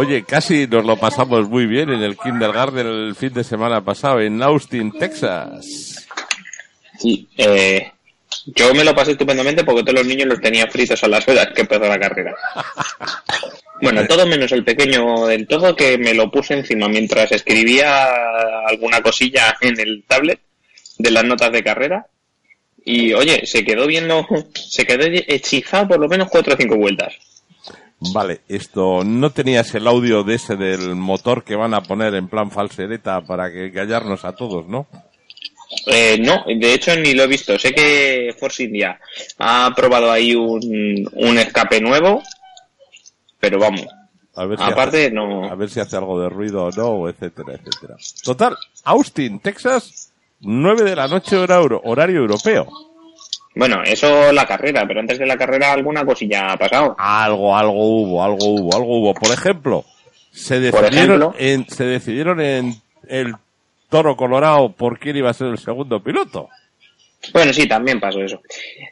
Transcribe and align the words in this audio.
Oye, 0.00 0.24
casi 0.24 0.66
nos 0.66 0.86
lo 0.86 0.96
pasamos 0.96 1.46
muy 1.50 1.66
bien 1.66 1.90
en 1.90 2.02
el 2.02 2.16
kindergarten 2.16 2.86
el 2.86 3.14
fin 3.14 3.34
de 3.34 3.44
semana 3.44 3.84
pasado 3.84 4.18
en 4.22 4.42
Austin, 4.42 4.92
Texas. 4.92 6.06
Sí, 6.98 7.28
eh, 7.36 7.92
yo 8.46 8.72
me 8.74 8.82
lo 8.82 8.94
pasé 8.94 9.10
estupendamente 9.10 9.62
porque 9.62 9.82
todos 9.82 9.96
los 9.96 10.06
niños 10.06 10.28
los 10.28 10.40
tenía 10.40 10.66
fritos 10.68 11.04
a 11.04 11.08
las 11.08 11.28
horas 11.28 11.48
que 11.54 11.60
empezó 11.60 11.84
la 11.84 12.00
carrera. 12.00 12.34
Bueno, 13.82 14.06
todo 14.06 14.26
menos 14.26 14.52
el 14.52 14.62
pequeño 14.62 15.26
del 15.26 15.46
todo 15.46 15.74
que 15.74 15.96
me 15.96 16.12
lo 16.12 16.30
puse 16.30 16.52
encima 16.52 16.86
mientras 16.86 17.32
escribía 17.32 18.10
alguna 18.66 19.00
cosilla 19.00 19.56
en 19.62 19.80
el 19.80 20.04
tablet 20.06 20.38
de 20.98 21.10
las 21.10 21.24
notas 21.24 21.50
de 21.50 21.64
carrera. 21.64 22.06
Y 22.84 23.14
oye, 23.14 23.46
se 23.46 23.64
quedó 23.64 23.86
viendo, 23.86 24.26
se 24.54 24.84
quedó 24.84 25.06
hechizado 25.06 25.88
por 25.88 25.98
lo 25.98 26.08
menos 26.08 26.28
cuatro 26.28 26.52
o 26.52 26.56
cinco 26.58 26.76
vueltas. 26.76 27.14
Vale, 28.00 28.40
esto, 28.48 29.04
¿no 29.04 29.30
tenías 29.30 29.74
el 29.74 29.86
audio 29.86 30.24
de 30.24 30.36
ese 30.36 30.56
del 30.56 30.96
motor 30.96 31.44
que 31.44 31.54
van 31.54 31.74
a 31.74 31.82
poner 31.82 32.14
en 32.14 32.28
plan 32.28 32.50
falsereta 32.50 33.20
para 33.20 33.52
que 33.52 33.70
callarnos 33.70 34.24
a 34.24 34.34
todos, 34.34 34.66
no? 34.66 34.86
Eh, 35.86 36.18
no, 36.18 36.44
de 36.46 36.74
hecho 36.74 36.96
ni 36.96 37.12
lo 37.12 37.24
he 37.24 37.26
visto. 37.26 37.58
Sé 37.58 37.72
que 37.72 38.34
Force 38.38 38.64
India 38.64 38.98
ha 39.38 39.70
probado 39.76 40.10
ahí 40.10 40.34
un, 40.34 41.08
un 41.12 41.38
escape 41.38 41.80
nuevo, 41.80 42.22
pero 43.38 43.58
vamos. 43.58 43.86
A 44.34 44.46
ver 44.46 44.58
si 44.58 44.64
Aparte, 44.64 45.06
hace, 45.06 45.10
no. 45.10 45.44
A 45.44 45.54
ver 45.54 45.68
si 45.68 45.80
hace 45.80 45.96
algo 45.96 46.20
de 46.20 46.30
ruido 46.30 46.64
o 46.64 46.70
no, 46.70 47.08
etcétera, 47.08 47.52
etcétera. 47.54 47.96
Total, 48.24 48.56
Austin, 48.84 49.40
Texas, 49.40 50.12
9 50.40 50.84
de 50.84 50.96
la 50.96 51.06
noche 51.06 51.36
hora 51.36 51.60
horario 51.60 52.20
europeo. 52.20 52.66
Bueno, 53.54 53.82
eso 53.84 54.32
la 54.32 54.46
carrera, 54.46 54.84
pero 54.86 55.00
antes 55.00 55.18
de 55.18 55.26
la 55.26 55.36
carrera 55.36 55.72
alguna 55.72 56.04
cosilla 56.04 56.52
ha 56.52 56.56
pasado. 56.56 56.94
Algo, 56.98 57.56
algo 57.56 58.02
hubo, 58.02 58.24
algo 58.24 58.46
hubo, 58.46 58.76
algo 58.76 58.98
hubo. 58.98 59.14
Por 59.14 59.32
ejemplo, 59.32 59.84
se 60.30 60.60
decidieron, 60.60 60.92
ejemplo. 60.94 61.34
en, 61.38 61.68
se 61.68 61.84
decidieron 61.84 62.40
en 62.40 62.80
el 63.08 63.34
Toro 63.88 64.16
Colorado 64.16 64.70
por 64.72 64.98
quién 64.98 65.16
iba 65.16 65.30
a 65.30 65.34
ser 65.34 65.48
el 65.48 65.58
segundo 65.58 66.02
piloto. 66.02 66.48
Bueno, 67.32 67.52
sí, 67.52 67.66
también 67.66 68.00
pasó 68.00 68.22
eso. 68.22 68.40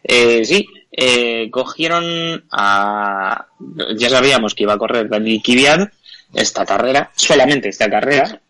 Eh, 0.03 0.45
sí, 0.45 0.67
eh, 0.93 1.49
cogieron 1.51 2.45
a... 2.51 3.47
Ya 3.97 4.11
sabíamos 4.11 4.55
que 4.55 4.65
iba 4.65 4.75
a 4.75 4.79
correr 4.79 5.09
Daniel 5.09 5.41
Kvyat 5.43 5.91
esta 6.35 6.67
carrera, 6.67 7.11
solamente 7.15 7.71
esta 7.71 7.89
carrera, 7.89 8.41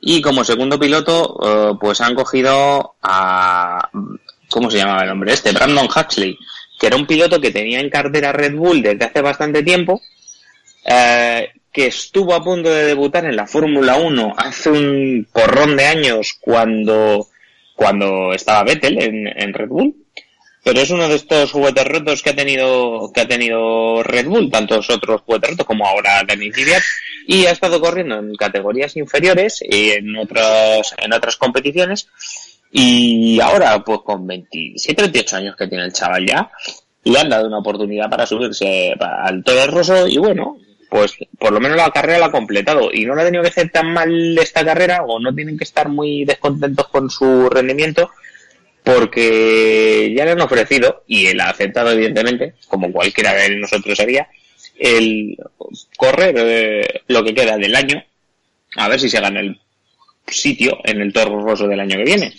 y 0.00 0.20
como 0.20 0.44
segundo 0.44 0.78
piloto, 0.78 1.38
eh, 1.42 1.76
pues 1.80 2.00
han 2.00 2.14
cogido 2.14 2.96
a... 3.02 3.88
¿Cómo 4.50 4.70
se 4.70 4.78
llamaba 4.78 5.04
el 5.04 5.10
hombre 5.10 5.32
este? 5.32 5.52
Brandon 5.52 5.86
Huxley, 5.86 6.38
que 6.78 6.86
era 6.86 6.96
un 6.96 7.06
piloto 7.06 7.40
que 7.40 7.50
tenía 7.50 7.80
en 7.80 7.90
cartera 7.90 8.32
Red 8.32 8.54
Bull 8.54 8.82
desde 8.82 9.04
hace 9.04 9.20
bastante 9.20 9.62
tiempo, 9.62 10.00
eh, 10.84 11.50
que 11.72 11.88
estuvo 11.88 12.34
a 12.34 12.42
punto 12.42 12.70
de 12.70 12.84
debutar 12.84 13.24
en 13.24 13.36
la 13.36 13.46
Fórmula 13.46 13.96
1 13.96 14.34
hace 14.36 14.70
un 14.70 15.28
porrón 15.32 15.76
de 15.76 15.84
años 15.84 16.38
cuando 16.40 17.28
cuando 17.74 18.32
estaba 18.32 18.64
Vettel 18.64 19.02
en, 19.02 19.26
en 19.26 19.52
Red 19.52 19.68
Bull. 19.68 19.94
Pero 20.64 20.80
es 20.80 20.90
uno 20.90 21.08
de 21.08 21.14
estos 21.14 21.52
juguetes 21.52 21.84
rotos 21.84 22.22
que 22.22 22.30
ha 22.30 22.34
tenido 22.34 23.12
que 23.14 23.20
ha 23.20 23.28
tenido 23.28 24.02
Red 24.02 24.26
Bull, 24.26 24.50
tantos 24.50 24.90
otros 24.90 25.20
juguetes 25.20 25.50
rotos 25.50 25.66
como 25.66 25.86
ahora 25.86 26.24
Dani 26.26 26.50
Kvyat, 26.50 26.82
y 27.28 27.46
ha 27.46 27.52
estado 27.52 27.80
corriendo 27.80 28.18
en 28.18 28.34
categorías 28.34 28.96
inferiores 28.96 29.62
y 29.62 29.90
en 29.90 30.16
otras 30.16 30.94
en 30.98 31.12
otras 31.12 31.36
competiciones. 31.36 32.08
Y 32.78 33.40
ahora, 33.40 33.82
pues 33.82 34.00
con 34.04 34.26
27, 34.26 35.00
28 35.04 35.36
años 35.36 35.56
que 35.56 35.66
tiene 35.66 35.84
el 35.84 35.94
chaval 35.94 36.26
ya, 36.26 36.50
le 37.04 37.18
han 37.18 37.30
dado 37.30 37.46
una 37.46 37.60
oportunidad 37.60 38.10
para 38.10 38.26
subirse 38.26 38.94
al 39.00 39.42
Toro 39.42 39.66
Rosso 39.68 40.06
y 40.06 40.18
bueno, 40.18 40.58
pues 40.90 41.14
por 41.38 41.54
lo 41.54 41.60
menos 41.60 41.78
la 41.78 41.90
carrera 41.90 42.18
la 42.18 42.26
ha 42.26 42.30
completado. 42.30 42.90
Y 42.92 43.06
no 43.06 43.14
le 43.14 43.22
ha 43.22 43.24
tenido 43.24 43.42
que 43.42 43.48
hacer 43.48 43.70
tan 43.70 43.94
mal 43.94 44.36
esta 44.36 44.62
carrera 44.62 45.04
o 45.06 45.18
no 45.18 45.34
tienen 45.34 45.56
que 45.56 45.64
estar 45.64 45.88
muy 45.88 46.26
descontentos 46.26 46.88
con 46.88 47.08
su 47.08 47.48
rendimiento 47.48 48.10
porque 48.84 50.12
ya 50.14 50.26
le 50.26 50.32
han 50.32 50.40
ofrecido 50.42 51.02
y 51.06 51.28
él 51.28 51.40
ha 51.40 51.48
aceptado 51.48 51.92
evidentemente 51.92 52.56
como 52.68 52.92
cualquiera 52.92 53.32
de 53.32 53.56
nosotros 53.56 53.98
haría 54.00 54.28
el 54.78 55.34
correr 55.96 56.34
eh, 56.36 57.00
lo 57.08 57.24
que 57.24 57.34
queda 57.34 57.56
del 57.56 57.74
año 57.74 58.04
a 58.76 58.88
ver 58.88 59.00
si 59.00 59.08
se 59.08 59.18
gana 59.18 59.40
el 59.40 59.58
sitio 60.28 60.78
en 60.84 61.00
el 61.00 61.12
Toro 61.12 61.40
Rosso 61.40 61.66
del 61.66 61.80
año 61.80 61.96
que 61.96 62.04
viene 62.04 62.32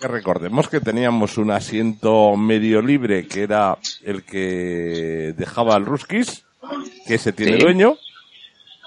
Que 0.00 0.08
recordemos 0.08 0.68
que 0.68 0.80
teníamos 0.80 1.36
un 1.36 1.50
asiento 1.50 2.34
medio 2.36 2.80
libre 2.80 3.26
que 3.26 3.42
era 3.42 3.76
el 4.04 4.22
que 4.24 5.34
dejaba 5.36 5.74
al 5.76 5.84
Ruskis, 5.84 6.44
que 7.06 7.18
se 7.18 7.32
tiene 7.32 7.56
Sí. 7.58 7.62
dueño. 7.62 7.96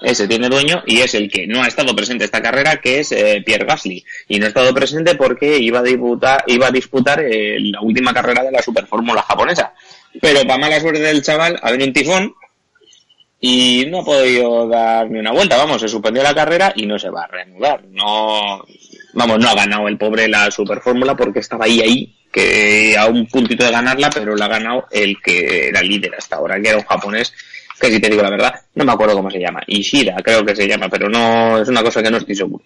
ese 0.02 0.28
tiene 0.28 0.50
dueño 0.50 0.82
y 0.86 1.00
es 1.00 1.14
el 1.14 1.30
que 1.30 1.46
no 1.46 1.62
ha 1.62 1.66
estado 1.66 1.94
presente 1.96 2.24
esta 2.24 2.42
carrera, 2.42 2.78
que 2.78 2.98
es 3.00 3.10
eh, 3.12 3.42
Pierre 3.46 3.64
Gasly. 3.64 4.04
Y 4.28 4.38
no 4.38 4.44
ha 4.44 4.48
estado 4.48 4.74
presente 4.74 5.14
porque 5.14 5.56
iba 5.58 5.78
a 5.78 5.82
disputar, 5.82 6.44
iba 6.46 6.66
a 6.66 6.70
disputar 6.70 7.20
eh, 7.20 7.56
la 7.60 7.80
última 7.80 8.12
carrera 8.12 8.42
de 8.42 8.50
la 8.52 8.60
Superfórmula 8.60 9.22
japonesa. 9.22 9.72
Pero 10.20 10.42
para 10.42 10.58
mala 10.58 10.80
suerte 10.80 11.00
del 11.00 11.22
chaval, 11.22 11.58
ha 11.62 11.70
venido 11.70 11.86
un 11.88 11.92
tifón 11.94 12.34
y 13.40 13.86
no 13.88 14.00
ha 14.00 14.04
podido 14.04 14.68
dar 14.68 15.08
ni 15.10 15.20
una 15.20 15.32
vuelta. 15.32 15.56
Vamos, 15.56 15.80
se 15.80 15.88
suspendió 15.88 16.22
la 16.22 16.34
carrera 16.34 16.72
y 16.76 16.84
no 16.84 16.98
se 16.98 17.08
va 17.08 17.22
a 17.24 17.28
reanudar. 17.28 17.84
No, 17.88 18.62
vamos, 19.14 19.38
no 19.38 19.48
ha 19.48 19.54
ganado 19.54 19.88
el 19.88 19.98
pobre 19.98 20.28
la 20.28 20.50
Superfórmula 20.50 21.16
porque 21.16 21.40
estaba 21.40 21.64
ahí, 21.64 21.80
ahí, 21.80 22.14
que 22.30 22.96
a 22.96 23.06
un 23.06 23.26
puntito 23.26 23.64
de 23.64 23.70
ganarla, 23.70 24.10
pero 24.10 24.36
la 24.36 24.46
ha 24.46 24.48
ganado 24.48 24.86
el 24.90 25.20
que 25.22 25.68
era 25.68 25.82
líder 25.82 26.14
hasta 26.16 26.36
ahora, 26.36 26.60
que 26.60 26.68
era 26.68 26.78
un 26.78 26.84
japonés 26.84 27.32
que 27.80 27.90
si 27.90 28.00
te 28.00 28.08
digo 28.08 28.22
la 28.22 28.30
verdad, 28.30 28.54
no 28.74 28.84
me 28.84 28.92
acuerdo 28.92 29.14
cómo 29.14 29.30
se 29.30 29.40
llama. 29.40 29.60
Ishida 29.66 30.16
creo 30.22 30.44
que 30.44 30.54
se 30.54 30.66
llama, 30.66 30.88
pero 30.88 31.08
no 31.08 31.58
es 31.58 31.68
una 31.68 31.82
cosa 31.82 32.02
que 32.02 32.10
no 32.10 32.18
estoy 32.18 32.34
seguro. 32.34 32.64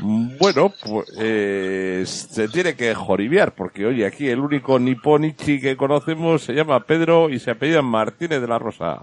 Bueno, 0.00 0.72
pues 0.84 1.08
eh, 1.18 2.02
se 2.04 2.48
tiene 2.48 2.74
que 2.74 2.94
joribiar, 2.94 3.54
porque 3.54 3.86
oye, 3.86 4.04
aquí 4.04 4.28
el 4.28 4.40
único 4.40 4.78
niponichi 4.78 5.60
que 5.60 5.76
conocemos 5.76 6.42
se 6.42 6.52
llama 6.52 6.84
Pedro 6.84 7.30
y 7.30 7.38
se 7.38 7.52
apellida 7.52 7.80
Martínez 7.80 8.40
de 8.40 8.48
la 8.48 8.58
Rosa. 8.58 9.02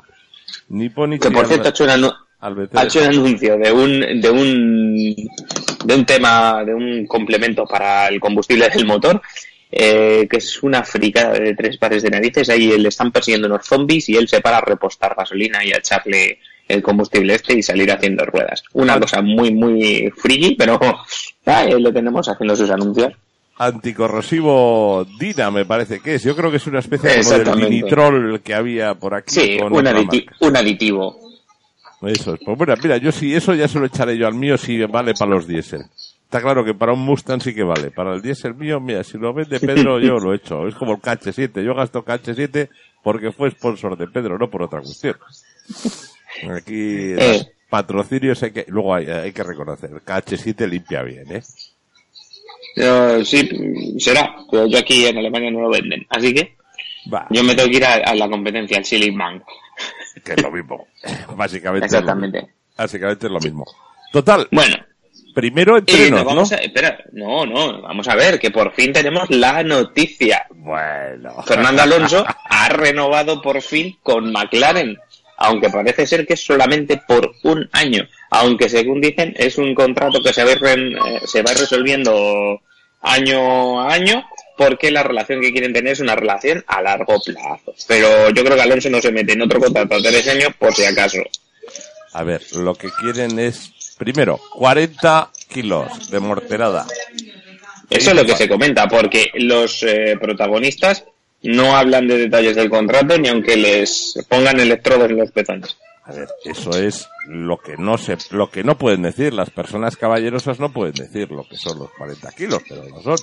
Niponichi 0.68 1.28
Que 1.28 1.32
por 1.32 1.48
cierto 1.48 1.70
ha 1.70 2.84
hecho 2.84 3.00
un 3.00 3.06
anuncio 3.06 3.58
de 3.58 3.72
un, 3.72 4.22
de 4.22 4.30
un 4.30 5.16
de 5.86 5.96
un 5.96 6.06
tema, 6.06 6.64
de 6.66 6.74
un 6.74 7.06
complemento 7.08 7.66
para 7.66 8.08
el 8.08 8.20
combustible 8.20 8.70
del 8.70 8.86
motor, 8.86 9.22
eh, 9.72 10.28
que 10.30 10.38
es 10.38 10.62
una 10.64 10.84
fricada 10.84 11.34
de 11.34 11.56
tres 11.56 11.78
pares 11.78 12.04
de 12.04 12.10
narices. 12.10 12.50
Ahí 12.50 12.78
le 12.78 12.90
están 12.90 13.12
persiguiendo 13.12 13.48
unos 13.48 13.66
zombies 13.66 14.10
y 14.10 14.16
él 14.16 14.28
se 14.28 14.42
para 14.42 14.58
a 14.58 14.62
repostar 14.62 15.16
gasolina 15.18 15.64
y 15.64 15.72
a 15.72 15.78
echarle 15.78 16.40
el 16.68 16.82
combustible 16.82 17.36
este 17.36 17.54
y 17.58 17.64
salir 17.64 17.92
haciendo 17.92 18.26
ruedas. 18.26 18.64
Una 18.74 19.00
cosa 19.00 19.22
muy, 19.22 19.54
muy 19.54 20.12
friki, 20.16 20.56
pero 20.56 20.80
ahí 21.46 21.80
lo 21.82 21.92
tenemos 21.94 22.28
haciendo 22.30 22.56
sus 22.56 22.70
anuncios. 22.70 23.14
anticorrosivo 23.58 25.06
Dina, 25.20 25.52
me 25.52 25.66
parece 25.66 26.00
que 26.00 26.16
es. 26.16 26.24
Yo 26.24 26.36
creo 26.36 26.52
que 26.52 26.58
es 26.58 26.68
una 26.68 26.80
especie 26.80 27.22
como 27.24 27.38
del 27.60 27.70
dinitrol 27.70 28.42
que 28.42 28.54
había 28.54 28.96
por 28.96 29.14
aquí. 29.16 29.34
Sí, 29.34 29.58
un, 29.62 29.72
aditi- 29.86 30.26
marca. 30.26 30.36
un 30.48 30.58
aditivo. 30.58 31.31
Eso 32.04 32.34
es. 32.34 32.40
Pues 32.44 32.58
bueno, 32.58 32.74
mira, 32.82 32.98
yo 32.98 33.12
sí, 33.12 33.34
eso 33.34 33.54
ya 33.54 33.68
se 33.68 33.80
lo 33.80 33.86
echaré 33.86 34.18
yo 34.18 34.28
al 34.28 34.34
mío 34.36 34.58
si 34.58 34.80
vale 34.86 35.14
para 35.14 35.32
los 35.32 35.48
diésel. 35.48 35.82
Está 36.24 36.42
claro 36.42 36.64
que 36.64 36.74
para 36.74 36.94
un 36.94 37.00
Mustang 37.06 37.42
sí 37.42 37.54
que 37.54 37.64
vale. 37.64 37.92
Para 37.92 38.14
el 38.16 38.22
diésel 38.22 38.56
mío, 38.56 38.80
mira, 38.80 39.04
si 39.04 39.18
lo 39.18 39.34
vende 39.34 39.60
Pedro, 39.60 40.00
yo 40.00 40.18
lo 40.18 40.34
he 40.34 40.38
hecho. 40.38 40.68
Es 40.68 40.76
como 40.76 40.94
el 40.94 41.00
KH7. 41.02 41.64
Yo 41.64 41.76
gasto 41.76 42.04
KH7 42.06 42.70
porque 43.04 43.32
fue 43.32 43.52
sponsor 43.52 43.98
de 43.98 44.08
Pedro, 44.08 44.38
no 44.38 44.50
por 44.50 44.64
otra 44.64 44.80
cuestión. 44.82 45.16
Aquí, 46.56 47.14
Eh. 47.14 47.16
los 47.18 47.48
patrocinios 47.70 48.42
hay 48.44 48.52
que, 48.52 48.66
luego 48.70 48.96
hay, 48.96 49.08
hay 49.08 49.32
que 49.34 49.44
reconocer, 49.44 49.90
el 49.92 50.02
KH7 50.02 50.68
limpia 50.68 51.02
bien, 51.04 51.26
¿eh? 51.32 51.42
Sí, 53.26 53.50
será, 54.00 54.36
pero 54.50 54.66
yo 54.68 54.78
aquí 54.80 55.06
en 55.06 55.18
Alemania 55.18 55.52
no 55.52 55.62
lo 55.62 55.70
venden. 55.70 56.06
Así 56.10 56.34
que 56.34 56.56
Va, 57.12 57.26
yo 57.32 57.44
me 57.44 57.56
tengo 57.56 57.70
que 57.70 57.78
ir 57.78 57.86
a, 57.86 57.94
a 57.96 58.16
la 58.16 58.30
competencia, 58.30 58.78
al 58.78 58.86
Silly 58.86 59.10
Bank. 59.12 59.44
Que 60.24 60.34
es 60.34 60.42
lo 60.42 60.52
mismo. 60.52 60.88
Básicamente. 61.36 61.86
es 61.88 61.92
lo. 61.94 62.00
Exactamente. 62.00 62.48
Básicamente 62.78 63.26
es 63.28 63.32
lo 63.32 63.40
mismo. 63.40 63.66
Total, 64.12 64.48
Bueno, 64.52 64.76
primero 65.34 65.78
entrenos, 65.78 66.12
nos 66.12 66.24
¿no? 66.24 66.26
vamos 66.26 66.52
a, 66.52 66.56
espera, 66.58 66.98
no, 67.14 67.46
no, 67.46 67.82
vamos 67.82 68.08
a 68.10 68.16
ver, 68.16 68.40
que 68.40 68.52
por 68.52 68.74
fin 68.74 68.92
tenemos 68.92 69.30
la 69.30 69.64
noticia. 69.64 70.46
Bueno. 70.50 71.42
Fernando 71.44 71.82
Alonso 71.84 72.26
ha 72.50 72.70
renovado 72.70 73.42
por 73.42 73.62
fin 73.62 73.98
con 74.04 74.32
McLaren, 74.32 74.98
aunque 75.38 75.70
parece 75.70 76.06
ser 76.06 76.28
que 76.28 76.34
es 76.34 76.44
solamente 76.46 77.02
por 77.08 77.32
un 77.44 77.70
año, 77.72 78.06
aunque 78.32 78.68
según 78.68 79.00
dicen 79.00 79.34
es 79.38 79.58
un 79.58 79.74
contrato 79.74 80.22
que 80.22 80.34
se 80.34 80.44
va, 80.44 80.52
ren- 80.56 80.98
eh, 81.08 81.22
se 81.26 81.42
va 81.42 81.52
resolviendo 81.54 82.60
año 83.02 83.82
a 83.82 83.94
año 83.94 84.24
porque 84.58 84.92
la 84.92 85.04
relación 85.04 85.42
que 85.42 85.52
quieren 85.52 85.74
tener 85.74 85.94
es 85.94 86.00
una 86.00 86.16
relación 86.16 86.64
a 86.68 86.82
largo 86.82 87.20
plazo. 87.20 87.74
Pero 87.88 88.30
yo 88.30 88.44
creo 88.44 88.56
que 88.56 88.62
Alonso 88.62 88.90
no 88.90 89.02
se 89.02 89.12
mete 89.12 89.34
en 89.34 89.42
otro 89.42 89.60
contrato 89.60 89.96
a 89.96 90.02
tres 90.02 90.28
años 90.28 90.54
por 90.58 90.74
si 90.74 90.86
acaso. 90.86 91.20
A 92.14 92.24
ver, 92.24 92.42
lo 92.54 92.76
que 92.76 92.90
quieren 92.90 93.40
es, 93.40 93.72
primero, 93.98 94.40
40 94.56 95.30
kilos 95.48 96.10
de 96.12 96.20
morterada. 96.20 96.86
Eso 97.90 98.12
es 98.12 98.16
lo 98.16 98.26
que 98.26 98.36
se 98.36 98.48
comenta, 98.48 98.88
porque 98.88 99.32
los 99.36 99.84
eh, 99.84 100.18
protagonistas 100.20 101.06
no 101.44 101.76
hablan 101.76 102.08
de 102.08 102.18
detalles 102.18 102.56
del 102.56 102.70
contrato 102.70 103.18
ni 103.18 103.28
aunque 103.28 103.58
les 103.58 104.14
pongan 104.30 104.60
electrodos 104.60 105.10
en 105.10 105.18
los 105.18 105.32
pezones. 105.32 105.76
A 106.04 106.14
ver, 106.14 106.28
eso 106.44 106.72
es 106.72 107.08
lo 107.28 107.58
que 107.60 107.78
no 107.78 107.98
se, 107.98 108.18
lo 108.32 108.50
que 108.50 108.64
no 108.64 108.78
pueden 108.78 109.04
decir. 109.04 109.34
Las 109.34 109.52
personas 109.52 109.98
caballerosas 109.98 110.60
no 110.60 110.74
pueden 110.74 110.94
decir 110.94 111.32
lo 111.32 111.48
que 111.48 111.58
son 111.58 111.78
los 111.78 111.92
40 111.92 112.32
kilos, 112.32 112.64
pero 112.68 112.84
lo 112.90 113.02
son. 113.02 113.18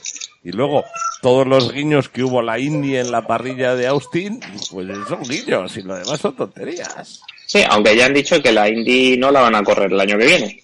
Y 0.45 0.53
luego, 0.53 0.85
todos 1.21 1.47
los 1.47 1.73
guiños 1.73 2.09
que 2.09 2.23
hubo 2.23 2.41
la 2.41 2.59
India 2.61 3.01
en 3.01 3.11
la 3.11 3.27
parrilla 3.27 3.75
de 3.75 3.89
Austin, 3.89 4.41
pues 4.71 4.87
son 5.09 5.23
guiños 5.23 5.77
y 5.77 5.83
lo 5.83 5.97
demás 5.97 6.21
son 6.21 6.37
tonterías. 6.37 7.21
Sí, 7.47 7.63
aunque 7.69 7.97
ya 7.97 8.07
han 8.07 8.15
dicho 8.15 8.41
que 8.41 8.53
la 8.53 8.69
Indy 8.69 9.17
no 9.17 9.33
la 9.33 9.41
van 9.41 9.57
a 9.57 9.65
correr 9.65 9.93
el 9.93 10.01
año 10.01 10.17
que 10.17 10.27
viene. 10.27 10.63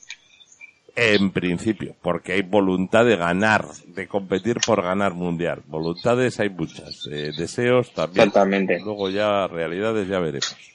En 0.97 1.33
principio, 1.33 1.97
porque 2.01 2.35
hay 2.35 2.43
voluntad 2.43 3.05
de 3.05 3.17
ganar, 3.17 3.67
de 3.89 4.07
competir 4.07 4.59
por 4.65 4.83
ganar 4.83 5.15
mundial. 5.15 5.63
Voluntades 5.67 6.39
hay 6.39 6.51
muchas, 6.51 7.09
eh, 7.11 7.33
deseos 7.37 7.93
también. 7.93 8.29
Exactamente. 8.29 8.79
Luego 8.79 9.11
ya 9.11 9.49
realidades 9.49 10.07
ya 10.07 10.21
veremos. 10.21 10.74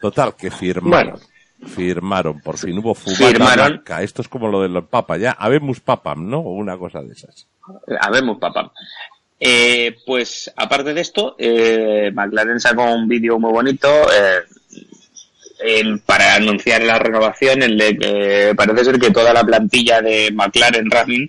Total, 0.00 0.34
que 0.36 0.50
firmaron. 0.50 1.18
Firmaron, 1.66 2.40
por 2.40 2.56
fin 2.56 2.78
hubo 2.78 2.94
fumata 2.94 3.26
Firmaron. 3.26 3.66
blanca. 3.68 4.02
Esto 4.02 4.22
es 4.22 4.28
como 4.28 4.48
lo 4.48 4.62
de 4.62 4.68
los 4.68 4.86
papas, 4.86 5.20
ya 5.20 5.32
habemos 5.32 5.80
papam, 5.80 6.28
¿no? 6.28 6.38
O 6.38 6.52
una 6.54 6.78
cosa 6.78 7.02
de 7.02 7.12
esas. 7.12 7.46
Habemos 8.00 8.38
papá. 8.38 8.72
Eh, 9.38 9.96
pues 10.06 10.50
aparte 10.56 10.94
de 10.94 11.00
esto, 11.00 11.36
eh, 11.38 12.10
McLaren 12.14 12.60
sacó 12.60 12.84
un 12.92 13.06
vídeo 13.08 13.38
muy 13.38 13.52
bonito 13.52 13.88
eh, 13.88 14.40
para 16.06 16.34
anunciar 16.36 16.82
la 16.82 16.98
renovación, 16.98 17.62
en 17.62 17.80
el 17.80 17.98
que 17.98 18.54
parece 18.56 18.84
ser 18.84 18.98
que 18.98 19.10
toda 19.10 19.32
la 19.32 19.44
plantilla 19.44 20.00
de 20.00 20.30
McLaren 20.32 20.90
Racing 20.90 21.28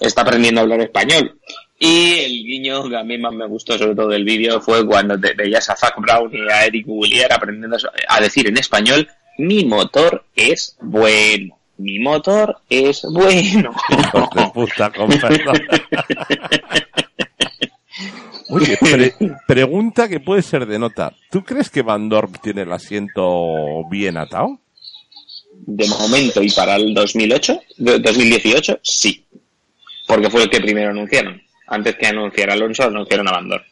está 0.00 0.22
aprendiendo 0.22 0.60
a 0.60 0.62
hablar 0.64 0.80
español. 0.80 1.38
Y 1.84 2.14
el 2.20 2.44
guiño 2.44 2.88
que 2.88 2.96
a 2.96 3.02
mí 3.02 3.18
más 3.18 3.32
me 3.32 3.44
gustó 3.48 3.76
sobre 3.76 3.96
todo 3.96 4.08
del 4.08 4.24
vídeo 4.24 4.60
fue 4.60 4.86
cuando 4.86 5.18
te 5.18 5.32
veías 5.34 5.68
a 5.68 5.74
Zach 5.76 5.94
Brown 5.98 6.30
y 6.32 6.48
a 6.48 6.66
Eric 6.66 6.84
Willier 6.86 7.32
aprendiendo 7.32 7.76
a 8.08 8.20
decir 8.20 8.46
en 8.46 8.56
español, 8.56 9.08
mi 9.38 9.64
motor 9.64 10.24
es 10.36 10.76
bueno. 10.80 11.58
Mi 11.78 11.98
motor 11.98 12.56
es 12.70 13.02
bueno. 13.12 13.74
De 14.36 14.50
puta. 14.54 14.92
Oye, 18.48 18.76
pre- 18.80 19.14
pregunta 19.46 20.08
que 20.08 20.20
puede 20.20 20.42
ser 20.42 20.66
de 20.66 20.78
nota. 20.78 21.12
¿Tú 21.30 21.42
crees 21.42 21.70
que 21.70 21.82
Van 21.82 22.08
Dorp 22.08 22.36
tiene 22.42 22.62
el 22.62 22.72
asiento 22.72 23.84
bien 23.90 24.16
atado? 24.18 24.58
De 25.66 25.88
momento 25.88 26.42
y 26.42 26.50
para 26.50 26.76
el 26.76 26.92
2008, 26.94 27.60
de- 27.78 27.98
2018, 27.98 28.78
sí. 28.82 29.24
Porque 30.06 30.28
fue 30.30 30.42
el 30.44 30.50
que 30.50 30.60
primero 30.60 30.90
anunciaron. 30.90 31.40
Antes 31.66 31.96
que 31.96 32.06
anunciar 32.06 32.50
a 32.50 32.54
Alonso, 32.54 32.84
anunciaron 32.84 33.28
a 33.28 33.32
Bandor. 33.32 33.62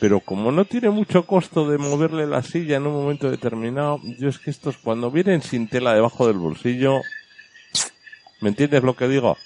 Pero 0.00 0.20
como 0.20 0.50
no 0.50 0.64
tiene 0.64 0.88
mucho 0.88 1.24
costo 1.24 1.68
de 1.68 1.76
moverle 1.76 2.26
la 2.26 2.42
silla 2.42 2.76
en 2.76 2.86
un 2.86 2.94
momento 2.94 3.30
determinado, 3.30 4.00
yo 4.18 4.28
es 4.28 4.38
que 4.38 4.50
estos 4.50 4.78
cuando 4.78 5.10
vienen 5.10 5.42
sin 5.42 5.68
tela 5.68 5.92
debajo 5.92 6.26
del 6.26 6.38
bolsillo, 6.38 7.00
¿me 8.40 8.48
entiendes 8.48 8.82
lo 8.82 8.96
que 8.96 9.08
digo? 9.08 9.36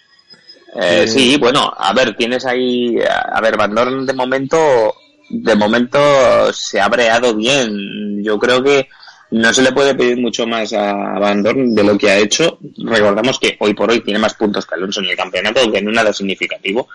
Eh, 0.74 1.02
Eh, 1.02 1.08
sí, 1.08 1.36
bueno, 1.38 1.72
a 1.76 1.92
ver, 1.92 2.16
tienes 2.16 2.46
ahí, 2.46 2.96
a 3.00 3.40
ver, 3.40 3.56
Bandor 3.56 4.04
de 4.04 4.12
momento, 4.12 4.94
de 5.28 5.56
momento 5.56 6.52
se 6.52 6.80
ha 6.80 6.88
breado 6.88 7.34
bien. 7.34 8.22
Yo 8.22 8.38
creo 8.38 8.62
que 8.62 8.88
no 9.32 9.52
se 9.52 9.62
le 9.62 9.72
puede 9.72 9.94
pedir 9.94 10.16
mucho 10.18 10.46
más 10.46 10.72
a 10.72 11.18
Bandor 11.18 11.56
de 11.56 11.84
lo 11.84 11.98
que 11.98 12.10
ha 12.10 12.18
hecho. 12.18 12.58
Recordamos 12.78 13.40
que 13.40 13.56
hoy 13.58 13.74
por 13.74 13.90
hoy 13.90 14.00
tiene 14.00 14.20
más 14.20 14.34
puntos 14.34 14.66
que 14.66 14.74
Alonso 14.76 15.00
en 15.00 15.10
el 15.10 15.16
campeonato, 15.16 15.72
que 15.72 15.82
no 15.82 15.90
nada 15.90 16.12
significativo. 16.12 16.88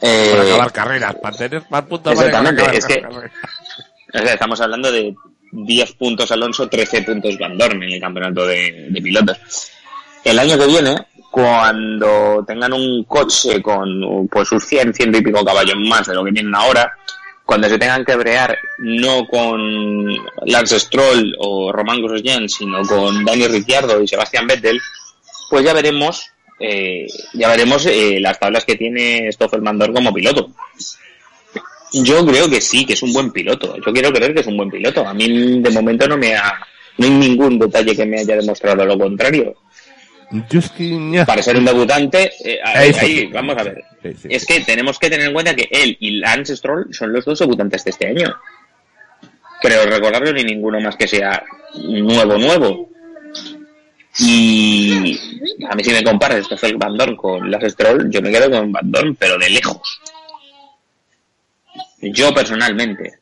Eh, 0.00 0.28
Para 0.32 0.42
acabar 0.44 0.72
carreras, 0.72 1.14
para 1.16 1.36
tener 1.36 1.62
más 1.70 1.82
puntos. 1.82 2.14
para 2.14 2.26
Exactamente, 2.28 2.76
es 2.78 2.86
que- 2.86 3.00
carreras. 3.00 3.32
O 4.14 4.18
sea, 4.18 4.32
estamos 4.32 4.58
hablando 4.62 4.90
de 4.90 5.14
10 5.52 5.92
puntos 5.92 6.32
Alonso, 6.32 6.66
13 6.66 7.02
puntos 7.02 7.36
Van 7.38 7.58
Dorn 7.58 7.82
en 7.82 7.92
el 7.92 8.00
campeonato 8.00 8.46
de, 8.46 8.86
de 8.88 9.02
pilotos. 9.02 9.36
El 10.24 10.38
año 10.38 10.56
que 10.58 10.66
viene, 10.66 10.96
cuando 11.30 12.42
tengan 12.46 12.72
un 12.72 13.04
coche 13.04 13.60
con 13.60 14.26
pues 14.30 14.48
sus 14.48 14.64
100, 14.64 14.94
100 14.94 15.14
y 15.14 15.20
pico 15.20 15.44
caballos 15.44 15.76
más 15.88 16.06
de 16.06 16.14
lo 16.14 16.24
que 16.24 16.32
tienen 16.32 16.54
ahora, 16.54 16.90
cuando 17.44 17.68
se 17.68 17.78
tengan 17.78 18.02
que 18.04 18.16
brear 18.16 18.56
no 18.78 19.26
con 19.26 20.06
Lance 20.46 20.80
Stroll 20.80 21.34
o 21.38 21.70
Román 21.70 22.00
Grosjean, 22.02 22.48
sino 22.48 22.80
con 22.82 23.24
Dani 23.26 23.46
Ricciardo 23.46 24.00
y 24.02 24.08
Sebastián 24.08 24.46
Vettel, 24.46 24.80
pues 25.50 25.64
ya 25.64 25.74
veremos 25.74 26.30
eh, 26.60 27.06
ya 27.34 27.48
veremos 27.48 27.86
eh, 27.86 28.18
las 28.20 28.38
tablas 28.38 28.64
que 28.64 28.76
tiene 28.76 29.30
Stoffel 29.32 29.62
Mandor 29.62 29.92
como 29.92 30.12
piloto. 30.12 30.50
Yo 31.92 32.26
creo 32.26 32.50
que 32.50 32.60
sí, 32.60 32.84
que 32.84 32.92
es 32.92 33.02
un 33.02 33.12
buen 33.12 33.30
piloto. 33.30 33.76
Yo 33.76 33.92
quiero 33.92 34.12
creer 34.12 34.34
que 34.34 34.40
es 34.40 34.46
un 34.46 34.56
buen 34.56 34.70
piloto. 34.70 35.06
A 35.06 35.14
mí 35.14 35.60
de 35.60 35.70
momento 35.70 36.06
no 36.06 36.18
me 36.18 36.34
ha, 36.34 36.58
no 36.98 37.06
hay 37.06 37.12
ningún 37.12 37.58
detalle 37.58 37.96
que 37.96 38.04
me 38.04 38.20
haya 38.20 38.36
demostrado 38.36 38.84
lo 38.84 38.98
contrario. 38.98 39.54
Yo 40.50 40.58
es 40.58 40.70
que... 40.70 40.84
ña. 40.84 41.24
Para 41.24 41.42
ser 41.42 41.56
un 41.56 41.64
debutante, 41.64 42.30
eh, 42.44 42.58
ahí, 42.62 43.26
vamos 43.32 43.56
a 43.56 43.62
ver. 43.62 43.82
Sí, 44.02 44.12
sí. 44.22 44.28
Es 44.30 44.44
que 44.44 44.60
tenemos 44.60 44.98
que 44.98 45.08
tener 45.08 45.28
en 45.28 45.32
cuenta 45.32 45.56
que 45.56 45.68
él 45.70 45.96
y 46.00 46.18
Lance 46.18 46.56
Stroll 46.56 46.92
son 46.92 47.12
los 47.12 47.24
dos 47.24 47.38
debutantes 47.38 47.84
de 47.84 47.90
este 47.90 48.08
año. 48.08 48.34
Creo 49.62 49.86
recordarlo 49.86 50.32
ni 50.32 50.44
ninguno 50.44 50.80
más 50.80 50.96
que 50.96 51.08
sea 51.08 51.42
nuevo, 51.74 52.36
nuevo. 52.36 52.90
Y 54.20 55.16
a 55.68 55.74
mí 55.74 55.84
si 55.84 55.90
me 55.90 56.02
comparas 56.02 56.44
Stoffel 56.44 56.76
Van 56.76 56.96
Dorn 56.96 57.16
con 57.16 57.50
Lance 57.50 57.70
Stroll, 57.70 58.10
yo 58.10 58.20
me 58.20 58.30
quedo 58.30 58.50
con 58.50 58.72
Van 58.72 58.90
Dorn, 58.90 59.14
pero 59.14 59.38
de 59.38 59.50
lejos. 59.50 60.00
Yo 62.00 62.32
personalmente. 62.34 63.20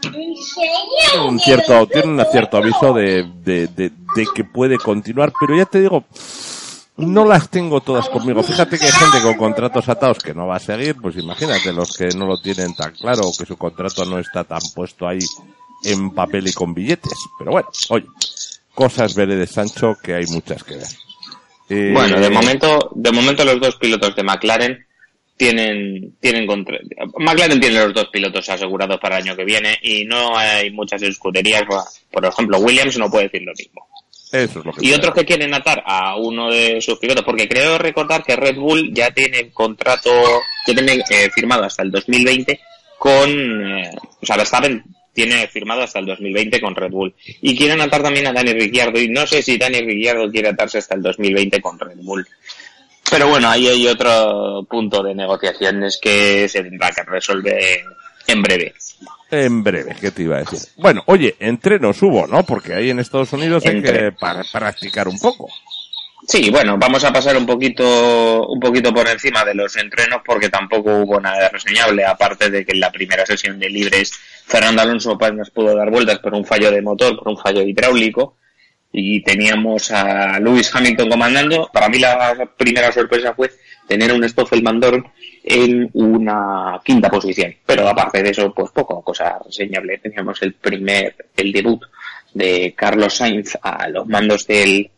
Tiene 0.00 1.26
un 1.26 1.40
cierto, 1.40 1.86
tiene 1.86 2.08
un 2.08 2.26
cierto 2.30 2.58
aviso 2.58 2.92
de, 2.92 3.24
de, 3.42 3.68
de, 3.68 3.90
de 4.16 4.26
que 4.34 4.44
puede 4.44 4.78
continuar, 4.78 5.32
pero 5.40 5.56
ya 5.56 5.64
te 5.64 5.80
digo, 5.80 6.04
no 6.96 7.24
las 7.24 7.48
tengo 7.48 7.80
todas 7.80 8.08
conmigo. 8.08 8.42
Fíjate 8.42 8.78
que 8.78 8.84
hay 8.84 8.92
gente 8.92 9.22
con 9.22 9.34
contratos 9.34 9.88
atados 9.88 10.18
que 10.18 10.34
no 10.34 10.46
va 10.46 10.56
a 10.56 10.60
seguir, 10.60 10.96
pues 11.00 11.16
imagínate 11.16 11.72
los 11.72 11.96
que 11.96 12.08
no 12.08 12.26
lo 12.26 12.38
tienen 12.38 12.74
tan 12.74 12.92
claro 12.92 13.22
que 13.36 13.46
su 13.46 13.56
contrato 13.56 14.04
no 14.04 14.18
está 14.18 14.44
tan 14.44 14.60
puesto 14.74 15.08
ahí 15.08 15.20
en 15.84 16.10
papel 16.10 16.48
y 16.48 16.52
con 16.52 16.72
billetes. 16.74 17.18
Pero 17.38 17.52
bueno, 17.52 17.68
oye, 17.88 18.06
cosas 18.74 19.14
veré 19.14 19.36
de 19.36 19.46
Sancho 19.46 19.96
que 20.02 20.14
hay 20.14 20.26
muchas 20.26 20.62
que 20.64 20.74
ver. 20.76 20.86
Eh, 21.70 21.90
Bueno, 21.92 22.20
de 22.20 22.30
momento, 22.30 22.90
de 22.94 23.12
momento 23.12 23.44
los 23.44 23.60
dos 23.60 23.76
pilotos 23.76 24.14
de 24.14 24.22
McLaren 24.22 24.86
tienen, 25.36 26.16
tienen 26.20 26.46
contra... 26.46 26.78
McLaren 27.18 27.60
tiene 27.60 27.84
los 27.84 27.94
dos 27.94 28.08
pilotos 28.12 28.48
asegurados 28.48 29.00
para 29.00 29.18
el 29.18 29.24
año 29.24 29.36
que 29.36 29.44
viene 29.44 29.78
y 29.82 30.04
no 30.04 30.36
hay 30.36 30.70
muchas 30.70 31.02
escuderías. 31.02 31.62
Por 32.10 32.24
ejemplo, 32.24 32.58
Williams 32.58 32.98
no 32.98 33.10
puede 33.10 33.24
decir 33.24 33.42
lo 33.42 33.52
mismo. 33.56 33.86
Eso 34.30 34.58
es 34.58 34.66
lo 34.66 34.72
que 34.72 34.86
Y 34.86 34.92
otros 34.92 35.14
que 35.14 35.24
quieren 35.24 35.54
atar 35.54 35.82
a 35.86 36.16
uno 36.16 36.50
de 36.50 36.80
sus 36.80 36.98
pilotos, 36.98 37.24
porque 37.24 37.48
creo 37.48 37.78
recordar 37.78 38.24
que 38.24 38.34
Red 38.34 38.56
Bull 38.56 38.92
ya 38.92 39.10
tiene 39.12 39.50
contrato, 39.50 40.10
ya 40.66 40.74
tiene 40.74 41.04
eh, 41.08 41.30
firmado 41.32 41.64
hasta 41.64 41.82
el 41.82 41.92
2020 41.92 42.60
con, 42.98 43.30
eh, 43.30 43.90
o 44.20 44.26
sea, 44.26 44.36
Verstappen 44.36 44.82
tiene 45.14 45.46
firmado 45.48 45.82
hasta 45.82 46.00
el 46.00 46.06
2020 46.06 46.60
con 46.60 46.74
Red 46.74 46.90
Bull. 46.90 47.14
Y 47.40 47.56
quieren 47.56 47.80
atar 47.80 48.02
también 48.02 48.26
a 48.26 48.32
Dani 48.32 48.52
Ricciardo, 48.52 49.00
y 49.00 49.08
no 49.08 49.26
sé 49.26 49.40
si 49.42 49.56
Dani 49.56 49.80
Ricciardo 49.80 50.30
quiere 50.30 50.48
atarse 50.50 50.78
hasta 50.78 50.94
el 50.96 51.02
2020 51.02 51.60
con 51.62 51.78
Red 51.78 51.96
Bull. 51.98 52.26
Pero 53.10 53.28
bueno, 53.28 53.48
ahí 53.48 53.68
hay 53.68 53.86
otro 53.86 54.66
punto 54.68 55.02
de 55.02 55.14
negociaciones 55.14 55.98
que 56.02 56.48
se 56.48 56.62
tendrá 56.62 56.90
que 56.90 57.02
resolver 57.04 57.80
en 58.26 58.42
breve. 58.42 58.74
En 59.30 59.62
breve, 59.62 59.94
¿qué 60.00 60.10
te 60.10 60.22
iba 60.22 60.36
a 60.36 60.40
decir? 60.40 60.58
Bueno, 60.76 61.02
oye, 61.06 61.34
entrenos 61.40 62.00
hubo, 62.02 62.26
¿no? 62.26 62.44
Porque 62.44 62.72
ahí 62.74 62.90
en 62.90 62.98
Estados 63.00 63.32
Unidos 63.32 63.64
hay 63.66 63.72
que 63.82 63.88
Entre- 63.88 64.12
pa- 64.12 64.42
practicar 64.52 65.08
un 65.08 65.18
poco. 65.18 65.48
Sí, 66.26 66.48
bueno, 66.50 66.78
vamos 66.78 67.04
a 67.04 67.12
pasar 67.12 67.36
un 67.36 67.44
poquito, 67.44 68.46
un 68.48 68.58
poquito 68.58 68.94
por 68.94 69.06
encima 69.08 69.44
de 69.44 69.54
los 69.54 69.76
entrenos 69.76 70.22
porque 70.24 70.48
tampoco 70.48 70.96
hubo 70.96 71.20
nada 71.20 71.50
reseñable, 71.50 72.04
aparte 72.04 72.50
de 72.50 72.64
que 72.64 72.72
en 72.72 72.80
la 72.80 72.90
primera 72.90 73.26
sesión 73.26 73.58
de 73.58 73.68
libres 73.68 74.12
Fernando 74.46 74.82
Alonso 74.82 75.12
apenas 75.12 75.50
pudo 75.50 75.76
dar 75.76 75.90
vueltas 75.90 76.18
por 76.20 76.32
un 76.34 76.46
fallo 76.46 76.70
de 76.70 76.80
motor, 76.80 77.18
por 77.18 77.28
un 77.28 77.36
fallo 77.36 77.60
hidráulico, 77.62 78.36
y 78.90 79.22
teníamos 79.22 79.90
a 79.90 80.38
Lewis 80.40 80.74
Hamilton 80.74 81.10
comandando. 81.10 81.68
Para 81.72 81.88
mí 81.88 81.98
la 81.98 82.48
primera 82.56 82.90
sorpresa 82.90 83.34
fue 83.34 83.50
tener 83.86 84.12
un 84.12 84.26
Stoffel 84.26 84.62
Mandor 84.62 85.04
en 85.42 85.90
una 85.92 86.80
quinta 86.82 87.10
posición, 87.10 87.54
pero 87.66 87.86
aparte 87.86 88.22
de 88.22 88.30
eso, 88.30 88.52
pues 88.54 88.70
poco 88.70 89.02
cosa 89.02 89.38
reseñable. 89.44 89.98
Teníamos 89.98 90.40
el 90.42 90.54
primer, 90.54 91.16
el 91.36 91.52
debut 91.52 91.82
de 92.32 92.72
Carlos 92.76 93.14
Sainz 93.14 93.58
a 93.60 93.88
los 93.88 94.06
mandos 94.06 94.46
del 94.46 94.90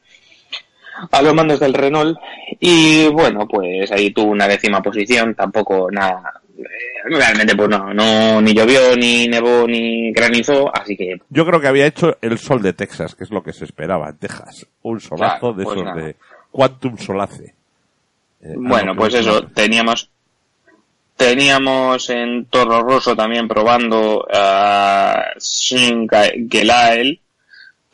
a 1.11 1.23
los 1.23 1.35
mandos 1.35 1.61
del 1.61 1.75
Renault 1.75 2.19
y 2.61 3.07
bueno 3.09 3.47
pues 3.49 3.91
ahí 3.93 4.11
tuvo 4.11 4.31
una 4.33 4.49
décima 4.49 4.81
posición 4.83 5.35
tampoco 5.35 5.91
nada 5.91 6.41
eh, 6.59 6.63
realmente 7.11 7.55
pues 7.55 7.69
no 7.69 7.93
no 7.93 8.41
ni 8.41 8.55
llovió 8.55 8.97
ni 8.97 9.27
nevó 9.29 9.67
ni 9.67 10.13
granizó 10.13 10.75
así 10.75 10.97
que 10.97 11.17
Yo 11.29 11.45
creo 11.47 11.61
que 11.61 11.69
había 11.69 11.87
hecho 11.87 12.17
el 12.23 12.39
sol 12.39 12.63
de 12.63 12.73
Texas, 12.73 13.15
que 13.15 13.25
es 13.25 13.31
lo 13.31 13.43
que 13.43 13.53
se 13.53 13.65
esperaba 13.65 14.09
en 14.09 14.17
Texas. 14.19 14.67
Un 14.83 15.01
solazo 15.01 15.53
Claro, 15.53 15.53
de 15.55 15.65
pues 15.65 15.77
esos 15.77 15.85
nada. 15.85 16.03
de 16.07 16.17
Quantum 16.51 16.97
Solace. 16.97 17.55
Eh, 18.41 18.55
bueno 18.57 18.95
no, 18.95 18.97
pues 18.97 19.15
eso 19.15 19.43
teníamos 19.49 20.11
Teníamos 21.17 22.11
en 22.11 22.45
Toro 22.47 22.83
Rosso 22.83 23.17
también 23.17 23.49
probando 23.49 24.27
a 24.31 25.19
Shin 25.39 26.07
Gelael, 26.51 27.19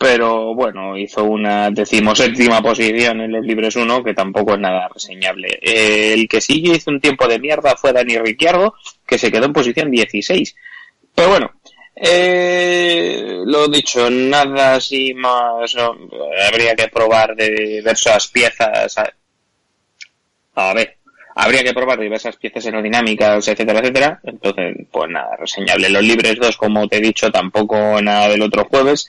pero 0.03 0.55
bueno, 0.55 0.99
hizo 0.99 1.25
una 1.25 1.71
decimoséptima 1.71 2.61
posición 2.61 3.21
en 3.21 3.33
los 3.33 3.45
libres 3.45 3.77
1, 3.77 4.03
que 4.03 4.15
tampoco 4.15 4.55
es 4.55 4.59
nada 4.59 4.89
reseñable. 4.93 5.59
El 5.63 6.29
que 6.29 6.41
sí 6.41 6.63
hizo 6.65 6.91
un 6.91 7.01
tiempo 7.01 7.29
de 7.29 7.39
mierda 7.39 7.77
fue 7.77 7.93
Dani 7.93 8.19
Ricciardo, 8.19 8.75
que 9.07 9.19
se 9.19 9.31
quedó 9.31 9.47
en 9.47 9.53
posición 9.53 9.91
16. 9.91 10.55
Pero 11.15 11.29
bueno, 11.29 11.53
eh, 11.95 13.43
lo 13.45 13.69
dicho, 13.69 14.11
nada 14.11 14.75
así 14.75 15.15
más. 15.15 15.75
habría 16.47 16.75
que 16.75 16.89
probar 16.89 17.37
de 17.37 17.51
diversas 17.51 18.29
piezas. 18.29 18.97
A, 20.55 20.75
ver, 20.75 20.99
habría 21.35 21.63
que 21.63 21.73
probar 21.73 21.99
diversas 22.01 22.37
piezas 22.37 22.67
aerodinámicas, 22.67 23.47
etcétera, 23.47 23.81
etcétera. 23.81 24.21
Entonces, 24.25 24.77
pues 24.91 25.11
nada, 25.11 25.37
reseñable. 25.37 25.91
Los 25.91 26.03
libres 26.03 26.37
2, 26.39 26.57
como 26.57 26.89
te 26.89 26.97
he 26.97 27.01
dicho, 27.01 27.31
tampoco 27.31 28.01
nada 28.03 28.29
del 28.29 28.43
otro 28.43 28.65
jueves. 28.65 29.09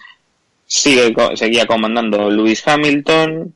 Sigue, 0.76 1.14
seguía 1.36 1.68
comandando 1.68 2.32
Lewis 2.32 2.68
Hamilton 2.68 3.54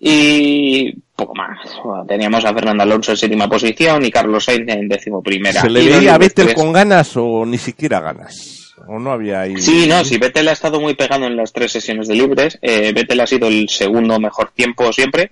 y 0.00 0.92
poco 1.14 1.32
más. 1.32 1.60
teníamos 2.08 2.44
a 2.44 2.52
Fernando 2.52 2.82
Alonso 2.82 3.12
en 3.12 3.18
séptima 3.18 3.48
posición 3.48 4.04
y 4.04 4.10
Carlos 4.10 4.46
Sainz 4.46 4.68
en 4.68 4.88
décimo 4.88 5.22
primera. 5.22 5.60
¿Se 5.60 5.70
le 5.70 5.84
veía 5.84 6.16
a 6.16 6.18
Vettel 6.18 6.52
con 6.52 6.72
ganas 6.72 7.16
o 7.16 7.46
ni 7.46 7.56
siquiera 7.56 8.00
ganas? 8.00 8.74
¿O 8.88 8.98
no 8.98 9.12
había 9.12 9.42
ahí... 9.42 9.58
Sí, 9.58 9.86
no, 9.86 10.04
sí, 10.04 10.18
Vettel 10.18 10.48
ha 10.48 10.52
estado 10.52 10.80
muy 10.80 10.94
pegado 10.94 11.24
en 11.26 11.36
las 11.36 11.52
tres 11.52 11.70
sesiones 11.70 12.08
de 12.08 12.16
libres. 12.16 12.58
Eh, 12.62 12.92
Vettel 12.92 13.20
ha 13.20 13.28
sido 13.28 13.46
el 13.46 13.68
segundo 13.68 14.18
mejor 14.18 14.50
tiempo 14.50 14.92
siempre. 14.92 15.30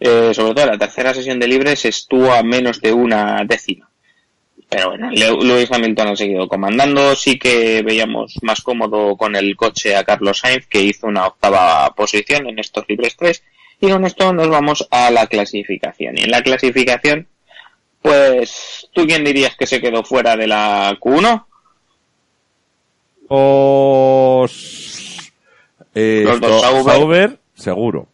Eh, 0.00 0.32
sobre 0.32 0.54
todo 0.54 0.64
en 0.64 0.70
la 0.70 0.78
tercera 0.78 1.12
sesión 1.12 1.38
de 1.38 1.46
libres 1.46 1.84
estuvo 1.84 2.32
a 2.32 2.42
menos 2.42 2.80
de 2.80 2.94
una 2.94 3.44
décima. 3.44 3.90
Pero 4.74 4.90
bueno, 4.90 5.10
Lewis 5.10 5.70
Hamilton 5.70 6.08
ha 6.08 6.16
seguido 6.16 6.48
comandando. 6.48 7.14
Sí 7.14 7.38
que 7.38 7.82
veíamos 7.82 8.34
más 8.42 8.60
cómodo 8.60 9.16
con 9.16 9.36
el 9.36 9.54
coche 9.54 9.94
a 9.94 10.02
Carlos 10.02 10.38
Sainz, 10.38 10.66
que 10.66 10.82
hizo 10.82 11.06
una 11.06 11.28
octava 11.28 11.94
posición 11.94 12.48
en 12.48 12.58
estos 12.58 12.84
libres 12.88 13.16
tres 13.16 13.44
y 13.80 13.90
con 13.90 14.04
esto 14.04 14.32
nos 14.32 14.48
vamos 14.48 14.86
a 14.90 15.12
la 15.12 15.26
clasificación. 15.26 16.18
Y 16.18 16.22
en 16.22 16.30
la 16.30 16.42
clasificación, 16.42 17.28
pues, 18.02 18.88
¿tú 18.92 19.06
quién 19.06 19.24
dirías 19.24 19.54
que 19.56 19.66
se 19.66 19.80
quedó 19.80 20.02
fuera 20.02 20.36
de 20.36 20.48
la 20.48 20.96
Q1? 20.98 21.44
Os... 23.28 25.30
Eh, 25.94 26.22
los 26.24 26.40
dos 26.40 26.62
Sauber. 26.62 27.38
seguro. 27.54 28.08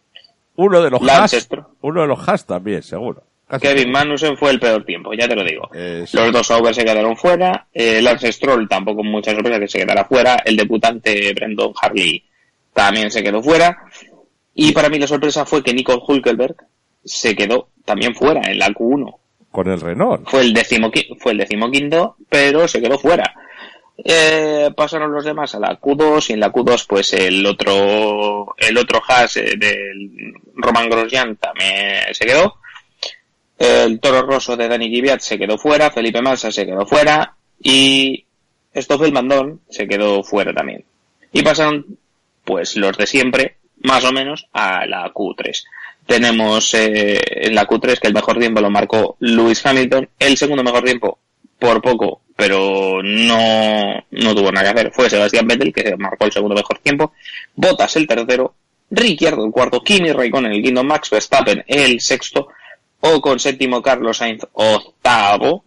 Uno 0.57 0.83
de 0.83 0.91
los 0.91 1.09
Haas, 1.09 1.49
uno 1.81 2.03
de 2.03 2.07
los 2.07 2.29
Haas 2.29 2.45
también, 2.45 2.83
seguro. 2.83 3.23
Kevin 3.59 3.91
Magnussen 3.91 4.37
fue 4.37 4.51
el 4.51 4.61
peor 4.61 4.85
tiempo, 4.85 5.13
ya 5.13 5.27
te 5.27 5.35
lo 5.35 5.43
digo. 5.43 5.69
Los 5.73 6.33
dos 6.33 6.47
Sauber 6.47 6.75
se 6.75 6.85
quedaron 6.85 7.17
fuera. 7.17 7.67
El 7.73 8.05
Lance 8.05 8.31
Stroll 8.33 8.69
tampoco 8.69 9.03
mucha 9.03 9.33
sorpresa 9.33 9.59
que 9.59 9.69
se 9.69 9.79
quedara 9.79 10.05
fuera. 10.05 10.37
El 10.45 10.57
debutante 10.57 11.33
Brendan 11.35 11.73
Harley 11.81 12.23
también 12.73 13.11
se 13.11 13.23
quedó 13.23 13.43
fuera. 13.43 13.77
Y 14.55 14.73
para 14.73 14.89
mí 14.89 14.99
la 14.99 15.07
sorpresa 15.07 15.45
fue 15.45 15.63
que 15.63 15.75
Nico 15.75 16.03
Hulkenberg 16.07 16.57
se 17.05 17.35
quedó 17.35 17.69
también 17.85 18.15
fuera 18.15 18.43
en 18.51 18.59
la 18.59 18.69
Q1. 18.69 19.15
Con 19.51 19.69
el 19.69 19.81
Renault. 19.81 20.29
Fue 20.29 20.43
el 20.43 20.53
décimo, 20.53 20.91
fue 21.19 21.33
el 21.33 21.39
decimoquinto, 21.39 22.17
pero 22.29 22.69
se 22.69 22.81
quedó 22.81 22.99
fuera. 22.99 23.35
Eh, 24.03 24.71
pasaron 24.75 25.13
los 25.13 25.25
demás 25.25 25.55
a 25.55 25.61
la 25.61 25.79
Q2 25.79 26.31
y 26.31 26.33
en 26.33 26.41
la 26.41 26.51
Q2 26.51 26.87
pues 26.89 27.13
el 27.13 27.45
otro 27.45 28.55
el 28.57 28.79
otro 28.79 29.03
eh, 29.37 29.57
del 29.59 30.35
Roman 30.55 30.89
Grosjean 30.89 31.37
también 31.37 32.15
se 32.15 32.25
quedó. 32.25 32.61
El 33.61 34.01
Toro 34.01 34.23
Rosso 34.23 34.57
de 34.57 34.69
Dani 34.69 34.89
Giviat 34.89 35.21
se 35.21 35.39
quedó 35.39 35.59
fuera, 35.59 35.91
Felipe 35.91 36.23
Massa 36.23 36.51
se 36.51 36.65
quedó 36.65 36.87
fuera 36.87 37.35
y 37.63 38.25
Stoffel 38.75 39.13
Mandón 39.13 39.61
se 39.69 39.87
quedó 39.87 40.23
fuera 40.23 40.55
también. 40.55 40.83
Y 41.31 41.43
pasaron 41.43 41.99
pues 42.43 42.75
los 42.77 42.97
de 42.97 43.07
siempre, 43.07 43.57
más 43.83 44.03
o 44.05 44.13
menos 44.13 44.47
a 44.55 44.87
la 44.87 45.13
Q3. 45.13 45.63
Tenemos 46.07 46.73
eh, 46.73 47.21
en 47.23 47.55
la 47.55 47.67
Q3 47.67 47.99
que 47.99 48.09
el 48.09 48.15
mejor 48.15 48.39
tiempo 48.39 48.63
lo 48.63 48.71
marcó 48.71 49.17
Lewis 49.21 49.65
Hamilton, 49.67 50.09
el 50.19 50.39
segundo 50.39 50.65
mejor 50.65 50.83
tiempo 50.83 51.19
por 51.59 51.83
poco, 51.83 52.23
pero 52.35 53.03
no, 53.03 54.03
no 54.11 54.35
tuvo 54.35 54.51
nada 54.51 54.73
que 54.73 54.81
hacer, 54.81 54.93
fue 54.95 55.11
Sebastián 55.11 55.47
Vettel 55.47 55.75
que 55.75 55.97
marcó 55.99 56.25
el 56.25 56.33
segundo 56.33 56.55
mejor 56.55 56.79
tiempo, 56.79 57.13
Bottas 57.55 57.95
el 57.97 58.07
tercero, 58.07 58.55
Ricciardo 58.91 59.45
el 59.45 59.53
cuarto, 59.53 59.83
Kimi 59.83 60.13
Raikkonen 60.13 60.53
el 60.53 60.63
quinto, 60.63 60.83
Max 60.83 61.11
Verstappen 61.11 61.63
el 61.67 62.01
sexto, 62.01 62.49
o 63.01 63.21
con 63.21 63.39
séptimo 63.39 63.83
Carlos 63.83 64.19
Sainz 64.19 64.43
octavo, 64.53 65.65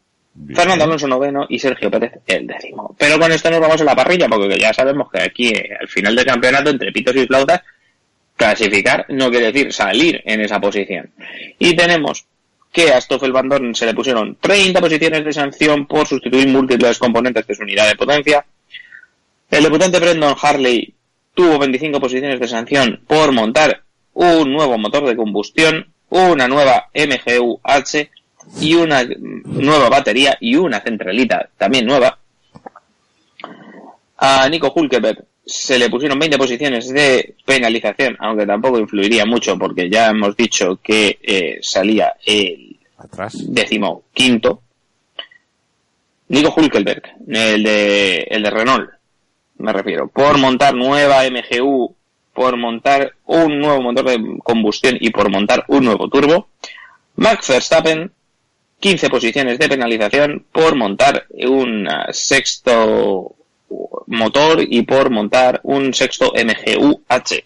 Fernando 0.53 0.83
Alonso 0.85 1.07
noveno 1.07 1.45
y 1.49 1.59
Sergio 1.59 1.91
Pérez 1.91 2.13
el 2.25 2.47
décimo. 2.47 2.95
Pero 2.97 3.19
con 3.19 3.31
esto 3.31 3.51
nos 3.51 3.59
vamos 3.59 3.81
a 3.81 3.83
la 3.83 3.95
parrilla, 3.95 4.27
porque 4.27 4.57
ya 4.57 4.73
sabemos 4.73 5.09
que 5.11 5.21
aquí 5.21 5.49
eh, 5.49 5.69
al 5.79 5.87
final 5.87 6.15
del 6.15 6.25
campeonato, 6.25 6.69
entre 6.69 6.91
pitos 6.91 7.15
y 7.15 7.25
flautas, 7.27 7.61
Clasificar 8.35 9.05
no 9.09 9.29
quiere 9.29 9.51
decir 9.51 9.71
salir 9.71 10.21
en 10.25 10.41
esa 10.41 10.59
posición. 10.59 11.11
Y 11.59 11.75
tenemos 11.75 12.25
que 12.71 12.91
a 12.91 12.99
Stoffel 12.99 13.31
Van 13.31 13.75
se 13.75 13.85
le 13.85 13.93
pusieron 13.93 14.37
30 14.41 14.81
posiciones 14.81 15.23
de 15.23 15.31
sanción 15.31 15.85
por 15.85 16.07
sustituir 16.07 16.47
múltiples 16.47 16.97
componentes 16.97 17.45
de 17.45 17.55
su 17.55 17.61
unidad 17.61 17.87
de 17.87 17.95
potencia. 17.95 18.43
El 19.51 19.63
debutante 19.63 19.99
Brendan 19.99 20.35
Harley 20.41 20.95
tuvo 21.35 21.59
25 21.59 21.99
posiciones 21.99 22.39
de 22.39 22.47
sanción 22.47 23.03
por 23.05 23.31
montar 23.31 23.83
un 24.13 24.51
nuevo 24.51 24.79
motor 24.79 25.05
de 25.05 25.15
combustión, 25.15 25.92
una 26.13 26.47
nueva 26.47 26.89
MGU-H 26.93 28.09
y 28.61 28.75
una 28.75 29.03
nueva 29.45 29.89
batería 29.89 30.37
y 30.39 30.55
una 30.55 30.79
centralita 30.79 31.49
también 31.57 31.85
nueva. 31.85 32.19
A 34.17 34.47
Nico 34.49 34.71
Hulkenberg 34.73 35.25
se 35.45 35.77
le 35.77 35.89
pusieron 35.89 36.19
20 36.19 36.37
posiciones 36.37 36.87
de 36.89 37.35
penalización, 37.45 38.15
aunque 38.19 38.45
tampoco 38.45 38.79
influiría 38.79 39.25
mucho 39.25 39.57
porque 39.57 39.89
ya 39.89 40.09
hemos 40.09 40.35
dicho 40.37 40.79
que 40.81 41.19
eh, 41.21 41.59
salía 41.61 42.13
el 42.25 42.77
Atrás. 42.97 43.33
décimo 43.47 44.03
quinto. 44.13 44.61
Nico 46.29 46.53
Hulkelberg, 46.55 47.03
el 47.27 47.63
de, 47.63 48.21
el 48.29 48.43
de 48.43 48.49
Renault, 48.49 48.89
me 49.57 49.73
refiero, 49.73 50.07
por 50.07 50.37
montar 50.37 50.73
nueva 50.73 51.23
MGU, 51.29 51.95
por 52.33 52.57
montar 52.57 53.13
un 53.25 53.59
nuevo 53.59 53.81
motor 53.81 54.05
de 54.09 54.37
combustión 54.43 54.97
y 54.99 55.09
por 55.09 55.29
montar 55.29 55.65
un 55.67 55.85
nuevo 55.85 56.09
turbo. 56.09 56.49
Max 57.15 57.49
Verstappen, 57.49 58.11
15 58.79 59.09
posiciones 59.09 59.59
de 59.59 59.69
penalización 59.69 60.45
por 60.51 60.75
montar 60.75 61.27
un 61.29 61.87
sexto 62.11 63.35
motor 64.07 64.61
y 64.67 64.81
por 64.83 65.09
montar 65.09 65.59
un 65.63 65.93
sexto 65.93 66.33
MGU-H. 66.33 67.45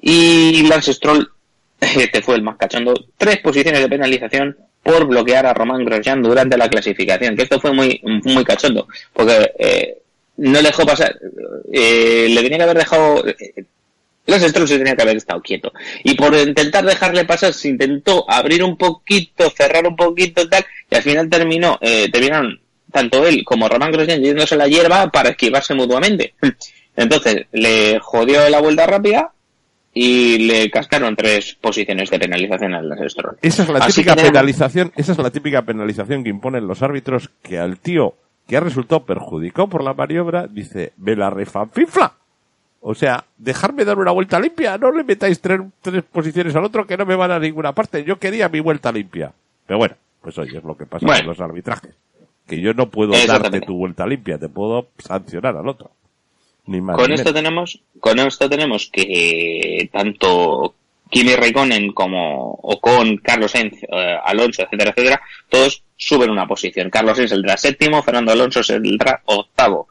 Y 0.00 0.66
Lance 0.68 0.92
Stroll, 0.92 1.30
este 1.80 2.22
fue 2.22 2.36
el 2.36 2.42
más 2.42 2.56
cachondo, 2.56 2.94
tres 3.16 3.38
posiciones 3.38 3.80
de 3.80 3.88
penalización 3.88 4.56
por 4.82 5.06
bloquear 5.06 5.46
a 5.46 5.54
Román 5.54 5.84
Grosjean 5.84 6.22
durante 6.22 6.58
la 6.58 6.68
clasificación, 6.68 7.34
que 7.34 7.44
esto 7.44 7.58
fue 7.58 7.72
muy, 7.72 8.00
muy 8.02 8.44
cachondo, 8.44 8.86
porque 9.14 9.52
eh, 9.58 9.98
no 10.36 10.62
dejó 10.62 10.84
pasar, 10.84 11.18
eh, 11.72 12.26
le 12.28 12.42
tenía 12.42 12.58
que 12.58 12.64
haber 12.64 12.78
dejado, 12.78 13.26
eh, 13.26 13.64
Lance 14.26 14.48
Stroll 14.48 14.68
se 14.68 14.78
tenía 14.78 14.96
que 14.96 15.02
haber 15.02 15.16
estado 15.16 15.40
quieto. 15.42 15.72
Y 16.02 16.14
por 16.14 16.34
intentar 16.34 16.84
dejarle 16.84 17.24
pasar, 17.24 17.52
se 17.52 17.68
intentó 17.68 18.28
abrir 18.30 18.62
un 18.64 18.76
poquito, 18.76 19.50
cerrar 19.50 19.86
un 19.86 19.96
poquito, 19.96 20.48
tal, 20.48 20.64
y 20.90 20.94
al 20.94 21.02
final 21.02 21.28
terminó, 21.28 21.78
eh, 21.80 22.08
terminaron 22.10 22.60
tanto 22.90 23.26
él 23.26 23.44
como 23.44 23.68
Román 23.68 23.90
Grosjean 23.90 24.22
yéndose 24.22 24.56
la 24.56 24.68
hierba 24.68 25.10
para 25.10 25.30
esquivarse 25.30 25.74
mutuamente. 25.74 26.34
Entonces 26.96 27.46
le 27.52 27.98
jodió 27.98 28.48
la 28.48 28.60
vuelta 28.60 28.86
rápida 28.86 29.32
y 29.92 30.38
le 30.38 30.70
cascaron 30.70 31.16
tres 31.16 31.56
posiciones 31.60 32.10
de 32.10 32.18
penalización 32.18 32.74
al 32.74 33.10
Stroll. 33.10 33.36
Esa 33.42 33.62
es 33.64 33.68
la 33.68 33.86
típica 33.86 34.16
penalización, 34.16 34.92
esa 34.96 35.12
es 35.12 35.18
la 35.18 35.30
típica 35.30 35.62
penalización 35.62 36.24
que 36.24 36.30
imponen 36.30 36.66
los 36.66 36.82
árbitros 36.82 37.30
que 37.42 37.58
al 37.58 37.78
tío 37.78 38.14
que 38.46 38.56
ha 38.56 38.60
resultado 38.60 39.04
perjudicado 39.04 39.68
por 39.68 39.82
la 39.82 39.94
maniobra 39.94 40.46
dice, 40.46 40.92
ve 40.96 41.16
la 41.16 41.30
refanfifla. 41.30 42.14
O 42.86 42.94
sea, 42.94 43.24
dejarme 43.38 43.84
dar 43.84 43.98
una 43.98 44.10
vuelta 44.10 44.38
limpia, 44.38 44.76
no 44.76 44.92
le 44.92 45.04
metáis 45.04 45.40
tres, 45.40 45.60
tres 45.80 46.02
posiciones 46.04 46.54
al 46.54 46.64
otro 46.64 46.86
que 46.86 46.96
no 46.96 47.06
me 47.06 47.16
van 47.16 47.30
a 47.30 47.38
ninguna 47.38 47.74
parte. 47.74 48.04
Yo 48.04 48.18
quería 48.18 48.48
mi 48.48 48.60
vuelta 48.60 48.92
limpia. 48.92 49.32
Pero 49.66 49.78
bueno, 49.78 49.94
pues 50.20 50.36
oye, 50.36 50.58
es 50.58 50.64
lo 50.64 50.76
que 50.76 50.84
pasa 50.84 51.06
con 51.06 51.26
los 51.26 51.40
arbitrajes 51.40 51.94
que 52.46 52.60
yo 52.60 52.74
no 52.74 52.90
puedo 52.90 53.12
darte 53.26 53.60
tu 53.60 53.76
vuelta 53.76 54.06
limpia, 54.06 54.38
te 54.38 54.48
puedo 54.48 54.88
sancionar 54.98 55.56
al 55.56 55.68
otro. 55.68 55.90
Ni 56.66 56.80
más 56.80 56.96
con 56.96 57.12
esto 57.12 57.32
tenemos, 57.32 57.80
con 58.00 58.18
esto 58.18 58.48
tenemos 58.48 58.88
que 58.90 59.88
tanto 59.92 60.74
Kimi 61.10 61.36
Raikkonen 61.36 61.92
como 61.92 62.52
Ocon, 62.62 63.18
Carlos 63.18 63.52
Sainz, 63.52 63.82
eh, 63.82 64.18
Alonso, 64.24 64.62
etcétera, 64.62 64.90
etcétera, 64.90 65.20
todos 65.48 65.82
suben 65.96 66.30
una 66.30 66.46
posición. 66.46 66.90
Carlos 66.90 67.16
Sainz 67.16 67.30
saldrá 67.30 67.56
séptimo, 67.56 68.02
Fernando 68.02 68.32
Alonso 68.32 68.62
saldrá 68.62 69.22
octavo, 69.26 69.88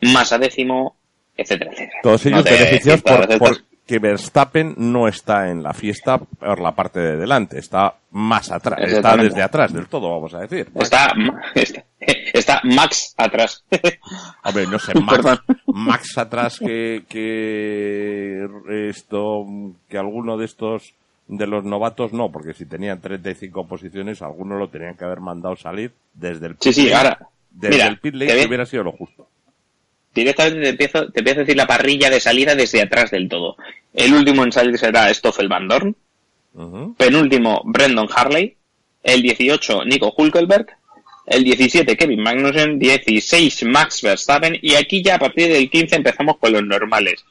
Massa 0.00 0.38
décimo, 0.38 0.96
etcétera, 1.38 1.70
etcétera. 1.72 2.00
Todos 2.02 2.26
ellos 2.26 2.44
beneficiados 2.44 3.02
por, 3.02 3.58
que 3.88 3.98
Verstappen 3.98 4.74
no 4.76 5.08
está 5.08 5.48
en 5.48 5.62
la 5.62 5.72
fiesta 5.72 6.18
por 6.18 6.60
la 6.60 6.72
parte 6.72 7.00
de 7.00 7.16
delante, 7.16 7.58
está 7.58 7.94
más 8.10 8.50
atrás, 8.50 8.80
está 8.82 9.16
desde 9.16 9.42
atrás 9.42 9.72
del 9.72 9.86
todo, 9.86 10.10
vamos 10.10 10.34
a 10.34 10.40
decir. 10.40 10.68
Está, 10.74 11.14
está, 12.34 12.60
Max 12.64 13.14
atrás. 13.16 13.64
Hombre, 14.44 14.66
no 14.66 14.78
sé, 14.78 14.92
Max, 15.00 15.40
Max 15.66 16.18
atrás 16.18 16.58
que, 16.58 17.04
que 17.08 18.46
esto, 18.90 19.46
que 19.88 19.96
alguno 19.96 20.36
de 20.36 20.44
estos 20.44 20.92
de 21.26 21.46
los 21.46 21.64
novatos 21.64 22.12
no, 22.12 22.30
porque 22.30 22.52
si 22.52 22.66
tenían 22.66 23.00
35 23.00 23.66
posiciones, 23.66 24.20
algunos 24.20 24.58
lo 24.58 24.68
tenían 24.68 24.96
que 24.96 25.04
haber 25.06 25.20
mandado 25.20 25.56
salir 25.56 25.92
desde 26.12 26.46
el 26.46 26.56
pit 26.56 26.62
sí, 26.62 26.72
sí, 26.74 26.92
ahora, 26.92 27.18
desde 27.50 27.86
el 27.86 27.98
pit 27.98 28.14
lane, 28.14 28.34
que 28.34 28.46
hubiera 28.48 28.66
sido 28.66 28.84
lo 28.84 28.92
justo 28.92 29.28
directamente 30.14 30.62
te 30.62 30.68
empiezo, 30.70 31.10
te 31.10 31.20
empiezo 31.20 31.40
a 31.40 31.44
decir 31.44 31.56
la 31.56 31.66
parrilla 31.66 32.10
de 32.10 32.20
salida 32.20 32.54
desde 32.54 32.82
atrás 32.82 33.10
del 33.10 33.28
todo. 33.28 33.56
El 33.94 34.14
último 34.14 34.44
en 34.44 34.52
salir 34.52 34.78
será 34.78 35.12
Stoffel 35.12 35.48
Van 35.48 35.68
Dorn. 35.68 35.96
Penúltimo, 36.96 37.62
Brendan 37.64 38.08
Harley. 38.14 38.56
El 39.02 39.22
18, 39.22 39.84
Nico 39.84 40.12
Hulkelberg. 40.16 40.66
El 41.26 41.44
17, 41.44 41.96
Kevin 41.96 42.22
Magnussen. 42.22 42.78
16, 42.78 43.64
Max 43.64 44.02
Verstappen. 44.02 44.58
Y 44.60 44.74
aquí 44.74 45.02
ya 45.02 45.16
a 45.16 45.18
partir 45.18 45.52
del 45.52 45.70
15 45.70 45.96
empezamos 45.96 46.38
con 46.38 46.52
los 46.52 46.64
normales. 46.64 47.24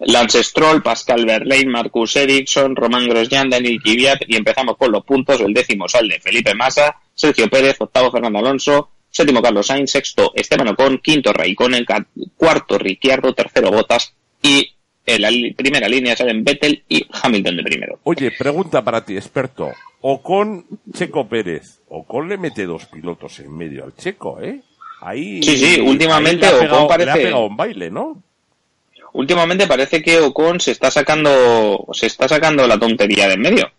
Lance 0.00 0.42
Stroll, 0.42 0.82
Pascal 0.82 1.26
Verlaine, 1.26 1.70
Marcus 1.70 2.16
Ericsson, 2.16 2.74
Román 2.74 3.06
Grosjean, 3.06 3.50
Daniel 3.50 3.80
Kvyat 3.82 4.22
y 4.26 4.36
empezamos 4.36 4.76
con 4.78 4.90
los 4.90 5.04
puntos. 5.04 5.40
El 5.40 5.52
décimo 5.52 5.88
sale 5.88 6.18
Felipe 6.20 6.54
Massa, 6.54 6.96
Sergio 7.14 7.50
Pérez, 7.50 7.76
octavo 7.78 8.10
Fernando 8.10 8.38
Alonso, 8.38 8.90
séptimo 9.10 9.42
Carlos 9.42 9.66
Sainz, 9.66 9.90
sexto 9.90 10.32
Esteban 10.34 10.68
Ocon, 10.68 10.98
quinto 10.98 11.32
Raikkonen, 11.32 11.84
cuarto 12.36 12.78
Ricciardo, 12.78 13.34
tercero 13.34 13.70
Botas 13.70 14.14
y 14.42 14.72
en 15.06 15.22
la 15.22 15.28
primera 15.56 15.88
línea 15.88 16.16
salen 16.16 16.44
Vettel 16.44 16.84
y 16.88 17.04
Hamilton 17.10 17.56
de 17.56 17.62
primero. 17.62 17.98
Oye, 18.04 18.30
pregunta 18.30 18.82
para 18.84 19.04
ti, 19.04 19.16
experto. 19.16 19.72
Ocon, 20.02 20.64
Checo 20.92 21.28
Pérez. 21.28 21.80
Ocon 21.88 22.28
le 22.28 22.38
mete 22.38 22.64
dos 22.64 22.86
pilotos 22.86 23.40
en 23.40 23.56
medio 23.56 23.84
al 23.84 23.96
Checo, 23.96 24.40
¿eh? 24.40 24.60
Ahí. 25.00 25.42
Sí, 25.42 25.56
sí, 25.56 25.80
últimamente 25.80 26.46
Ocon 26.46 26.86
parece. 26.86 27.06
Le 27.06 27.10
ha 27.10 27.24
pegado 27.24 27.46
un 27.46 27.56
baile, 27.56 27.90
¿no? 27.90 28.22
Últimamente 29.12 29.66
parece 29.66 30.02
que 30.02 30.20
Ocon 30.20 30.60
se 30.60 30.70
está 30.70 30.90
sacando, 30.90 31.86
se 31.92 32.06
está 32.06 32.28
sacando 32.28 32.66
la 32.66 32.78
tontería 32.78 33.26
de 33.26 33.34
en 33.34 33.40
medio. 33.40 33.70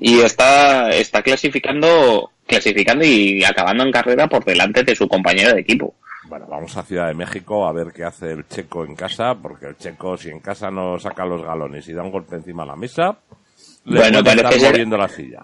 Y 0.00 0.20
está, 0.20 0.90
está 0.90 1.22
clasificando 1.22 2.30
clasificando 2.46 3.04
y 3.04 3.44
acabando 3.44 3.84
en 3.84 3.92
carrera 3.92 4.28
por 4.28 4.44
delante 4.44 4.82
de 4.84 4.94
su 4.94 5.08
compañero 5.08 5.52
de 5.54 5.60
equipo. 5.60 5.94
Bueno, 6.28 6.46
vamos 6.48 6.76
a 6.76 6.82
Ciudad 6.82 7.08
de 7.08 7.14
México 7.14 7.66
a 7.66 7.72
ver 7.72 7.92
qué 7.94 8.04
hace 8.04 8.32
el 8.32 8.48
checo 8.48 8.84
en 8.84 8.96
casa, 8.96 9.34
porque 9.34 9.66
el 9.66 9.76
checo 9.76 10.16
si 10.16 10.28
en 10.28 10.40
casa 10.40 10.70
no 10.70 10.98
saca 10.98 11.24
los 11.24 11.42
galones 11.42 11.86
y 11.88 11.92
da 11.92 12.02
un 12.02 12.10
golpe 12.10 12.36
encima 12.36 12.64
de 12.64 12.68
la 12.68 12.76
mesa, 12.76 13.16
le 13.84 14.00
bueno, 14.00 14.24
parece 14.24 14.56
estar 14.56 14.72
moviendo 14.72 14.96
la 14.96 15.08
silla. 15.08 15.42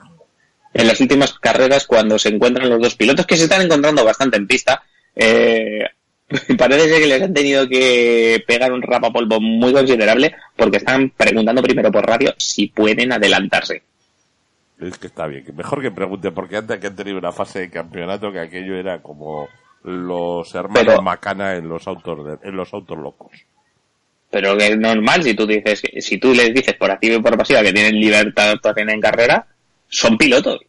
En 0.75 0.87
las 0.89 1.01
últimas 1.01 1.39
carreras, 1.39 1.87
cuando 1.87 2.19
se 2.19 2.31
encuentran 2.31 2.69
los 2.69 2.81
dos 2.81 2.97
pilotos, 2.97 3.27
que 3.27 3.37
se 3.37 3.45
están 3.45 3.63
encontrando 3.63 4.05
bastante 4.05 4.39
en 4.39 4.47
pista, 4.47 4.83
eh, 5.15 5.85
parece 6.59 6.89
ser 6.89 7.01
que 7.01 7.07
les 7.07 7.23
han 7.23 7.35
tenido 7.35 7.69
que 7.69 8.43
pegar 8.47 8.73
un 8.73 8.83
rapapolvo 8.83 9.41
muy 9.41 9.73
considerable 9.73 10.35
porque 10.57 10.79
están 10.79 11.11
preguntando 11.11 11.63
primero 11.63 11.93
por 11.93 12.07
radio 12.07 12.35
si 12.39 12.69
pueden 12.69 13.13
adelantarse. 13.13 13.83
Es 14.83 14.99
que 14.99 15.07
está 15.07 15.27
bien, 15.27 15.45
mejor 15.55 15.81
que 15.81 15.91
pregunte, 15.91 16.33
porque 16.33 16.57
antes 16.57 16.81
que 16.81 16.89
han 16.89 16.97
tenido 16.97 17.19
una 17.19 17.33
fase 17.33 17.61
de 17.61 17.71
campeonato 17.71 18.33
que 18.33 18.41
aquello 18.41 18.75
era 18.77 19.01
como 19.01 19.49
los 19.85 20.55
hermanos 20.55 21.03
Macana 21.03 21.57
en 21.57 21.69
los 21.69 21.87
autos 21.87 22.39
en 22.43 22.57
los 22.57 22.73
autos 22.75 22.99
locos. 22.99 23.31
Pero 24.31 24.57
que 24.57 24.69
es 24.69 24.79
normal 24.79 25.23
si 25.23 25.35
tú 25.35 25.47
dices, 25.47 25.83
si 26.01 26.19
tú 26.19 26.35
les 26.35 26.53
dices 26.53 26.75
por 26.75 26.91
activa 26.91 27.17
y 27.17 27.21
por 27.21 27.37
pasiva 27.37 27.63
que 27.63 27.73
tienen 27.73 28.01
libertad 28.01 28.57
tener 28.75 28.95
en 28.95 29.01
carrera, 29.01 29.47
son 29.89 30.17
pilotos. 30.17 30.61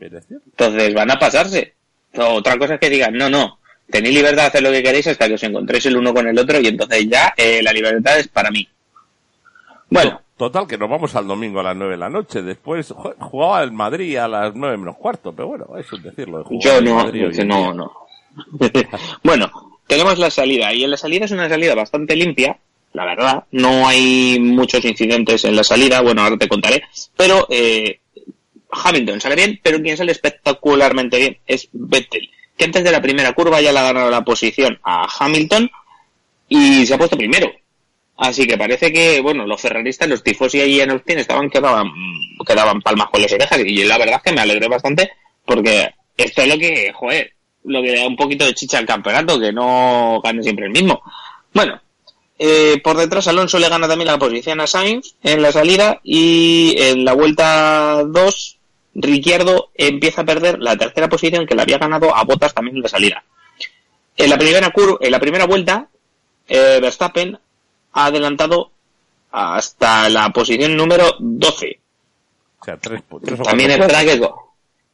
Entonces 0.00 0.94
van 0.94 1.10
a 1.10 1.18
pasarse. 1.18 1.74
Otra 2.14 2.56
cosa 2.56 2.74
es 2.74 2.80
que 2.80 2.90
digan, 2.90 3.14
no, 3.14 3.28
no, 3.28 3.58
tenéis 3.90 4.14
libertad 4.16 4.42
de 4.42 4.48
hacer 4.48 4.62
lo 4.62 4.72
que 4.72 4.82
queréis 4.82 5.06
hasta 5.06 5.28
que 5.28 5.34
os 5.34 5.42
encontréis 5.42 5.86
el 5.86 5.96
uno 5.96 6.14
con 6.14 6.26
el 6.26 6.38
otro 6.38 6.60
y 6.60 6.66
entonces 6.66 7.06
ya 7.08 7.34
eh, 7.36 7.60
la 7.62 7.72
libertad 7.72 8.18
es 8.18 8.28
para 8.28 8.50
mí. 8.50 8.66
Bueno, 9.88 10.20
Total, 10.36 10.66
que 10.66 10.76
nos 10.76 10.90
vamos 10.90 11.16
al 11.16 11.26
domingo 11.26 11.60
a 11.60 11.62
las 11.62 11.76
nueve 11.76 11.94
de 11.94 11.98
la 11.98 12.10
noche. 12.10 12.42
Después 12.42 12.92
jugaba 13.18 13.62
el 13.62 13.72
Madrid 13.72 14.18
a 14.18 14.28
las 14.28 14.54
nueve 14.54 14.76
menos 14.76 14.96
cuarto, 14.96 15.32
pero 15.32 15.48
bueno, 15.48 15.66
eso 15.78 15.96
es 15.96 16.02
decirlo. 16.02 16.44
Yo 16.60 16.80
no, 16.82 17.10
no, 17.10 17.72
no. 17.72 17.92
bueno, 19.24 19.50
tenemos 19.86 20.18
la 20.18 20.30
salida 20.30 20.74
y 20.74 20.84
en 20.84 20.90
la 20.90 20.98
salida 20.98 21.24
es 21.24 21.30
una 21.30 21.48
salida 21.48 21.74
bastante 21.74 22.14
limpia, 22.14 22.58
la 22.92 23.06
verdad. 23.06 23.44
No 23.52 23.88
hay 23.88 24.38
muchos 24.38 24.84
incidentes 24.84 25.46
en 25.46 25.56
la 25.56 25.64
salida, 25.64 26.02
bueno, 26.02 26.20
ahora 26.20 26.36
te 26.36 26.48
contaré. 26.48 26.82
Pero 27.16 27.46
eh, 27.48 28.00
Hamilton 28.70 29.22
sale 29.22 29.36
bien, 29.36 29.58
pero 29.62 29.80
quien 29.80 29.96
sale 29.96 30.12
espectacularmente 30.12 31.16
bien 31.16 31.38
es 31.46 31.70
Vettel, 31.72 32.28
que 32.58 32.64
antes 32.66 32.84
de 32.84 32.92
la 32.92 33.00
primera 33.00 33.32
curva 33.32 33.62
ya 33.62 33.72
le 33.72 33.78
ha 33.78 33.84
ganado 33.84 34.10
la 34.10 34.22
posición 34.22 34.78
a 34.82 35.08
Hamilton 35.18 35.70
y 36.46 36.84
se 36.84 36.92
ha 36.92 36.98
puesto 36.98 37.16
primero 37.16 37.50
Así 38.16 38.46
que 38.46 38.56
parece 38.56 38.92
que, 38.92 39.20
bueno, 39.20 39.46
los 39.46 39.60
ferraristas, 39.60 40.08
los 40.08 40.22
tifosi 40.22 40.60
ahí 40.60 40.80
en 40.80 40.90
Austin 40.90 41.18
estaban 41.18 41.50
que 41.50 41.60
daban, 41.60 41.92
que 42.46 42.54
daban 42.54 42.80
palmas 42.80 43.08
con 43.10 43.20
las 43.20 43.32
orejas 43.32 43.60
y 43.60 43.84
la 43.84 43.98
verdad 43.98 44.16
es 44.16 44.22
que 44.22 44.32
me 44.32 44.40
alegré 44.40 44.68
bastante 44.68 45.10
porque 45.44 45.90
esto 46.16 46.42
es 46.42 46.48
lo 46.48 46.58
que, 46.58 46.92
joder, 46.94 47.32
lo 47.64 47.82
que 47.82 47.94
da 47.94 48.06
un 48.06 48.16
poquito 48.16 48.46
de 48.46 48.54
chicha 48.54 48.78
al 48.78 48.86
campeonato, 48.86 49.38
que 49.38 49.52
no 49.52 50.20
gane 50.22 50.42
siempre 50.42 50.66
el 50.66 50.72
mismo. 50.72 51.02
Bueno, 51.52 51.80
eh, 52.38 52.80
por 52.82 52.96
detrás 52.96 53.28
Alonso 53.28 53.58
le 53.58 53.68
gana 53.68 53.88
también 53.88 54.08
la 54.08 54.18
posición 54.18 54.60
a 54.60 54.66
Sainz 54.66 55.14
en 55.22 55.42
la 55.42 55.52
salida 55.52 56.00
y 56.02 56.74
en 56.78 57.04
la 57.04 57.12
vuelta 57.12 58.02
2 58.04 58.58
Ricciardo 58.94 59.70
empieza 59.74 60.22
a 60.22 60.24
perder 60.24 60.58
la 60.58 60.76
tercera 60.76 61.08
posición 61.08 61.46
que 61.46 61.54
le 61.54 61.62
había 61.62 61.78
ganado 61.78 62.14
a 62.16 62.24
Bottas 62.24 62.54
también 62.54 62.76
en 62.76 62.82
la 62.82 62.88
salida. 62.88 63.24
En 64.16 64.30
la 64.30 64.38
primera 64.38 64.70
curva, 64.70 64.96
en 65.00 65.12
la 65.12 65.20
primera 65.20 65.44
vuelta, 65.44 65.88
eh, 66.48 66.78
Verstappen 66.80 67.38
ha 67.96 68.06
adelantado 68.06 68.70
hasta 69.32 70.08
la 70.10 70.30
posición 70.30 70.76
número 70.76 71.16
12. 71.18 71.80
O 72.60 72.64
sea, 72.64 72.76
tres, 72.76 73.02
También 73.42 73.70
es 73.70 73.78
verdad 73.78 74.04
que 74.04 74.20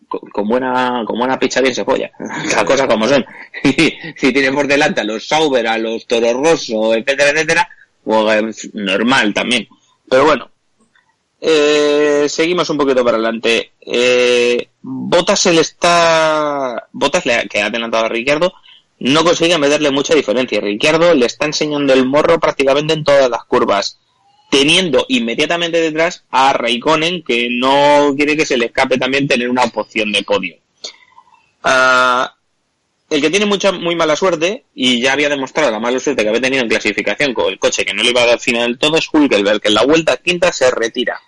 con, 0.06 0.48
buena 0.48 1.02
con 1.04 1.18
buena 1.18 1.38
picha 1.38 1.60
bien 1.60 1.74
se 1.74 1.84
folla. 1.84 2.12
Las 2.18 2.64
cosas 2.64 2.86
como 2.86 3.08
son. 3.08 3.26
si 3.64 4.32
tiene 4.32 4.52
por 4.52 4.68
delante 4.68 5.00
a 5.00 5.04
los 5.04 5.26
Sauber, 5.26 5.66
a 5.66 5.78
los 5.78 6.06
Toro 6.06 6.32
Rosso, 6.32 6.94
etcétera, 6.94 7.30
etcétera, 7.30 7.68
pues 8.04 8.70
normal 8.72 9.34
también. 9.34 9.66
Pero 10.08 10.24
bueno, 10.24 10.48
eh, 11.40 12.26
seguimos 12.28 12.70
un 12.70 12.78
poquito 12.78 13.04
para 13.04 13.16
adelante. 13.16 13.72
Eh, 13.80 14.68
Botas 14.80 15.40
se 15.40 15.52
le 15.52 15.62
está. 15.62 16.86
Botas 16.92 17.26
le 17.26 17.48
que 17.48 17.62
ha 17.62 17.66
adelantado 17.66 18.04
a 18.04 18.08
Ricardo 18.08 18.52
no 19.02 19.24
consigue 19.24 19.58
meterle 19.58 19.90
mucha 19.90 20.14
diferencia. 20.14 20.60
Ricciardo 20.60 21.12
le 21.14 21.26
está 21.26 21.46
enseñando 21.46 21.92
el 21.92 22.06
morro 22.06 22.38
prácticamente 22.38 22.94
en 22.94 23.02
todas 23.02 23.28
las 23.28 23.44
curvas, 23.44 23.98
teniendo 24.48 25.04
inmediatamente 25.08 25.80
detrás 25.80 26.24
a 26.30 26.52
Raikkonen, 26.52 27.24
que 27.24 27.48
no 27.50 28.14
quiere 28.16 28.36
que 28.36 28.46
se 28.46 28.56
le 28.56 28.66
escape 28.66 28.98
también 28.98 29.26
tener 29.26 29.50
una 29.50 29.64
opción 29.64 30.12
de 30.12 30.22
podio. 30.22 30.56
Ah, 31.64 32.32
el 33.10 33.20
que 33.20 33.30
tiene 33.30 33.44
mucha 33.44 33.72
muy 33.72 33.96
mala 33.96 34.14
suerte, 34.14 34.66
y 34.72 35.00
ya 35.00 35.14
había 35.14 35.28
demostrado 35.28 35.72
la 35.72 35.80
mala 35.80 35.98
suerte 35.98 36.22
que 36.22 36.28
había 36.28 36.40
tenido 36.40 36.62
en 36.62 36.68
clasificación 36.68 37.34
con 37.34 37.52
el 37.52 37.58
coche 37.58 37.84
que 37.84 37.94
no 37.94 38.04
le 38.04 38.10
iba 38.10 38.22
a 38.22 38.26
dar 38.26 38.38
final 38.38 38.68
del 38.68 38.78
todo, 38.78 38.96
es 38.98 39.08
Hulkenberg, 39.12 39.60
que 39.60 39.68
en 39.68 39.74
la 39.74 39.84
vuelta 39.84 40.16
quinta 40.18 40.52
se 40.52 40.70
retira. 40.70 41.20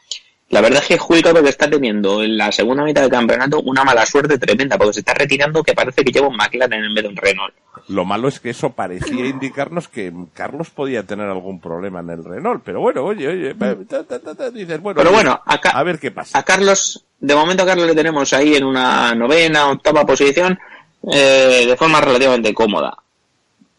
La 0.51 0.61
verdad 0.61 0.83
es 0.83 0.89
que 0.89 1.03
Hulkenberg 1.03 1.47
está 1.47 1.69
teniendo 1.69 2.23
en 2.23 2.37
la 2.37 2.53
segunda 2.53 2.85
mitad 2.85 3.03
del 3.03 3.11
campeonato 3.11 3.61
una 3.63 3.83
mala 3.83 4.05
suerte 4.05 4.39
tremenda, 4.39 4.77
porque 4.77 4.95
se 4.95 5.01
está 5.01 5.15
retirando 5.15 5.63
que 5.63 5.75
parece 5.75 6.05
que 6.05 6.13
lleva 6.13 6.29
un 6.29 6.37
McLaren 6.37 6.85
en 6.85 6.95
vez 6.95 7.03
de 7.03 7.09
un 7.09 7.17
Renault. 7.17 7.55
Lo 7.89 8.05
malo 8.05 8.29
es 8.29 8.41
que 8.41 8.51
eso 8.51 8.71
parecía 8.71 9.27
indicarnos 9.27 9.89
que 9.89 10.13
Carlos 10.33 10.71
podía 10.71 11.03
tener 11.03 11.29
algún 11.29 11.61
problema 11.61 12.01
en 12.01 12.11
el 12.11 12.25
Renault, 12.25 12.63
pero 12.65 12.81
bueno, 12.81 13.05
oye, 13.05 13.27
oye, 13.27 13.55
dices, 14.53 14.81
bueno, 14.81 14.99
pero 14.99 15.13
bueno, 15.13 15.41
a, 15.45 15.83
ver 15.83 15.99
qué 15.99 16.11
pasa. 16.11 16.39
A 16.39 16.43
Carlos, 16.43 17.05
de 17.19 17.35
momento 17.35 17.63
a 17.63 17.67
Carlos 17.67 17.87
le 17.87 17.95
tenemos 17.95 18.33
ahí 18.33 18.55
en 18.55 18.65
una 18.65 19.15
novena, 19.15 19.71
octava 19.71 20.07
posición, 20.07 20.59
eh, 21.11 21.65
de 21.67 21.77
forma 21.77 22.01
relativamente 22.01 22.55
cómoda. 22.55 22.97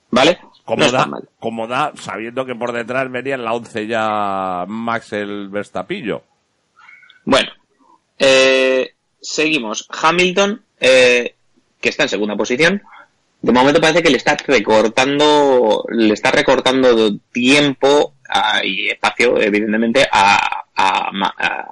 ¿Vale? 0.09 0.39
Cómoda, 0.65 1.07
cómoda, 1.39 1.93
sabiendo 1.95 2.45
que 2.45 2.55
por 2.55 2.73
detrás 2.73 3.11
venía 3.11 3.35
en 3.35 3.45
la 3.45 3.53
once 3.53 3.85
ya 3.85 4.65
Max 4.67 5.13
el 5.13 5.47
Verstapillo. 5.49 6.23
Bueno, 7.25 7.51
eh, 8.19 8.93
seguimos. 9.19 9.87
Hamilton, 9.89 10.63
eh, 10.79 11.35
que 11.81 11.89
está 11.89 12.03
en 12.03 12.09
segunda 12.09 12.35
posición. 12.35 12.81
De 13.41 13.51
momento 13.51 13.81
parece 13.81 14.01
que 14.01 14.09
le 14.09 14.17
está 14.17 14.35
recortando, 14.35 15.85
le 15.89 16.13
está 16.13 16.31
recortando 16.31 17.17
tiempo 17.31 18.15
y 18.63 18.89
espacio, 18.89 19.39
evidentemente, 19.39 20.07
a, 20.11 20.63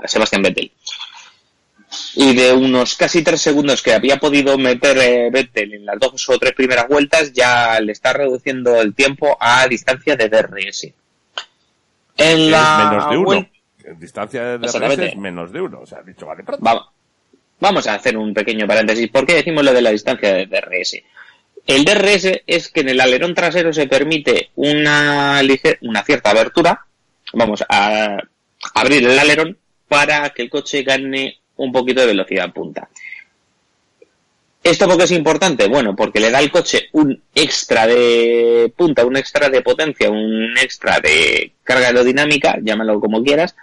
Sebastián 0.06 0.44
Vettel. 0.44 0.72
Y 2.16 2.36
de 2.36 2.54
unos 2.54 2.96
casi 2.96 3.24
tres 3.24 3.42
segundos 3.42 3.82
que 3.82 3.94
había 3.94 4.20
podido 4.20 4.58
meter 4.58 4.98
eh, 4.98 5.30
Vettel 5.32 5.74
en 5.74 5.86
las 5.86 6.00
dos 6.00 6.28
o 6.30 6.40
tres 6.40 6.54
primeras 6.54 6.88
vueltas, 6.88 7.34
ya 7.34 7.80
le 7.80 7.92
está 7.92 8.14
reduciendo 8.14 8.82
el 8.82 8.94
tiempo 8.96 9.38
a 9.40 9.68
distancia 9.68 10.16
de 10.16 10.30
DRS. 10.30 10.88
En 12.18 12.52
la 12.52 12.90
menos 12.90 13.10
de 13.10 13.18
uno. 13.18 13.50
Distancia 13.98 14.44
de 14.44 14.58
DRS 14.58 14.66
Exactamente. 14.76 15.06
es 15.08 15.18
menos 15.18 15.52
de 15.52 15.62
uno. 15.62 15.80
O 15.82 15.86
sea, 15.86 16.02
dicho, 16.04 16.26
vale, 16.26 16.44
pronto. 16.44 16.64
Va- 16.64 16.90
Vamos 17.60 17.88
a 17.88 17.94
hacer 17.96 18.18
un 18.18 18.34
pequeño 18.34 18.68
paréntesis. 18.68 19.10
¿Por 19.10 19.26
qué 19.26 19.36
decimos 19.36 19.64
lo 19.64 19.72
de 19.74 19.82
la 19.82 19.92
distancia 19.92 20.34
de 20.34 20.48
DRS? 20.48 21.02
El 21.66 21.86
DRS 21.86 22.42
es 22.46 22.68
que 22.70 22.82
en 22.82 22.90
el 22.90 23.00
alerón 23.00 23.34
trasero 23.34 23.72
se 23.72 23.88
permite 23.88 24.50
una, 24.56 25.40
una 25.82 26.04
cierta 26.04 26.32
abertura. 26.32 26.86
Vamos 27.32 27.64
a 27.70 28.18
abrir 28.74 29.06
el 29.08 29.18
alerón 29.18 29.58
para 29.88 30.30
que 30.32 30.42
el 30.42 30.50
coche 30.50 30.84
gane 30.84 31.40
un 31.56 31.72
poquito 31.72 32.02
de 32.02 32.08
velocidad 32.08 32.52
punta. 32.52 32.90
¿Esto 34.64 34.88
por 34.88 34.98
qué 34.98 35.04
es 35.04 35.12
importante? 35.12 35.68
Bueno, 35.68 35.94
porque 35.96 36.20
le 36.22 36.32
da 36.32 36.38
al 36.40 36.50
coche 36.52 36.88
un 36.94 37.22
extra 37.36 37.86
de 37.86 38.74
punta, 38.76 39.06
un 39.06 39.18
extra 39.18 39.50
de 39.50 39.62
potencia, 39.62 40.10
un 40.10 40.58
extra 40.58 41.00
de 41.02 41.54
carga 41.64 41.88
aerodinámica, 41.88 42.58
llámalo 42.62 43.00
como 43.02 43.22
quieras, 43.24 43.56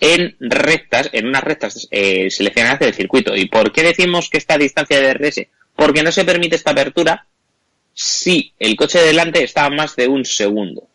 en 0.00 0.36
rectas, 0.40 1.10
en 1.12 1.26
unas 1.26 1.44
rectas 1.44 1.88
eh, 1.90 2.30
seleccionadas 2.30 2.80
del 2.80 2.94
circuito. 2.94 3.36
¿Y 3.36 3.46
por 3.46 3.72
qué 3.72 3.82
decimos 3.82 4.28
que 4.30 4.38
esta 4.38 4.58
distancia 4.58 5.00
de 5.00 5.14
DRS? 5.14 5.46
Porque 5.76 6.02
no 6.02 6.10
se 6.10 6.24
permite 6.24 6.56
esta 6.56 6.72
apertura 6.72 7.26
si 7.92 8.52
el 8.58 8.76
coche 8.76 8.98
de 8.98 9.08
delante 9.08 9.42
está 9.42 9.66
a 9.66 9.70
más 9.70 9.94
de 9.96 10.08
un 10.08 10.24
segundo. 10.24 10.88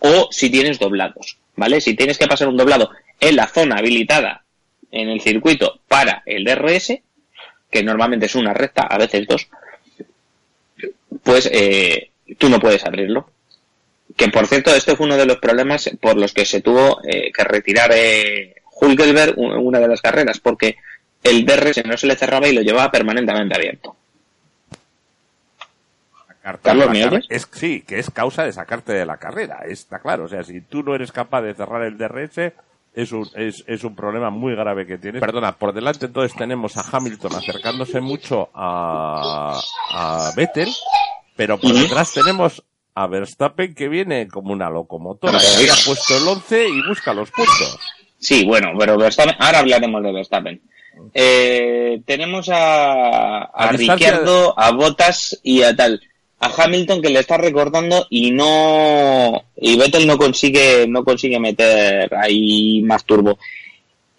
O 0.00 0.28
si 0.30 0.50
tienes 0.50 0.78
doblados, 0.78 1.38
¿vale? 1.56 1.80
Si 1.80 1.94
tienes 1.94 2.18
que 2.18 2.26
pasar 2.26 2.48
un 2.48 2.56
doblado 2.56 2.90
en 3.20 3.36
la 3.36 3.46
zona 3.46 3.76
habilitada 3.76 4.44
en 4.90 5.08
el 5.08 5.20
circuito 5.20 5.80
para 5.88 6.22
el 6.26 6.44
DRS, 6.44 6.98
que 7.70 7.82
normalmente 7.82 8.26
es 8.26 8.34
una 8.34 8.52
recta, 8.52 8.82
a 8.82 8.98
veces 8.98 9.26
dos, 9.26 9.48
pues 11.22 11.48
eh, 11.52 12.10
tú 12.38 12.48
no 12.48 12.60
puedes 12.60 12.84
abrirlo. 12.84 13.30
Que 14.16 14.28
por 14.28 14.46
cierto, 14.46 14.74
este 14.74 14.94
fue 14.96 15.06
uno 15.06 15.16
de 15.16 15.26
los 15.26 15.38
problemas 15.38 15.90
por 16.00 16.16
los 16.16 16.32
que 16.32 16.44
se 16.44 16.60
tuvo 16.60 17.00
eh, 17.04 17.32
que 17.32 17.44
retirar 17.44 17.90
eh, 17.94 18.54
Hulkenberg 18.80 19.38
u- 19.38 19.46
una 19.68 19.80
de 19.80 19.88
las 19.88 20.00
carreras, 20.00 20.38
porque 20.40 20.76
el 21.22 21.44
DRS 21.44 21.84
no 21.84 21.96
se 21.96 22.06
le 22.06 22.14
cerraba 22.16 22.46
y 22.48 22.52
lo 22.54 22.60
llevaba 22.62 22.90
permanentemente 22.92 23.54
abierto. 23.56 23.96
Sacarte 26.28 26.62
Carlos, 26.62 26.90
¿me 26.90 27.06
oyes? 27.06 27.26
Es, 27.28 27.48
sí, 27.52 27.82
que 27.82 27.98
es 27.98 28.10
causa 28.10 28.44
de 28.44 28.52
sacarte 28.52 28.92
de 28.92 29.06
la 29.06 29.16
carrera, 29.16 29.60
está 29.66 29.98
claro. 29.98 30.24
O 30.24 30.28
sea, 30.28 30.42
si 30.44 30.60
tú 30.60 30.82
no 30.82 30.94
eres 30.94 31.10
capaz 31.12 31.42
de 31.42 31.54
cerrar 31.54 31.82
el 31.82 31.96
DRS, 31.96 32.52
es 32.94 33.12
un, 33.12 33.28
es, 33.34 33.64
es 33.66 33.82
un 33.82 33.96
problema 33.96 34.30
muy 34.30 34.54
grave 34.54 34.86
que 34.86 34.98
tienes. 34.98 35.20
Perdona, 35.20 35.56
por 35.56 35.72
delante 35.72 36.06
entonces 36.06 36.36
tenemos 36.36 36.76
a 36.76 36.84
Hamilton 36.96 37.34
acercándose 37.34 38.00
mucho 38.00 38.50
a, 38.54 39.58
a 39.90 40.30
Vettel, 40.36 40.68
pero 41.34 41.58
por 41.58 41.72
detrás 41.72 42.12
tenemos 42.12 42.62
a 42.94 43.06
Verstappen 43.06 43.74
que 43.74 43.88
viene 43.88 44.28
como 44.28 44.52
una 44.52 44.70
locomotora, 44.70 45.38
había 45.56 45.74
puesto 45.84 46.16
el 46.16 46.26
11 46.26 46.68
y 46.68 46.86
busca 46.86 47.12
los 47.12 47.30
puntos. 47.30 47.78
Sí, 48.18 48.44
bueno, 48.44 48.72
pero 48.78 48.96
Verstappen, 48.96 49.36
ahora 49.38 49.58
hablaremos 49.58 50.02
de 50.02 50.12
Verstappen. 50.12 50.60
Eh, 51.12 52.00
tenemos 52.06 52.48
a, 52.48 53.42
a 53.42 53.50
A 53.52 53.72
Ricciardo, 53.72 54.58
a 54.58 54.70
Bottas 54.72 55.38
y 55.42 55.62
a 55.62 55.74
tal. 55.74 56.00
A 56.40 56.50
Hamilton 56.56 57.00
que 57.00 57.10
le 57.10 57.20
está 57.20 57.36
recortando 57.36 58.06
y 58.10 58.30
no 58.30 59.44
y 59.56 59.76
Vettel 59.76 60.06
no 60.06 60.18
consigue 60.18 60.86
no 60.86 61.04
consigue 61.04 61.38
meter 61.40 62.14
ahí 62.14 62.82
más 62.82 63.04
turbo. 63.04 63.38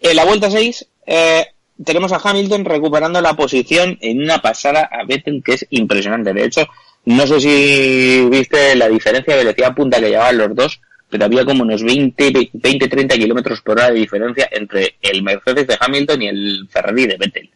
En 0.00 0.16
la 0.16 0.24
vuelta 0.24 0.50
6 0.50 0.86
eh, 1.06 1.46
tenemos 1.84 2.12
a 2.12 2.20
Hamilton 2.22 2.64
recuperando 2.64 3.20
la 3.20 3.34
posición 3.34 3.96
en 4.00 4.22
una 4.22 4.38
pasada 4.38 4.88
a 4.90 5.04
Vettel 5.04 5.42
que 5.44 5.54
es 5.54 5.66
impresionante. 5.70 6.32
De 6.32 6.44
hecho, 6.44 6.66
no 7.06 7.26
sé 7.26 7.40
si 7.40 8.28
viste 8.30 8.76
la 8.76 8.88
diferencia 8.88 9.34
de 9.34 9.44
velocidad 9.44 9.74
punta 9.74 9.98
que 10.00 10.10
llevaban 10.10 10.38
los 10.38 10.54
dos, 10.54 10.80
pero 11.08 11.24
había 11.24 11.44
como 11.44 11.62
unos 11.62 11.82
20, 11.82 12.50
20 12.52 12.88
30 12.88 13.14
kilómetros 13.16 13.60
por 13.62 13.78
hora 13.78 13.90
de 13.90 13.98
diferencia 14.00 14.48
entre 14.52 14.96
el 15.00 15.22
Mercedes 15.22 15.66
de 15.66 15.76
Hamilton 15.80 16.22
y 16.22 16.28
el 16.28 16.68
Ferrari 16.70 17.06
de 17.06 17.16
Vettel. 17.16 17.50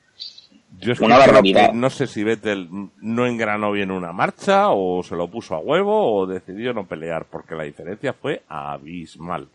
Yo 0.79 0.93
es 0.93 0.99
que 0.99 1.05
Una 1.05 1.19
barbaridad. 1.19 1.73
no 1.75 1.91
sé 1.91 2.07
si 2.07 2.25
Vettel 2.25 2.69
no 3.03 3.27
engranó 3.27 3.71
bien 3.73 3.91
una 3.91 4.13
marcha 4.13 4.71
o 4.71 5.03
se 5.03 5.15
lo 5.15 5.29
puso 5.29 5.55
a 5.55 5.59
huevo 5.59 6.15
o 6.21 6.27
decidió 6.27 6.73
no 6.73 6.87
pelear 6.87 7.27
porque 7.31 7.55
la 7.55 7.65
diferencia 7.65 8.15
fue 8.15 8.43
abismal. 8.49 9.49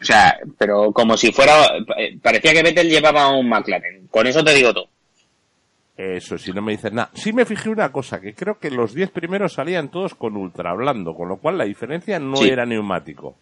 O 0.00 0.04
sea, 0.04 0.38
pero 0.56 0.92
como 0.92 1.16
si 1.16 1.32
fuera. 1.32 1.66
eh, 1.98 2.16
Parecía 2.22 2.52
que 2.52 2.62
Vettel 2.62 2.88
llevaba 2.88 3.28
un 3.36 3.48
McLaren. 3.48 4.06
Con 4.08 4.26
eso 4.28 4.44
te 4.44 4.54
digo 4.54 4.72
todo. 4.72 4.88
Eso, 5.96 6.36
si 6.36 6.52
no 6.52 6.60
me 6.60 6.72
dicen 6.72 6.94
nada. 6.94 7.10
Sí 7.14 7.32
me 7.32 7.46
fijé 7.46 7.70
una 7.70 7.90
cosa, 7.90 8.20
que 8.20 8.34
creo 8.34 8.58
que 8.58 8.70
los 8.70 8.92
10 8.92 9.10
primeros 9.10 9.54
salían 9.54 9.90
todos 9.90 10.14
con 10.14 10.36
ultra 10.36 10.74
blando, 10.74 11.14
con 11.14 11.28
lo 11.28 11.38
cual 11.38 11.56
la 11.56 11.64
diferencia 11.64 12.18
no 12.18 12.36
Sí. 12.36 12.48
era 12.48 12.66
neumático. 12.66 13.34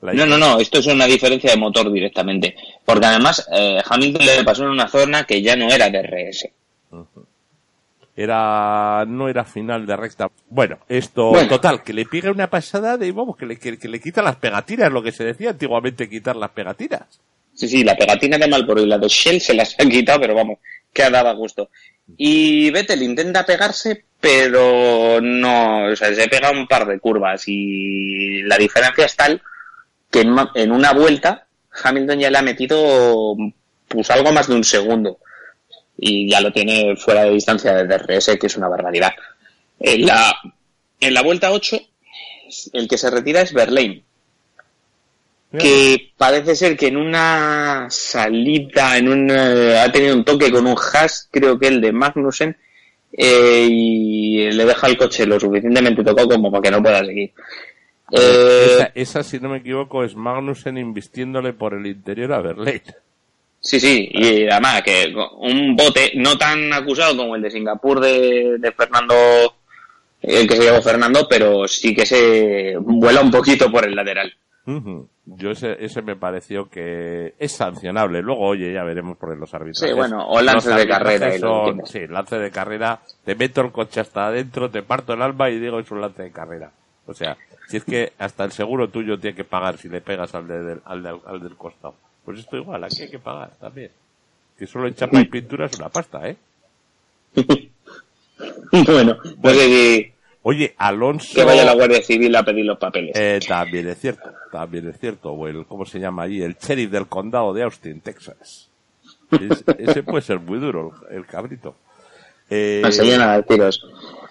No, 0.00 0.24
no, 0.26 0.38
no, 0.38 0.58
esto 0.60 0.78
es 0.78 0.86
una 0.86 1.06
diferencia 1.06 1.50
de 1.50 1.56
motor 1.56 1.90
directamente. 1.92 2.54
Porque 2.84 3.04
además 3.06 3.46
eh, 3.52 3.82
Hamilton 3.84 4.24
le 4.26 4.44
pasó 4.44 4.62
en 4.62 4.70
una 4.70 4.86
zona 4.88 5.24
que 5.24 5.42
ya 5.42 5.56
no 5.56 5.68
era 5.68 5.90
DRS. 5.90 6.48
Era, 8.16 9.04
no 9.06 9.28
era 9.28 9.44
final 9.44 9.86
de 9.86 9.96
recta. 9.96 10.28
Bueno, 10.50 10.78
esto, 10.88 11.30
Bueno. 11.30 11.48
total, 11.48 11.82
que 11.84 11.92
le 11.92 12.04
pega 12.04 12.32
una 12.32 12.48
pasada 12.50 12.96
de, 12.96 13.12
vamos, 13.12 13.36
que 13.36 13.46
le, 13.46 13.56
que, 13.58 13.78
que 13.78 13.88
le 13.88 14.00
quita 14.00 14.22
las 14.22 14.36
pegatinas, 14.36 14.90
lo 14.90 15.02
que 15.02 15.12
se 15.12 15.24
decía 15.24 15.50
antiguamente, 15.50 16.08
quitar 16.08 16.34
las 16.36 16.50
pegatinas. 16.50 17.20
Sí, 17.54 17.68
sí, 17.68 17.84
la 17.84 17.96
pegatina 17.96 18.38
de 18.38 18.48
Malboro 18.48 18.82
y 18.82 18.86
la 18.86 18.98
de 18.98 19.08
Shell 19.08 19.40
se 19.40 19.54
las 19.54 19.78
han 19.78 19.88
quitado, 19.88 20.20
pero 20.20 20.34
vamos, 20.34 20.58
que 21.04 21.10
dado 21.10 21.36
gusto. 21.36 21.70
Y 22.16 22.70
Vettel 22.70 23.02
intenta 23.02 23.46
pegarse, 23.46 24.04
pero 24.20 25.20
no, 25.20 25.86
o 25.86 25.96
sea, 25.96 26.14
se 26.14 26.28
pega 26.28 26.50
un 26.50 26.66
par 26.66 26.86
de 26.86 26.98
curvas 26.98 27.44
y 27.46 28.42
la 28.42 28.56
diferencia 28.58 29.06
es 29.06 29.14
tal 29.14 29.40
que 30.10 30.22
en, 30.22 30.72
una 30.72 30.92
vuelta 30.92 31.46
Hamilton 31.84 32.18
ya 32.18 32.30
le 32.30 32.38
ha 32.38 32.42
metido 32.42 33.36
pues 33.86 34.10
algo 34.10 34.32
más 34.32 34.48
de 34.48 34.54
un 34.54 34.64
segundo 34.64 35.18
y 35.98 36.30
ya 36.30 36.40
lo 36.40 36.52
tiene 36.52 36.96
fuera 36.96 37.24
de 37.24 37.30
distancia 37.30 37.74
de 37.74 37.86
DRS, 37.86 38.36
que 38.40 38.46
es 38.46 38.56
una 38.56 38.68
barbaridad. 38.68 39.12
En 39.78 40.06
la, 40.06 40.34
en 41.00 41.14
la 41.14 41.22
vuelta 41.22 41.52
8, 41.52 41.80
el 42.72 42.88
que 42.88 42.98
se 42.98 43.10
retira 43.10 43.42
es 43.42 43.52
Verlaine 43.52 44.04
que 45.56 46.12
parece 46.16 46.54
ser 46.54 46.76
que 46.76 46.88
en 46.88 46.96
una 46.96 47.86
salida, 47.88 48.98
en 48.98 49.08
un, 49.08 49.30
eh, 49.30 49.78
ha 49.78 49.90
tenido 49.90 50.14
un 50.14 50.24
toque 50.24 50.50
con 50.50 50.66
un 50.66 50.76
hash, 50.76 51.20
creo 51.30 51.58
que 51.58 51.68
el 51.68 51.80
de 51.80 51.92
Magnussen, 51.92 52.56
eh, 53.12 53.66
y 53.70 54.50
le 54.50 54.64
deja 54.66 54.86
el 54.86 54.96
coche 54.98 55.24
lo 55.24 55.40
suficientemente 55.40 56.04
tocado 56.04 56.28
como 56.28 56.50
para 56.50 56.62
que 56.62 56.70
no 56.70 56.82
pueda 56.82 57.04
seguir. 57.04 57.32
Eh, 58.10 58.66
Esa, 58.66 58.92
esa, 58.94 59.22
si 59.22 59.38
no 59.40 59.48
me 59.48 59.58
equivoco, 59.58 60.04
es 60.04 60.14
Magnussen 60.14 60.76
invistiéndole 60.76 61.52
por 61.54 61.74
el 61.74 61.86
interior 61.86 62.32
a 62.34 62.40
Verlaine. 62.40 62.82
sí, 63.60 63.80
sí, 63.80 64.08
y 64.12 64.48
además 64.48 64.82
que 64.82 65.14
un 65.40 65.74
bote 65.76 66.12
no 66.16 66.36
tan 66.36 66.72
acusado 66.72 67.16
como 67.16 67.36
el 67.36 67.42
de 67.42 67.50
Singapur 67.50 68.00
de, 68.00 68.56
de 68.58 68.72
Fernando, 68.72 69.14
el 70.20 70.46
que 70.46 70.56
se 70.56 70.62
llevó 70.62 70.82
Fernando, 70.82 71.26
pero 71.28 71.66
sí 71.66 71.94
que 71.94 72.04
se 72.04 72.76
vuela 72.78 73.22
un 73.22 73.30
poquito 73.30 73.70
por 73.70 73.86
el 73.86 73.94
lateral. 73.94 74.34
Ujú. 74.66 75.08
Yo 75.36 75.50
ese, 75.50 75.76
ese 75.84 76.00
me 76.00 76.16
pareció 76.16 76.68
que 76.70 77.34
es 77.38 77.52
sancionable. 77.52 78.22
Luego, 78.22 78.46
oye, 78.46 78.72
ya 78.72 78.82
veremos 78.84 79.16
por 79.18 79.36
los 79.36 79.52
árbitros. 79.52 79.78
Sí, 79.78 79.92
bueno, 79.92 80.26
o 80.26 80.40
lance 80.40 80.70
de 80.72 80.86
carrera, 80.88 81.38
Son, 81.38 81.86
sí, 81.86 82.06
lance 82.06 82.38
de 82.38 82.50
carrera. 82.50 83.00
Te 83.24 83.34
meto 83.34 83.60
el 83.60 83.70
coche 83.72 84.00
hasta 84.00 84.28
adentro, 84.28 84.70
te 84.70 84.82
parto 84.82 85.12
el 85.12 85.22
alma 85.22 85.50
y 85.50 85.58
digo 85.58 85.78
es 85.80 85.90
un 85.90 86.00
lance 86.00 86.22
de 86.22 86.30
carrera. 86.32 86.70
O 87.06 87.12
sea, 87.14 87.36
si 87.68 87.76
es 87.78 87.84
que 87.84 88.12
hasta 88.18 88.44
el 88.44 88.52
seguro 88.52 88.88
tuyo 88.88 89.18
tiene 89.18 89.36
que 89.36 89.44
pagar 89.44 89.76
si 89.78 89.88
le 89.88 90.00
pegas 90.00 90.34
al, 90.34 90.46
de- 90.48 90.62
del, 90.62 90.80
al, 90.84 91.02
del, 91.02 91.16
al 91.26 91.40
del 91.40 91.56
costado. 91.56 91.94
Pues 92.24 92.38
esto 92.40 92.56
igual, 92.56 92.84
aquí 92.84 93.02
hay 93.02 93.10
que 93.10 93.18
pagar 93.18 93.50
también. 93.60 93.90
Que 94.58 94.66
solo 94.66 94.88
en 94.88 94.94
chapa 94.94 95.20
y 95.20 95.24
pintura 95.26 95.66
es 95.66 95.78
una 95.78 95.88
pasta, 95.88 96.28
¿eh? 96.28 96.36
bueno, 98.86 99.16
no 99.42 99.50
sé 99.50 99.60
si 99.60 100.12
Oye, 100.42 100.74
Alonso... 100.78 101.34
que 101.34 101.44
vaya 101.44 101.64
la 101.64 101.74
Guardia 101.74 102.00
Civil 102.02 102.34
a 102.36 102.42
pedir 102.42 102.64
los 102.64 102.78
papeles. 102.78 103.14
Eh, 103.18 103.38
también 103.46 103.88
es 103.88 103.98
cierto, 103.98 104.30
también 104.52 104.88
es 104.88 104.98
cierto. 104.98 105.32
O 105.32 105.46
el, 105.48 105.66
¿cómo 105.66 105.84
se 105.84 105.98
llama 106.00 106.22
allí? 106.24 106.42
El 106.42 106.56
sheriff 106.56 106.90
del 106.90 107.06
condado 107.06 107.52
de 107.52 107.62
Austin, 107.62 108.00
Texas. 108.00 108.68
Es- 109.32 109.64
ese 109.78 110.02
puede 110.02 110.22
ser 110.22 110.40
muy 110.40 110.58
duro, 110.58 110.92
el, 111.10 111.16
el 111.18 111.26
cabrito. 111.26 111.74
Eh, 112.50 112.80
tiros. 113.44 113.84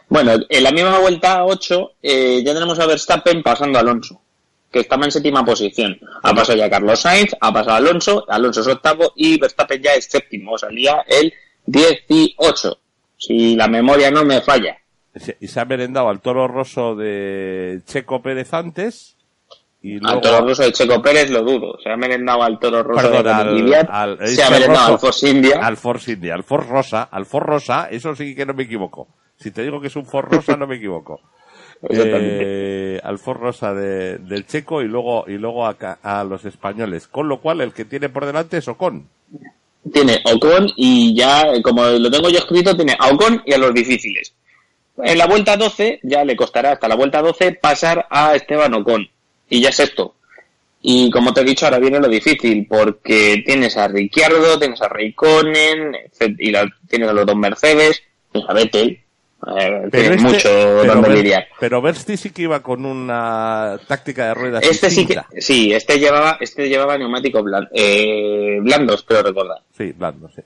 Bueno, 0.10 0.32
en 0.50 0.64
la 0.64 0.72
misma 0.72 0.98
vuelta 1.00 1.44
8 1.46 1.92
eh, 2.02 2.42
ya 2.44 2.54
tenemos 2.54 2.80
a 2.80 2.86
Verstappen 2.88 3.44
pasando 3.44 3.78
a 3.78 3.82
Alonso, 3.82 4.20
que 4.72 4.80
estaba 4.80 5.06
en 5.06 5.12
séptima 5.12 5.44
posición. 5.46 6.00
Ha 6.24 6.34
pasado 6.34 6.58
ya 6.58 6.70
Carlos 6.70 7.00
Sainz, 7.02 7.34
ha 7.40 7.54
pasado 7.54 7.76
Alonso, 7.76 8.26
Alonso 8.30 8.62
es 8.62 8.68
octavo 8.68 9.12
y 9.16 9.38
Verstappen 9.40 9.82
ya 9.84 9.94
es 9.94 10.06
séptimo, 10.06 10.58
salía 10.58 11.04
el 11.08 11.32
18, 11.66 12.80
si 13.18 13.56
la 13.56 13.68
memoria 13.68 14.10
no 14.10 14.24
me 14.24 14.42
falla. 14.42 14.78
y 15.40 15.48
se 15.48 15.60
ha 15.60 15.66
merendado 15.66 16.10
al 16.10 16.22
toro 16.22 16.48
roso 16.48 16.96
de 16.96 17.82
Checo 17.86 18.22
Pérez 18.22 18.54
antes. 18.54 19.17
Y 19.88 20.00
luego, 20.00 20.16
Al 20.16 20.22
Toro 20.22 20.46
Rosso 20.46 20.64
de 20.64 20.74
Checo 20.74 21.02
Pérez 21.02 21.30
lo 21.30 21.44
dudo, 21.44 21.78
se 21.82 21.90
ha 21.90 21.96
merendado 21.96 22.44
al 22.44 22.60
Toro 22.60 22.84
Perdón, 22.94 23.24
de 23.24 23.32
al- 23.32 23.62
Kvyat, 23.62 23.90
al- 23.90 24.28
se 24.28 24.44
ha 24.44 24.50
merendado 24.50 24.94
al 24.94 25.00
Force 25.00 25.30
India. 25.30 25.60
Al 25.66 25.78
Force 25.78 26.12
India, 26.12 26.34
al 26.36 26.44
Force 26.44 26.70
Rosa, 26.70 27.04
al 27.04 27.26
Force 27.26 27.48
Rosa, 27.48 27.88
eso 27.90 28.14
sí 28.16 28.36
que 28.36 28.46
no 28.46 28.54
me 28.54 28.64
equivoco. 28.64 29.08
Si 29.38 29.52
te 29.52 29.64
digo 29.64 29.80
que 29.80 29.88
es 29.88 29.96
un 29.96 30.06
Force 30.06 30.36
Rosa, 30.36 30.58
no 30.58 30.68
me 30.68 30.76
equivoco. 30.76 31.22
eh, 31.90 33.00
Rosa 33.26 33.74
de, 33.74 34.18
del 34.18 34.46
Checo 34.46 34.82
y 34.82 34.88
luego 34.88 35.26
y 35.28 35.38
luego 35.38 35.66
a, 35.66 35.76
a, 36.02 36.24
los 36.24 36.44
españoles. 36.46 37.08
Con 37.08 37.30
lo 37.30 37.40
cual 37.40 37.62
el 37.62 37.72
que 37.72 37.86
tiene 37.86 38.10
por 38.10 38.26
delante 38.26 38.58
es 38.58 38.68
Ocon. 38.68 39.08
Tiene 39.94 40.22
Ocon 40.26 40.68
y 40.76 41.16
ya, 41.16 41.46
como 41.62 41.86
lo 41.86 42.12
tengo 42.12 42.30
yo 42.30 42.40
escrito, 42.40 42.76
tiene 42.76 42.96
a 43.00 43.08
Ocon 43.10 43.42
y 43.46 43.54
a 43.54 43.58
los 43.58 43.74
difíciles. 43.74 44.34
En 45.02 45.18
la 45.18 45.28
vuelta 45.28 45.56
12 45.56 46.00
ya 46.04 46.26
le 46.26 46.36
costará 46.36 46.72
hasta 46.72 46.88
la 46.88 46.96
vuelta 46.96 47.22
12 47.22 47.54
pasar 47.54 48.08
a 48.10 48.36
Esteban 48.36 48.74
Ocon. 48.74 49.08
Y 49.50 49.62
ya 49.62 49.70
es 49.70 49.80
esto. 49.80 50.16
Y 50.82 51.10
como 51.10 51.34
te 51.34 51.42
he 51.42 51.46
dicho, 51.46 51.66
ahora 51.66 51.80
viene 51.80 52.00
lo 52.00 52.08
difícil, 52.08 52.66
porque 52.68 53.44
tienes 53.46 53.76
a 53.78 53.88
Ricciardo, 53.88 54.60
tienes 54.60 54.82
a 54.82 54.88
Raikkonen, 54.88 55.96
y 56.38 56.52
tienes 56.88 57.10
a 57.10 57.14
los 57.14 57.26
dos 57.26 57.36
Mercedes, 57.36 58.04
tienes 58.32 58.50
a 58.50 58.54
Vettel, 58.54 59.02
eh, 59.46 59.88
pero 59.92 60.14
este, 60.14 60.24
mucho 60.24 60.50
donde 60.86 61.10
lidiar. 61.10 61.48
Pero 61.60 61.82
Versti 61.82 62.18
sí 62.18 62.32
que 62.32 62.44
iba 62.44 62.62
con 62.62 62.86
una 62.86 63.80
táctica 63.88 64.28
de 64.28 64.34
ruedas 64.34 64.64
Este 64.64 64.90
sí 64.90 65.06
que, 65.06 65.22
sí, 65.40 65.72
este 65.74 66.00
llevaba, 66.00 66.38
este 66.40 66.68
llevaba 66.68 66.98
neumáticos 66.98 67.44
eh, 67.72 68.58
blandos, 68.62 69.04
creo 69.04 69.24
recordar. 69.24 69.60
Sí, 69.78 69.94
blandos, 69.96 70.32
sí, 70.36 70.42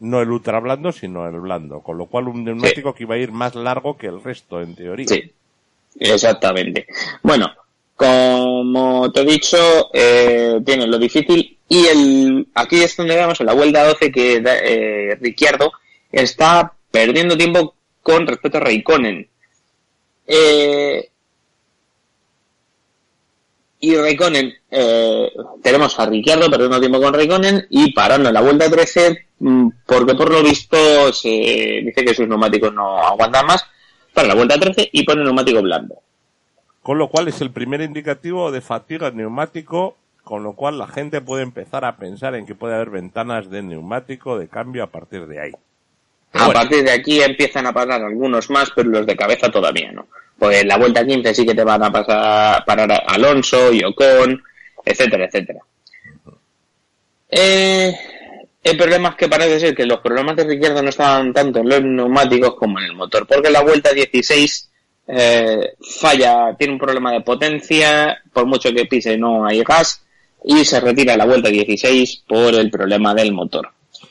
No 0.00 0.20
el 0.20 0.30
ultra 0.30 0.60
blando, 0.60 0.92
sino 0.92 1.26
el 1.26 1.40
blando, 1.40 1.80
con 1.80 1.96
lo 1.96 2.06
cual 2.06 2.28
un 2.28 2.44
neumático 2.44 2.94
que 2.94 3.04
iba 3.04 3.14
a 3.14 3.18
ir 3.18 3.32
más 3.32 3.54
largo 3.54 3.96
que 3.96 4.08
el 4.08 4.22
resto, 4.22 4.60
en 4.60 4.74
teoría. 4.74 5.08
Sí, 5.08 5.32
exactamente. 5.98 6.86
Bueno, 7.22 7.46
como 7.96 9.10
te 9.10 9.22
he 9.22 9.24
dicho, 9.24 9.90
eh, 9.92 10.60
tiene 10.64 10.86
lo 10.86 10.98
difícil 10.98 11.58
y 11.68 11.86
el 11.86 12.46
aquí 12.54 12.82
es 12.82 12.96
donde 12.96 13.16
vemos 13.16 13.40
en 13.40 13.46
la 13.46 13.54
vuelta 13.54 13.86
12 13.86 14.12
que 14.12 14.42
eh, 14.44 15.16
Ricciardo 15.20 15.72
está 16.12 16.74
perdiendo 16.90 17.36
tiempo 17.36 17.74
con 18.02 18.26
respecto 18.26 18.58
a 18.58 18.60
Raikkonen. 18.60 19.28
Eh, 20.26 21.10
y 23.80 23.96
Raikkonen, 23.96 24.52
eh, 24.70 25.32
tenemos 25.62 25.98
a 25.98 26.06
Ricciardo 26.06 26.50
perdiendo 26.50 26.80
tiempo 26.80 27.00
con 27.00 27.14
Raikkonen 27.14 27.66
y 27.70 27.92
parando 27.92 28.28
en 28.28 28.34
la 28.34 28.42
vuelta 28.42 28.70
13 28.70 29.26
mm, 29.38 29.68
porque 29.86 30.14
por 30.14 30.30
lo 30.30 30.42
visto 30.42 31.12
se 31.12 31.28
dice 31.82 32.04
que 32.04 32.14
sus 32.14 32.28
neumáticos 32.28 32.72
no 32.72 32.98
aguantan 32.98 33.46
más 33.46 33.64
para 34.12 34.28
la 34.28 34.34
vuelta 34.34 34.58
13 34.58 34.90
y 34.92 35.02
pone 35.04 35.24
neumático 35.24 35.62
blando. 35.62 36.05
Con 36.86 36.98
lo 36.98 37.08
cual 37.08 37.26
es 37.26 37.40
el 37.40 37.50
primer 37.50 37.80
indicativo 37.80 38.52
de 38.52 38.60
fatiga 38.60 39.10
neumático, 39.10 39.96
con 40.22 40.44
lo 40.44 40.52
cual 40.52 40.78
la 40.78 40.86
gente 40.86 41.20
puede 41.20 41.42
empezar 41.42 41.84
a 41.84 41.96
pensar 41.96 42.36
en 42.36 42.46
que 42.46 42.54
puede 42.54 42.76
haber 42.76 42.90
ventanas 42.90 43.50
de 43.50 43.60
neumático 43.60 44.38
de 44.38 44.46
cambio 44.46 44.84
a 44.84 44.86
partir 44.86 45.26
de 45.26 45.40
ahí. 45.40 45.52
A 46.34 46.48
partir 46.52 46.84
de 46.84 46.92
aquí 46.92 47.20
empiezan 47.20 47.66
a 47.66 47.72
parar 47.72 48.02
algunos 48.02 48.50
más, 48.50 48.70
pero 48.70 48.88
los 48.88 49.04
de 49.04 49.16
cabeza 49.16 49.50
todavía 49.50 49.90
no. 49.90 50.06
Pues 50.38 50.62
en 50.62 50.68
la 50.68 50.76
vuelta 50.76 51.04
15 51.04 51.34
sí 51.34 51.44
que 51.44 51.56
te 51.56 51.64
van 51.64 51.82
a 51.82 51.90
pasar 51.90 52.64
parar 52.64 53.02
Alonso 53.08 53.72
y 53.72 53.82
Ocon, 53.82 54.40
etcétera, 54.84 55.24
etcétera. 55.24 55.58
Eh, 57.28 57.98
el 58.62 58.76
problema 58.76 59.08
es 59.08 59.14
que 59.16 59.28
parece 59.28 59.58
ser 59.58 59.74
que 59.74 59.86
los 59.86 59.98
problemas 59.98 60.36
de 60.36 60.44
Riquierdo 60.44 60.80
no 60.84 60.90
estaban 60.90 61.32
tanto 61.32 61.58
en 61.58 61.68
los 61.68 61.82
neumáticos 61.82 62.54
como 62.54 62.78
en 62.78 62.84
el 62.84 62.94
motor, 62.94 63.26
porque 63.26 63.50
la 63.50 63.62
vuelta 63.62 63.92
16 63.92 64.70
eh, 65.06 65.74
falla, 66.00 66.54
tiene 66.58 66.74
un 66.74 66.78
problema 66.78 67.12
de 67.12 67.20
potencia, 67.20 68.22
por 68.32 68.46
mucho 68.46 68.72
que 68.72 68.86
pise 68.86 69.16
no 69.16 69.46
hay 69.46 69.62
gas, 69.62 70.02
y 70.44 70.64
se 70.64 70.80
retira 70.80 71.16
la 71.16 71.26
vuelta 71.26 71.48
16 71.48 72.24
por 72.28 72.54
el 72.54 72.70
problema 72.70 73.14
del 73.14 73.32
motor. 73.32 73.70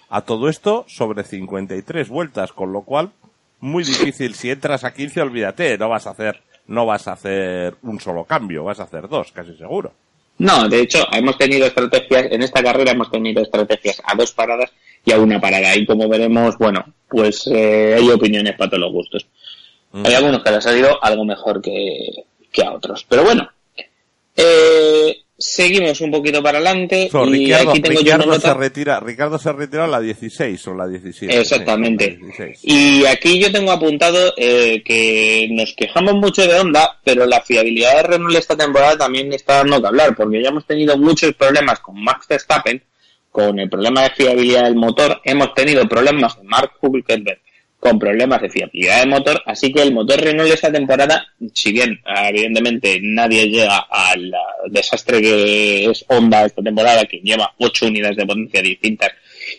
A 0.10 0.22
todo 0.22 0.50
esto 0.50 0.86
sobre 0.88 1.24
53 1.24 2.10
vueltas, 2.10 2.52
con 2.52 2.72
lo 2.72 2.82
cual 2.82 3.12
muy 3.60 3.84
difícil. 3.84 4.36
Si 4.36 4.50
entras 4.50 4.84
a 4.84 4.94
15, 4.94 5.22
olvídate, 5.22 5.78
no 5.78 5.90
vas 5.90 6.08
a 6.08 6.12
hacer, 6.12 6.42
no 6.68 6.86
vas 6.86 7.08
a 7.08 7.14
hacer 7.14 7.76
un 7.82 8.00
solo 8.00 8.24
cambio, 8.24 8.64
vas 8.64 8.80
a 8.80 8.84
hacer 8.84 9.08
dos, 9.08 9.32
casi 9.32 9.56
seguro. 9.56 9.92
No, 10.38 10.68
de 10.68 10.82
hecho, 10.82 11.08
hemos 11.14 11.38
tenido 11.38 11.66
estrategias, 11.66 12.28
en 12.30 12.42
esta 12.42 12.62
carrera 12.62 12.92
hemos 12.92 13.10
tenido 13.10 13.42
estrategias 13.42 14.02
a 14.06 14.16
dos 14.16 14.34
paradas 14.34 14.72
y 15.06 15.14
a 15.14 15.20
una 15.20 15.40
parada. 15.40 15.76
Y 15.76 15.86
como 15.86 16.10
veremos, 16.10 16.58
bueno, 16.58 16.84
pues 17.08 17.48
eh, 17.48 17.96
hay 17.98 18.10
opiniones 18.10 18.56
para 18.58 18.70
todos 18.70 18.82
los 18.82 18.92
gustos. 18.92 19.28
Hay 20.04 20.14
algunos 20.14 20.44
que 20.44 20.50
les 20.50 20.58
ha 20.58 20.70
salido 20.70 21.04
algo 21.04 21.24
mejor 21.26 21.62
que, 21.62 22.26
que 22.52 22.64
a 22.64 22.74
otros. 22.74 23.06
Pero 23.08 23.24
bueno, 23.24 23.50
eh, 24.36 25.26
Seguimos 25.38 26.00
un 26.00 26.12
poquito 26.12 26.42
para 26.42 26.60
adelante. 26.60 27.10
y 27.28 27.52
aquí 27.52 27.82
tengo 27.82 28.00
Ricardo, 28.00 28.40
se 28.40 28.54
retira, 28.54 29.02
Ricardo 29.02 29.38
se 29.38 29.50
ha 29.50 29.54
retirado 29.54 29.92
la 29.92 30.00
16 30.00 30.68
o 30.70 30.74
la 30.76 30.88
17. 30.88 31.40
Exactamente. 31.42 32.18
Y 32.64 33.06
aquí 33.06 33.38
yo 33.38 33.52
tengo 33.52 33.74
apuntado 33.74 34.34
eh, 34.38 34.82
que 34.82 35.50
nos 35.52 35.74
quejamos 35.74 36.14
mucho 36.14 36.48
de 36.48 36.58
Honda, 36.58 37.00
pero 37.04 37.26
la 37.26 37.42
fiabilidad 37.42 37.98
de 37.98 38.04
Renault 38.04 38.38
esta 38.38 38.56
temporada 38.56 38.98
también 38.98 39.34
está 39.34 39.58
dando 39.58 39.82
que 39.82 39.88
hablar, 39.88 40.16
porque 40.16 40.42
ya 40.42 40.50
hemos 40.50 40.66
tenido 40.66 40.98
muchos 40.98 41.34
problemas 41.34 41.82
con 41.82 42.02
Max 42.02 42.28
Verstappen, 42.30 42.82
con 43.30 43.60
el 43.60 43.70
problema 43.70 44.04
de 44.04 44.12
fiabilidad 44.12 44.64
del 44.64 44.76
motor, 44.76 45.20
hemos 45.26 45.54
tenido 45.54 45.86
problemas 45.90 46.36
con 46.36 46.48
Mark 46.48 46.72
Hülkenberg 46.82 47.42
con 47.86 48.00
problemas 48.00 48.42
de 48.42 48.50
fiabilidad 48.50 49.02
de 49.02 49.06
motor, 49.06 49.44
así 49.46 49.72
que 49.72 49.84
el 49.84 49.94
motor 49.94 50.20
Renault 50.20 50.52
esta 50.52 50.72
temporada, 50.72 51.24
si 51.54 51.72
bien 51.72 52.02
evidentemente 52.28 53.00
nadie 53.00 53.48
llega 53.48 53.78
al 53.92 54.34
desastre 54.72 55.22
que 55.22 55.86
es 55.86 56.04
Honda 56.08 56.46
esta 56.46 56.64
temporada, 56.64 57.06
que 57.06 57.20
lleva 57.20 57.54
ocho 57.60 57.86
unidades 57.86 58.18
de 58.18 58.26
potencia 58.26 58.64
distintas, 58.64 59.12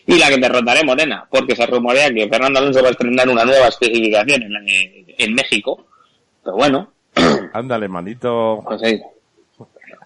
y 0.08 0.18
la 0.18 0.28
que 0.28 0.38
derrotaré 0.38 0.82
Modena, 0.82 1.24
porque 1.30 1.54
se 1.54 1.66
rumorea 1.66 2.12
que 2.12 2.28
Fernando 2.28 2.58
Alonso 2.58 2.82
va 2.82 2.88
a 2.88 2.90
estrenar 2.90 3.28
una 3.28 3.44
nueva 3.44 3.68
especificación 3.68 4.42
en, 4.42 5.34
México, 5.34 5.86
pero 6.42 6.56
bueno. 6.56 6.92
Ándale, 7.52 7.86
manito. 7.86 8.60
Pues 8.66 8.80
sí, 8.82 9.00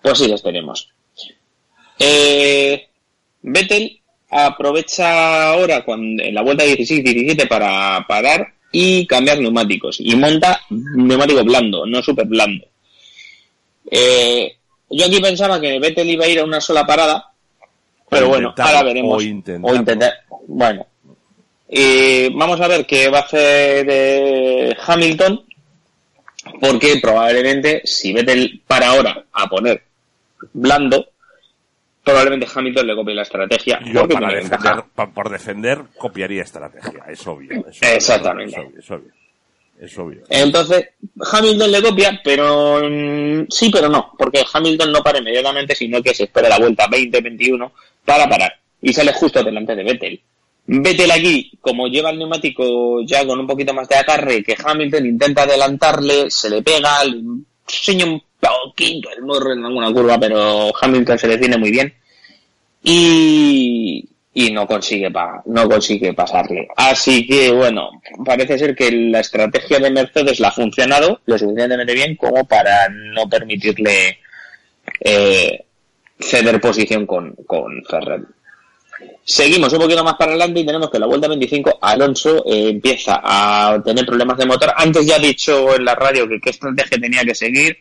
pues 0.02 0.18
sí, 0.18 0.28
los 0.28 0.42
tenemos. 0.42 0.90
Eh, 1.98 2.86
Vettel 3.40 3.99
aprovecha 4.30 5.50
ahora 5.50 5.84
cuando, 5.84 6.22
en 6.22 6.34
la 6.34 6.42
vuelta 6.42 6.64
16-17 6.64 7.48
para 7.48 8.04
parar 8.06 8.46
y 8.72 9.06
cambiar 9.06 9.38
neumáticos. 9.40 9.98
Y 10.00 10.14
monta 10.16 10.60
neumático 10.70 11.44
blando, 11.44 11.84
no 11.86 12.02
súper 12.02 12.26
blando. 12.26 12.66
Eh, 13.90 14.56
yo 14.90 15.06
aquí 15.06 15.20
pensaba 15.20 15.60
que 15.60 15.78
Vettel 15.78 16.10
iba 16.10 16.24
a 16.24 16.28
ir 16.28 16.38
a 16.38 16.44
una 16.44 16.60
sola 16.60 16.86
parada, 16.86 17.32
pero 18.08 18.28
bueno, 18.28 18.54
ahora 18.56 18.82
veremos. 18.82 19.22
O 19.62 19.74
intentar. 19.74 20.12
Bueno. 20.46 20.86
Y 21.68 22.28
vamos 22.34 22.60
a 22.60 22.66
ver 22.66 22.84
qué 22.84 23.08
va 23.08 23.18
a 23.18 23.22
hacer 23.22 23.86
de 23.86 24.76
Hamilton, 24.84 25.44
porque 26.60 26.98
probablemente 27.00 27.82
si 27.84 28.12
Vettel 28.12 28.62
para 28.66 28.88
ahora 28.88 29.24
a 29.32 29.48
poner 29.48 29.82
blando, 30.52 31.10
probablemente 32.10 32.46
Hamilton 32.52 32.86
le 32.86 32.94
copie 32.94 33.14
la 33.14 33.22
estrategia. 33.22 33.80
Yo 33.84 34.08
para 34.08 34.34
defender, 34.34 34.84
por 35.14 35.30
defender 35.30 35.78
copiaría 35.96 36.42
estrategia, 36.42 37.04
es 37.08 37.26
obvio. 37.26 37.64
Exactamente. 37.80 38.70
es, 38.78 38.90
obvio, 38.90 39.12
es, 39.80 39.98
obvio, 39.98 40.22
Entonces, 40.28 40.90
Hamilton 41.32 41.72
le 41.72 41.82
copia, 41.82 42.20
pero 42.22 42.80
mm, 42.82 43.46
sí, 43.48 43.70
pero 43.70 43.88
no, 43.88 44.12
porque 44.18 44.44
Hamilton 44.52 44.92
no 44.92 45.02
para 45.02 45.18
inmediatamente, 45.18 45.74
sino 45.74 46.02
que 46.02 46.14
se 46.14 46.24
espera 46.24 46.48
la 46.48 46.58
vuelta 46.58 46.86
20-21 46.88 47.70
para 48.04 48.28
parar 48.28 48.52
y 48.82 48.92
sale 48.92 49.12
justo 49.12 49.42
delante 49.42 49.74
de 49.74 49.84
Vettel. 49.84 50.20
Vettel 50.66 51.10
aquí, 51.10 51.52
como 51.60 51.88
lleva 51.88 52.10
el 52.10 52.18
neumático 52.18 53.02
ya 53.04 53.26
con 53.26 53.40
un 53.40 53.46
poquito 53.46 53.74
más 53.74 53.88
de 53.88 53.96
acarre, 53.96 54.42
que 54.42 54.56
Hamilton 54.62 55.06
intenta 55.06 55.42
adelantarle, 55.42 56.30
se 56.30 56.48
le 56.48 56.62
pega, 56.62 57.02
enseña 57.02 58.06
un 58.06 58.22
poquito 58.38 59.10
el 59.10 59.22
morro 59.22 59.52
en 59.52 59.64
alguna 59.64 59.92
curva, 59.92 60.18
pero 60.18 60.72
Hamilton 60.80 61.18
se 61.18 61.28
define 61.28 61.58
muy 61.58 61.70
bien 61.70 61.92
y, 62.82 64.08
y 64.32 64.50
no 64.52 64.66
consigue 64.66 65.10
no 65.46 65.68
consigue 65.68 66.12
pasarle. 66.12 66.68
Así 66.76 67.26
que 67.26 67.50
bueno, 67.50 67.90
parece 68.24 68.58
ser 68.58 68.74
que 68.74 68.90
la 68.90 69.20
estrategia 69.20 69.78
de 69.78 69.90
Mercedes 69.90 70.40
la 70.40 70.48
ha 70.48 70.52
funcionado 70.52 71.20
lo 71.26 71.38
suficientemente 71.38 71.94
bien 71.94 72.16
como 72.16 72.44
para 72.44 72.88
no 72.88 73.28
permitirle 73.28 74.18
eh, 75.00 75.64
ceder 76.18 76.60
posición 76.60 77.06
con, 77.06 77.34
con 77.46 77.84
Ferrari. 77.84 78.24
Seguimos 79.24 79.72
un 79.72 79.80
poquito 79.80 80.04
más 80.04 80.14
para 80.14 80.32
adelante 80.32 80.60
y 80.60 80.66
tenemos 80.66 80.90
que 80.90 80.98
la 80.98 81.06
vuelta 81.06 81.28
25 81.28 81.78
Alonso 81.80 82.44
eh, 82.46 82.68
empieza 82.70 83.20
a 83.22 83.80
tener 83.82 84.04
problemas 84.04 84.36
de 84.36 84.46
motor. 84.46 84.72
Antes 84.76 85.06
ya 85.06 85.16
he 85.16 85.20
dicho 85.20 85.74
en 85.74 85.84
la 85.84 85.94
radio 85.94 86.28
que 86.28 86.40
qué 86.40 86.50
estrategia 86.50 86.98
tenía 87.00 87.24
que 87.24 87.34
seguir 87.34 87.78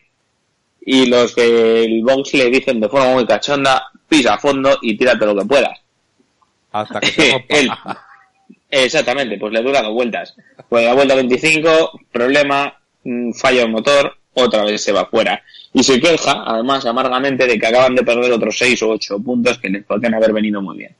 y 0.80 1.06
los 1.06 1.34
del 1.34 2.02
box 2.02 2.34
le 2.34 2.50
dicen 2.50 2.80
de 2.80 2.88
forma 2.88 3.12
muy 3.12 3.26
cachonda, 3.26 3.90
pisa 4.10 4.34
a 4.34 4.38
fondo 4.38 4.76
y 4.82 4.96
tírate 4.98 5.24
lo 5.24 5.36
que 5.36 5.46
puedas. 5.46 5.78
Hasta 6.72 7.00
que 7.00 7.06
se 7.12 7.44
Exactamente, 8.70 9.36
pues 9.38 9.52
le 9.52 9.62
dura 9.62 9.82
dos 9.82 9.94
vueltas. 9.94 10.36
Pues 10.68 10.84
la 10.84 10.94
vuelta 10.94 11.14
25, 11.14 12.00
problema, 12.12 12.72
mm, 13.02 13.32
fallo 13.32 13.62
el 13.62 13.70
motor, 13.70 14.16
otra 14.34 14.64
vez 14.64 14.82
se 14.82 14.92
va 14.92 15.06
fuera. 15.06 15.42
Y 15.72 15.82
se 15.82 16.00
queja, 16.00 16.44
además, 16.46 16.84
amargamente 16.86 17.46
de 17.46 17.58
que 17.58 17.66
acaban 17.66 17.94
de 17.94 18.02
perder 18.02 18.32
otros 18.32 18.56
6 18.58 18.82
o 18.82 18.90
8 18.90 19.18
puntos 19.20 19.58
que 19.58 19.70
les 19.70 19.84
podrían 19.84 20.14
haber 20.14 20.32
venido 20.32 20.60
muy 20.62 20.78
bien. 20.78 20.94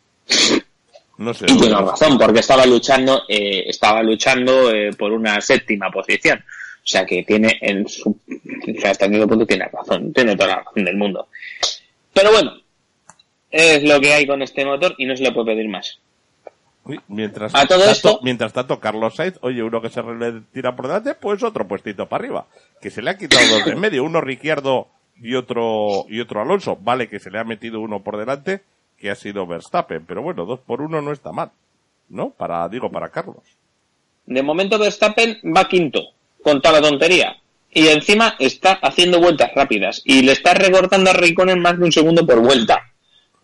No 1.18 1.34
sé. 1.34 1.46
Y 1.48 1.56
tiene 1.58 1.76
razón, 1.76 2.18
porque 2.18 2.40
estaba 2.40 2.66
luchando, 2.66 3.22
eh, 3.28 3.64
estaba 3.66 4.02
luchando 4.02 4.70
eh, 4.70 4.90
por 4.98 5.12
una 5.12 5.40
séptima 5.40 5.90
posición. 5.90 6.42
sea 6.82 7.04
que 7.04 7.22
tiene 7.24 7.58
en 7.60 7.86
su, 7.88 8.10
o 8.10 8.80
sea, 8.80 8.92
hasta 8.92 9.06
el 9.06 9.28
punto 9.28 9.46
tiene 9.46 9.68
razón, 9.68 10.12
tiene 10.12 10.34
toda 10.34 10.48
la 10.48 10.62
razón 10.62 10.84
del 10.84 10.96
mundo. 10.96 11.28
Pero 12.12 12.32
bueno, 12.32 12.52
es 13.50 13.82
lo 13.82 14.00
que 14.00 14.12
hay 14.14 14.26
con 14.26 14.42
este 14.42 14.64
motor 14.64 14.94
y 14.98 15.06
no 15.06 15.16
se 15.16 15.24
le 15.24 15.32
puede 15.32 15.54
pedir 15.54 15.68
más. 15.68 15.98
Mientras, 17.08 17.54
A 17.54 17.66
todo 17.66 17.78
tanto, 17.80 17.92
esto- 17.92 18.20
mientras 18.22 18.52
tanto, 18.52 18.80
Carlos 18.80 19.14
Sainz, 19.14 19.38
oye, 19.42 19.62
uno 19.62 19.80
que 19.82 19.90
se 19.90 20.02
le 20.02 20.40
tira 20.52 20.74
por 20.74 20.88
delante, 20.88 21.14
pues 21.14 21.42
otro 21.42 21.68
puestito 21.68 22.08
para 22.08 22.24
arriba. 22.24 22.46
Que 22.80 22.90
se 22.90 23.02
le 23.02 23.10
ha 23.10 23.18
quitado 23.18 23.46
dos 23.48 23.64
de 23.64 23.72
en 23.72 23.80
medio, 23.80 24.02
uno 24.02 24.20
Ricciardo 24.20 24.88
y 25.20 25.34
otro, 25.34 26.06
y 26.08 26.20
otro 26.20 26.40
Alonso. 26.40 26.76
Vale 26.80 27.08
que 27.08 27.20
se 27.20 27.30
le 27.30 27.38
ha 27.38 27.44
metido 27.44 27.80
uno 27.80 28.02
por 28.02 28.16
delante, 28.16 28.62
que 28.98 29.10
ha 29.10 29.14
sido 29.14 29.46
Verstappen, 29.46 30.04
pero 30.06 30.22
bueno, 30.22 30.46
dos 30.46 30.60
por 30.60 30.80
uno 30.80 31.00
no 31.02 31.12
está 31.12 31.32
mal. 31.32 31.50
¿No? 32.08 32.30
Para, 32.30 32.68
digo, 32.68 32.90
para 32.90 33.10
Carlos. 33.10 33.36
De 34.26 34.42
momento 34.42 34.78
Verstappen 34.78 35.38
va 35.56 35.68
quinto, 35.68 36.00
con 36.42 36.60
toda 36.60 36.80
la 36.80 36.88
tontería. 36.88 37.36
Y 37.72 37.86
encima 37.86 38.34
está 38.40 38.72
haciendo 38.82 39.20
vueltas 39.20 39.52
rápidas. 39.54 40.02
Y 40.04 40.22
le 40.22 40.32
está 40.32 40.54
recortando 40.54 41.10
a 41.10 41.12
Raikkonen 41.12 41.60
más 41.60 41.78
de 41.78 41.84
un 41.84 41.92
segundo 41.92 42.26
por 42.26 42.40
vuelta. 42.40 42.89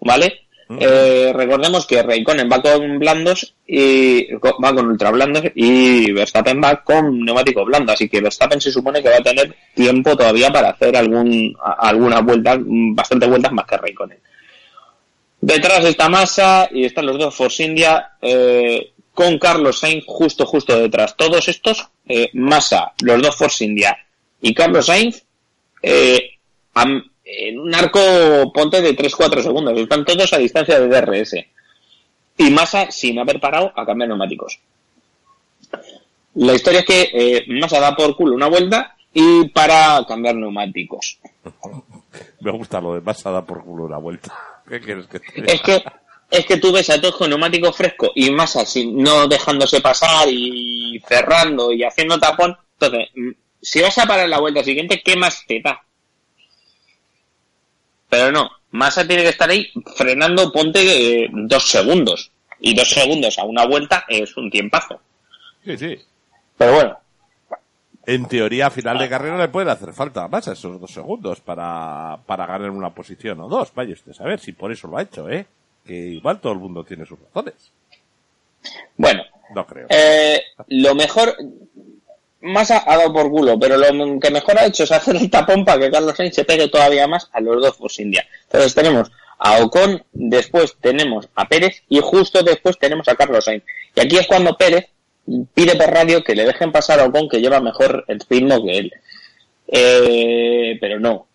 ¿Vale? 0.01 0.43
Mm. 0.69 0.79
Eh, 0.81 1.33
recordemos 1.33 1.87
que 1.87 2.03
Raikkonen 2.03 2.51
va 2.51 2.61
con 2.61 2.99
blandos 2.99 3.55
y 3.67 4.33
va 4.35 4.75
con 4.75 4.87
ultra 4.89 5.13
blandos 5.13 5.45
y 5.55 6.11
Verstappen 6.11 6.61
va 6.63 6.83
con 6.83 7.25
neumático 7.25 7.65
blando. 7.65 7.93
Así 7.93 8.09
que 8.09 8.21
Verstappen 8.21 8.61
se 8.61 8.73
supone 8.73 9.01
que 9.03 9.09
va 9.09 9.17
a 9.19 9.23
tener 9.23 9.55
tiempo 9.75 10.17
todavía 10.17 10.51
para 10.53 10.71
hacer 10.71 10.97
algún, 10.97 11.57
a- 11.63 11.89
alguna 11.89 12.21
vuelta, 12.21 12.57
mm, 12.59 12.95
bastante 12.97 13.27
vueltas 13.27 13.53
más 13.53 13.65
que 13.67 13.77
Raikkonen. 13.77 14.19
Detrás 15.41 15.85
está 15.85 16.09
Massa 16.09 16.69
y 16.73 16.85
están 16.85 17.07
los 17.07 17.19
dos 17.19 17.35
Force 17.35 17.63
India 17.63 18.13
eh, 18.21 18.93
con 19.13 19.39
Carlos 19.39 19.79
Sainz 19.81 20.05
justo, 20.07 20.47
justo 20.47 20.79
detrás. 20.79 21.17
Todos 21.17 21.47
estos, 21.49 21.87
eh, 22.09 22.31
Massa, 22.35 22.93
los 23.03 23.23
dos 23.23 23.37
Force 23.37 23.65
India 23.65 23.97
y 24.41 24.53
Carlos 24.55 24.87
Sainz, 24.87 25.23
eh, 25.83 26.31
am- 26.75 27.05
en 27.27 27.59
un 27.59 27.75
arco 27.75 28.01
ponte 28.55 28.81
de 28.81 28.97
3-4 28.97 29.43
segundos. 29.43 29.77
Están 29.77 30.05
todos 30.05 30.33
a 30.33 30.39
distancia 30.39 30.79
de 30.79 30.89
DRS. 30.89 31.35
Y 32.39 32.51
Massa 32.51 32.91
sin 32.91 33.19
haber 33.19 33.41
parado 33.41 33.73
a 33.75 33.85
cambiar 33.85 34.09
neumáticos. 34.09 34.61
La 36.35 36.55
historia 36.55 36.81
es 36.81 36.87
que 36.87 37.11
eh, 37.13 37.45
Massa 37.49 37.81
da 37.81 37.97
por 37.97 38.15
culo 38.15 38.35
una 38.35 38.47
vuelta 38.47 38.95
y 39.13 39.49
para 39.49 40.05
cambiar 40.07 40.37
neumáticos. 40.37 41.19
Me 42.41 42.51
gusta 42.53 42.81
lo 42.81 42.95
de 42.95 43.01
pasada 43.01 43.45
por 43.45 43.65
culo 43.65 43.85
una 43.85 43.99
vuelta. 43.99 44.33
¿Qué 44.69 44.81
quieres 44.81 45.07
que 45.07 45.19
te? 45.19 45.53
Es 45.53 45.61
que 45.63 45.83
es 46.31 46.45
que 46.45 46.57
tú 46.57 46.73
ves 46.73 46.91
a 46.91 47.01
todos 47.01 47.17
con 47.17 47.31
neumático 47.31 47.73
fresco 47.73 48.11
y 48.15 48.31
Massa 48.31 48.67
sin, 48.67 49.03
no 49.03 49.27
dejándose 49.27 49.81
pasar 49.81 50.29
y 50.29 51.01
cerrando 51.09 51.73
y 51.73 51.83
haciendo 51.83 52.19
tapón. 52.19 52.57
Entonces, 52.79 53.09
mm, 53.15 53.31
si 53.63 53.81
vas 53.81 53.97
a 53.99 54.07
parar 54.07 54.29
la 54.29 54.41
vuelta 54.41 54.63
siguiente, 54.63 55.03
¿qué 55.03 55.17
más 55.17 55.45
te 55.47 55.61
da? 55.61 55.83
Pero 58.09 58.31
no, 58.33 58.51
Massa 58.71 59.07
tiene 59.07 59.23
que 59.23 59.31
estar 59.31 59.49
ahí 59.51 59.71
frenando, 59.97 60.53
ponte 60.53 61.25
eh, 61.25 61.29
dos 61.33 61.69
segundos. 61.69 62.31
Y 62.61 62.75
dos 62.75 62.89
segundos 62.89 63.39
a 63.39 63.45
una 63.45 63.67
vuelta 63.67 64.05
es 64.09 64.37
un 64.37 64.51
tiempazo. 64.51 65.01
Sí, 65.65 65.77
sí. 65.77 65.99
Pero 66.57 66.75
bueno, 66.75 66.99
En 68.07 68.27
teoría, 68.27 68.69
a 68.69 68.71
final 68.71 68.99
de 68.99 69.09
carrera 69.09 69.37
le 69.37 69.49
pueden 69.49 69.69
hacer 69.69 69.93
falta 69.93 70.29
a 70.31 70.39
esos 70.39 70.81
dos 70.81 70.91
segundos 70.91 71.41
para, 71.41 72.19
para 72.25 72.47
ganar 72.47 72.71
una 72.71 72.91
posición 72.91 73.41
o 73.41 73.49
dos. 73.49 73.73
Vaya 73.75 73.93
usted 73.93 74.13
a 74.13 74.15
saber 74.15 74.39
si 74.41 74.53
por 74.53 74.71
eso 74.73 74.89
lo 74.89 74.97
ha 74.97 75.03
hecho, 75.03 75.29
¿eh? 75.29 75.45
Que 75.85 75.93
igual 75.95 76.41
todo 76.41 76.53
el 76.53 76.61
mundo 76.61 76.85
tiene 76.85 77.05
sus 77.05 77.19
razones. 77.21 77.55
bueno, 78.97 79.23
No 79.55 79.67
creo. 79.67 79.87
Eh, 79.91 80.41
lo 80.69 80.95
mejor, 80.95 81.37
Massa 82.47 82.85
ha 82.87 82.97
dado 82.97 83.13
por 83.13 83.31
culo, 83.31 83.59
pero 83.59 83.77
lo 83.77 84.21
que 84.21 84.31
mejor 84.31 84.59
ha 84.59 84.67
hecho 84.67 84.85
es 84.85 84.93
hacer 84.93 85.17
el 85.17 85.31
tapón 85.31 85.65
para 85.65 85.81
que 85.81 85.91
Carlos 85.91 86.17
Sainz 86.17 86.35
se 86.35 86.45
pegue 86.45 86.69
todavía 86.69 87.07
más 87.07 87.29
a 87.33 87.41
los 87.41 87.61
dos 87.61 87.77
Force 87.77 88.03
India. 88.03 88.27
Entonces 88.45 88.75
tenemos 88.75 89.11
a 89.39 89.59
Ocon, 89.59 90.03
después 90.13 90.77
tenemos 90.81 91.29
a 91.35 91.47
Pérez 91.49 91.83
y 91.89 92.01
justo 92.01 92.43
después 92.43 92.79
tenemos 92.79 93.09
a 93.09 93.17
Carlos 93.17 93.45
Sainz. 93.45 93.65
Y 93.95 94.01
aquí 94.01 94.17
es 94.17 94.27
cuando 94.27 94.57
Pérez 94.57 94.87
pide 95.55 95.75
por 95.77 95.91
radio 95.91 96.23
que 96.23 96.35
le 96.35 96.45
dejen 96.45 96.73
pasar 96.73 97.01
a 97.01 97.05
Ocon 97.05 97.29
que 97.29 97.41
lleva 97.41 97.61
mejor 97.61 98.05
el 98.09 98.21
ritmo 98.29 98.65
que 98.65 98.79
él. 98.79 98.93
Eh, 99.69 100.79
pero 100.81 101.01
no. 101.01 101.27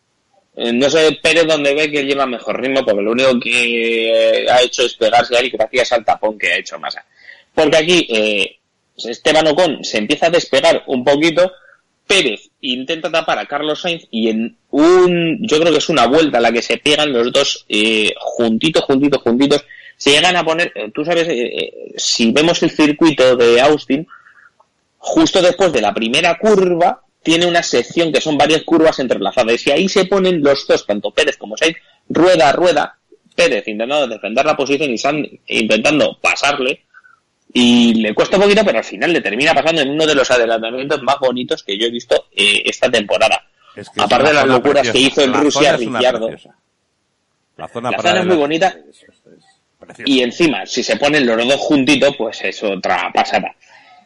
Eh, 0.55 0.71
No 0.71 0.89
sé 0.89 1.19
Pérez 1.21 1.45
dónde 1.45 1.73
ve 1.73 1.91
que 1.91 2.03
lleva 2.03 2.25
mejor 2.25 2.59
ritmo 2.61 2.85
porque 2.85 3.01
lo 3.01 3.11
único 3.11 3.39
que 3.39 4.43
eh, 4.43 4.49
ha 4.49 4.61
hecho 4.61 4.83
es 4.83 4.95
pegarse 4.95 5.35
a 5.35 5.39
él 5.39 5.49
gracias 5.51 5.91
al 5.91 6.05
tapón 6.05 6.37
que 6.39 6.51
ha 6.53 6.57
hecho 6.57 6.79
Massa. 6.79 7.05
Porque 7.53 7.77
aquí 7.77 8.07
eh, 8.09 8.60
Esteban 9.05 9.47
Ocon 9.47 9.83
se 9.83 9.97
empieza 9.97 10.27
a 10.27 10.31
despegar 10.31 10.83
un 10.87 11.03
poquito, 11.03 11.51
Pérez 12.05 12.49
intenta 12.61 13.09
tapar 13.09 13.39
a 13.39 13.45
Carlos 13.45 13.81
Sainz 13.81 14.05
y 14.11 14.29
en 14.29 14.57
un, 14.71 15.39
yo 15.41 15.59
creo 15.59 15.71
que 15.71 15.77
es 15.77 15.89
una 15.89 16.07
vuelta 16.07 16.39
a 16.39 16.41
la 16.41 16.51
que 16.51 16.61
se 16.61 16.77
pegan 16.77 17.13
los 17.13 17.31
dos 17.31 17.65
eh, 17.69 18.13
juntitos, 18.19 18.83
juntitos, 18.83 19.21
juntitos, 19.21 19.63
se 20.01 20.09
llegan 20.09 20.35
a 20.35 20.43
poner, 20.43 20.71
eh, 20.73 20.89
tú 20.91 21.05
sabes, 21.05 21.27
eh, 21.27 21.45
eh, 21.45 21.93
si 21.95 22.31
vemos 22.31 22.63
el 22.63 22.71
circuito 22.71 23.35
de 23.35 23.61
Austin, 23.61 24.07
justo 24.97 25.43
después 25.43 25.71
de 25.71 25.81
la 25.81 25.93
primera 25.93 26.39
curva, 26.39 27.03
tiene 27.21 27.45
una 27.45 27.61
sección 27.61 28.11
que 28.11 28.19
son 28.19 28.35
varias 28.35 28.63
curvas 28.63 28.97
entrelazadas 28.97 29.67
y 29.67 29.69
ahí 29.69 29.87
se 29.87 30.05
ponen 30.05 30.41
los 30.41 30.65
dos, 30.65 30.87
tanto 30.87 31.11
Pérez 31.11 31.37
como 31.37 31.55
Sainz, 31.55 31.77
rueda 32.09 32.49
a 32.49 32.51
rueda, 32.51 32.97
Pérez 33.35 33.67
intentando 33.67 34.07
defender 34.07 34.43
la 34.43 34.57
posición 34.57 34.89
y 34.89 34.97
Sainz 34.97 35.29
intentando 35.45 36.17
pasarle, 36.19 36.81
y 37.53 37.95
le 37.95 38.13
cuesta 38.13 38.37
un 38.37 38.43
poquito, 38.43 38.63
pero 38.65 38.77
al 38.79 38.83
final 38.83 39.11
le 39.13 39.21
termina 39.21 39.53
pasando 39.53 39.81
en 39.81 39.89
uno 39.89 40.05
de 40.05 40.15
los 40.15 40.29
adelantamientos 40.31 41.01
más 41.03 41.17
bonitos 41.19 41.63
que 41.63 41.77
yo 41.77 41.87
he 41.87 41.91
visto 41.91 42.27
eh, 42.35 42.61
esta 42.65 42.89
temporada. 42.89 43.43
Es 43.75 43.89
que 43.89 43.99
es 43.99 44.05
aparte 44.05 44.29
de 44.29 44.33
las 44.35 44.47
locuras 44.47 44.89
que 44.89 44.99
hizo 44.99 45.21
en 45.21 45.31
La 45.31 45.39
Rusia 45.41 45.77
Ricciardo. 45.77 46.29
La 47.57 47.67
zona, 47.67 47.91
La 47.91 47.97
zona 48.01 48.19
es 48.21 48.25
muy 48.25 48.35
bonita. 48.37 48.75
es- 48.89 49.03
es-. 49.03 50.01
Y 50.05 50.21
encima, 50.21 50.65
si 50.65 50.83
se 50.83 50.95
ponen 50.97 51.25
los 51.25 51.37
dos 51.47 51.59
juntitos, 51.59 52.15
pues 52.17 52.41
es 52.43 52.61
otra 52.63 53.11
pasada. 53.13 53.55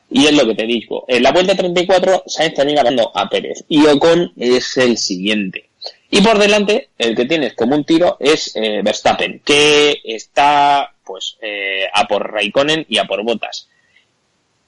Y 0.10 0.26
es 0.26 0.34
lo 0.34 0.46
que 0.48 0.56
te 0.56 0.66
digo. 0.66 1.04
En 1.08 1.24
la 1.24 1.32
vuelta 1.32 1.56
34, 1.56 2.24
Sainz 2.28 2.54
termina 2.56 2.84
ganando 2.84 3.12
a 3.16 3.28
Pérez. 3.30 3.64
Y 3.68 3.86
Ocon 3.88 4.32
es 4.38 4.78
el 4.78 4.98
siguiente. 4.98 5.70
Y 6.12 6.22
por 6.22 6.38
delante, 6.38 6.90
el 6.98 7.16
que 7.16 7.26
tienes 7.26 7.54
como 7.56 7.76
un 7.76 7.84
tiro 7.84 8.18
es 8.20 8.52
eh, 8.56 8.82
Verstappen, 8.84 9.42
que 9.44 10.00
está 10.04 10.94
pues 11.06 11.38
eh, 11.42 11.88
a 11.94 12.08
por 12.08 12.32
Raikkonen 12.32 12.86
y 12.90 12.98
a 12.98 13.06
por 13.06 13.24
Botas. 13.24 13.70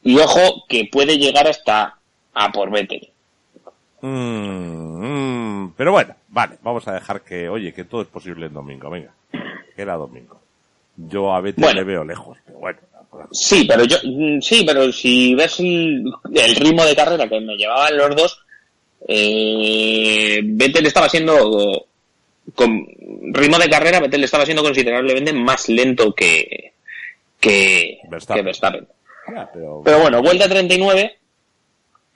Y 0.04 0.18
ojo 0.20 0.66
que 0.70 0.88
puede 0.92 1.18
llegar 1.18 1.48
hasta 1.48 1.98
a 2.34 2.52
por 2.52 2.72
Vettel. 2.72 3.10
Mm, 4.02 5.66
mm, 5.68 5.74
pero 5.76 5.92
bueno, 5.92 6.16
vale, 6.30 6.58
vamos 6.62 6.88
a 6.88 6.94
dejar 6.94 7.22
que, 7.22 7.50
oye, 7.50 7.74
que 7.74 7.84
todo 7.84 8.02
es 8.02 8.08
posible 8.08 8.46
en 8.46 8.54
domingo, 8.54 8.90
venga. 8.90 9.12
Que 9.76 9.82
era 9.82 9.96
domingo. 9.96 10.40
Yo 10.96 11.34
a 11.34 11.42
Bueno. 11.42 11.74
le 11.74 11.84
veo 11.84 12.04
lejos, 12.04 12.38
pero 12.46 12.60
bueno. 12.60 12.80
Sí, 13.32 13.66
pero 13.68 13.84
yo, 13.86 13.98
mm, 14.04 14.42
sí, 14.42 14.64
pero 14.66 14.92
si 14.92 15.34
ves 15.34 15.60
el, 15.60 16.06
el 16.34 16.56
ritmo 16.56 16.86
de 16.86 16.96
carrera 16.96 17.28
que 17.28 17.40
me 17.40 17.56
llevaban 17.56 17.98
los 17.98 18.16
dos, 18.16 18.40
eh, 19.08 20.42
Vettel 20.44 20.86
estaba 20.86 21.10
siendo, 21.10 21.87
con 22.58 22.88
ritmo 23.34 23.60
de 23.60 23.70
carrera, 23.70 24.00
Vettel 24.00 24.24
estaba 24.24 24.46
siendo 24.46 24.64
considerablemente 24.64 25.32
más 25.32 25.70
lento 25.70 26.12
que, 26.14 26.74
que 27.40 28.00
Verstappen. 28.10 28.42
que 28.42 28.46
Verstappen. 28.46 28.88
Ya, 29.34 29.50
pero, 29.54 29.82
Pero 29.86 30.00
bueno, 30.00 30.22
vuelta 30.24 30.50
39, 30.50 31.18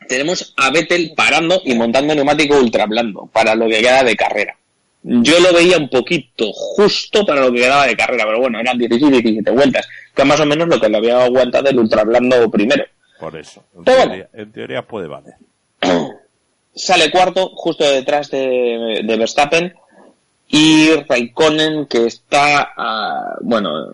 tenemos 0.10 0.54
a 0.58 0.72
Vettel 0.72 1.14
parando 1.16 1.62
y 1.64 1.76
montando 1.76 2.16
neumático 2.16 2.58
ultra 2.58 2.88
blando 2.88 3.30
para 3.32 3.54
lo 3.54 3.68
que 3.68 3.82
queda 3.82 4.04
de 4.04 4.16
carrera. 4.16 4.58
Yo 5.04 5.40
lo 5.40 5.54
veía 5.54 5.78
un 5.78 5.90
poquito 5.90 6.52
justo 6.54 7.24
para 7.26 7.42
lo 7.42 7.52
que 7.52 7.60
quedaba 7.62 7.86
de 7.86 7.96
carrera, 7.96 8.24
pero 8.26 8.40
bueno, 8.40 8.60
eran 8.60 8.78
16 8.78 9.12
17 9.12 9.52
vueltas, 9.52 9.88
que 10.16 10.26
más 10.26 10.40
o 10.40 10.46
menos 10.46 10.68
lo 10.68 10.80
que 10.80 10.90
le 10.90 10.98
había 10.98 11.24
aguantado 11.24 11.70
el 11.70 11.78
ultra 11.80 12.04
blando 12.04 12.50
primero. 12.50 12.84
por 13.20 13.38
eso. 13.38 13.64
En 13.78 13.84
Pero 13.84 14.04
teoría, 14.04 14.30
en 14.34 14.52
teoría 14.52 14.82
puede 14.88 15.08
valer. 15.08 15.36
Sale 16.74 17.12
cuarto, 17.12 17.52
justo 17.56 17.84
detrás 17.84 18.32
de, 18.32 19.02
de 19.04 19.18
Verstappen, 19.18 19.74
y 20.52 20.92
Raikkonen 21.08 21.86
que 21.86 22.06
está, 22.08 22.74
a- 22.76 23.38
bueno, 23.42 23.92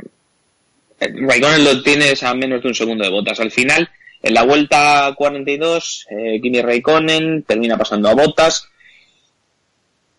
Raikkonen 0.99 1.63
lo 1.63 1.83
tienes 1.83 2.23
a 2.23 2.33
menos 2.33 2.61
de 2.61 2.69
un 2.69 2.75
segundo 2.75 3.03
de 3.03 3.11
botas. 3.11 3.39
Al 3.39 3.51
final, 3.51 3.87
en 4.23 4.33
la 4.33 4.43
vuelta 4.43 5.13
42, 5.15 6.07
eh, 6.09 6.39
Kimi 6.41 6.61
Raikkonen 6.61 7.43
termina 7.43 7.77
pasando 7.77 8.09
a 8.09 8.15
botas. 8.15 8.67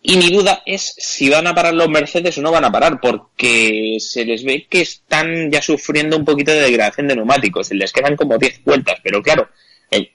Y 0.01 0.15
mi 0.15 0.29
duda 0.31 0.63
es 0.65 0.95
si 0.97 1.29
van 1.29 1.45
a 1.47 1.53
parar 1.53 1.73
los 1.73 1.89
Mercedes 1.89 2.37
o 2.37 2.41
no 2.41 2.51
van 2.53 2.63
a 2.63 2.71
parar, 2.71 3.01
porque 3.01 3.97
se 3.99 4.23
les 4.23 4.45
ve 4.45 4.65
que 4.69 4.79
están 4.81 5.51
ya 5.51 5.61
sufriendo 5.61 6.15
un 6.15 6.23
poquito 6.23 6.51
de 6.51 6.61
degradación 6.61 7.09
de 7.09 7.17
neumáticos. 7.17 7.69
Les 7.71 7.91
quedan 7.91 8.15
como 8.15 8.37
10 8.37 8.63
vueltas, 8.63 8.97
pero 9.03 9.21
claro, 9.21 9.49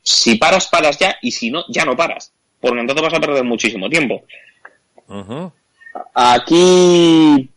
si 0.02 0.36
paras, 0.36 0.68
paras 0.68 0.98
ya, 0.98 1.16
y 1.20 1.30
si 1.32 1.50
no, 1.50 1.64
ya 1.68 1.84
no 1.84 1.94
paras. 1.94 2.32
Porque 2.60 2.80
entonces 2.80 3.02
vas 3.02 3.12
a 3.12 3.20
perder 3.20 3.44
muchísimo 3.44 3.90
tiempo. 3.90 4.24
Aquí 6.14 7.50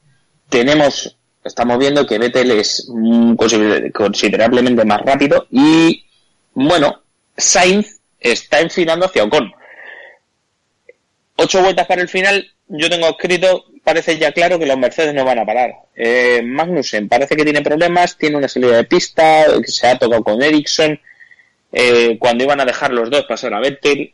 tenemos, 0.49 1.17
estamos 1.43 1.77
viendo 1.79 2.05
que 2.05 2.17
Vettel 2.19 2.51
es 2.51 2.87
mm, 2.89 3.33
consider- 3.35 3.91
considerablemente 3.91 4.85
más 4.85 5.01
rápido 5.01 5.47
y, 5.51 6.05
bueno, 6.53 7.01
Sainz 7.35 7.99
está 8.19 8.59
enfilando 8.61 9.05
hacia 9.05 9.23
Ocon. 9.23 9.51
Ocho 11.35 11.61
vueltas 11.61 11.85
para 11.87 12.01
el 12.01 12.09
final, 12.09 12.51
yo 12.67 12.89
tengo 12.89 13.07
escrito, 13.07 13.65
parece 13.83 14.17
ya 14.17 14.31
claro 14.31 14.57
que 14.57 14.65
los 14.65 14.77
Mercedes 14.77 15.13
no 15.13 15.23
van 15.23 15.39
a 15.39 15.45
parar. 15.45 15.71
Eh, 15.95 16.41
Magnussen 16.43 17.07
parece 17.07 17.35
que 17.35 17.43
tiene 17.43 17.61
problemas, 17.61 18.17
tiene 18.17 18.37
una 18.37 18.47
salida 18.47 18.75
de 18.75 18.83
pista, 18.83 19.45
se 19.65 19.87
ha 19.87 19.97
tocado 19.99 20.23
con 20.23 20.41
Ericsson. 20.41 20.99
Eh, 21.71 22.17
cuando 22.19 22.43
iban 22.43 22.59
a 22.59 22.65
dejar 22.65 22.91
los 22.91 23.09
dos 23.09 23.25
pasar 23.25 23.53
a 23.53 23.59
Vettel, 23.59 24.13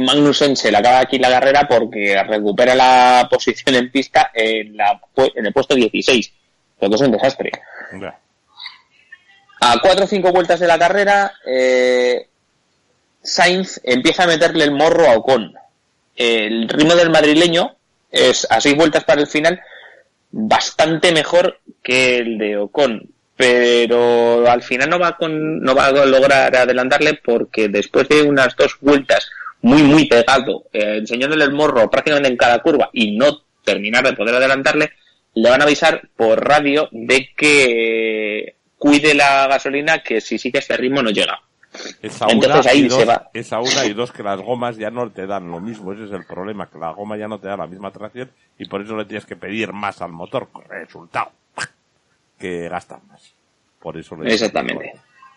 Magnussen 0.00 0.56
se 0.56 0.70
le 0.70 0.78
acaba 0.78 1.00
aquí 1.00 1.18
la 1.18 1.28
carrera 1.28 1.66
porque 1.68 2.22
recupera 2.22 2.74
la 2.74 3.26
posición 3.30 3.74
en 3.76 3.90
pista 3.90 4.30
en, 4.34 4.76
la, 4.76 5.00
en 5.16 5.46
el 5.46 5.52
puesto 5.52 5.74
16, 5.74 6.32
lo 6.80 6.88
que 6.88 6.94
es 6.94 7.00
un 7.00 7.10
desastre. 7.12 7.50
A 9.60 9.78
cuatro 9.80 10.04
o 10.04 10.08
cinco 10.08 10.32
vueltas 10.32 10.60
de 10.60 10.66
la 10.66 10.78
carrera, 10.78 11.32
eh, 11.46 12.28
Sainz 13.22 13.80
empieza 13.82 14.24
a 14.24 14.26
meterle 14.26 14.64
el 14.64 14.72
morro 14.72 15.08
a 15.08 15.16
Ocon. 15.16 15.54
El 16.16 16.68
ritmo 16.68 16.94
del 16.94 17.10
madrileño 17.10 17.76
es 18.10 18.46
a 18.50 18.60
seis 18.60 18.76
vueltas 18.76 19.04
para 19.04 19.22
el 19.22 19.26
final 19.26 19.60
bastante 20.30 21.12
mejor 21.12 21.60
que 21.82 22.18
el 22.18 22.38
de 22.38 22.56
Ocon, 22.56 23.08
pero 23.36 24.48
al 24.48 24.62
final 24.62 24.90
no 24.90 24.98
va, 24.98 25.16
con, 25.16 25.60
no 25.60 25.74
va 25.74 25.86
a 25.86 25.92
lograr 25.92 26.54
adelantarle 26.54 27.14
porque 27.14 27.68
después 27.68 28.08
de 28.08 28.22
unas 28.22 28.54
dos 28.56 28.76
vueltas 28.80 29.30
muy, 29.64 29.82
muy 29.82 30.04
pegado, 30.04 30.64
eh, 30.74 30.98
enseñándole 30.98 31.42
el 31.42 31.52
morro 31.54 31.88
prácticamente 31.88 32.28
en 32.28 32.36
cada 32.36 32.60
curva 32.60 32.90
y 32.92 33.16
no 33.16 33.44
terminar 33.64 34.04
de 34.04 34.12
poder 34.12 34.34
adelantarle, 34.34 34.90
le 35.32 35.48
van 35.48 35.62
a 35.62 35.64
avisar 35.64 36.06
por 36.16 36.46
radio 36.46 36.86
de 36.92 37.30
que 37.34 38.56
cuide 38.76 39.14
la 39.14 39.46
gasolina 39.46 40.02
que 40.02 40.20
si 40.20 40.36
sigue 40.36 40.58
este 40.58 40.76
ritmo 40.76 41.00
no 41.00 41.08
llega. 41.08 41.40
Esa 42.02 42.26
Entonces 42.28 42.66
ahí 42.66 42.90
se 42.90 43.06
va. 43.06 43.30
Esa 43.32 43.58
una 43.58 43.86
y 43.86 43.94
dos 43.94 44.12
que 44.12 44.22
las 44.22 44.38
gomas 44.38 44.76
ya 44.76 44.90
no 44.90 45.10
te 45.10 45.26
dan 45.26 45.50
lo 45.50 45.60
mismo, 45.60 45.94
ese 45.94 46.04
es 46.04 46.12
el 46.12 46.26
problema, 46.26 46.68
que 46.68 46.78
la 46.78 46.90
goma 46.90 47.16
ya 47.16 47.26
no 47.26 47.40
te 47.40 47.48
da 47.48 47.56
la 47.56 47.66
misma 47.66 47.90
tracción 47.90 48.30
y 48.58 48.66
por 48.66 48.82
eso 48.82 48.94
le 48.94 49.06
tienes 49.06 49.24
que 49.24 49.34
pedir 49.34 49.72
más 49.72 50.02
al 50.02 50.12
motor. 50.12 50.46
Resultado, 50.68 51.32
que 52.38 52.68
gastas 52.68 53.02
más. 53.04 53.32
Por 53.80 53.96
eso 53.96 54.14
le 54.14 54.30
Exactamente. 54.30 54.92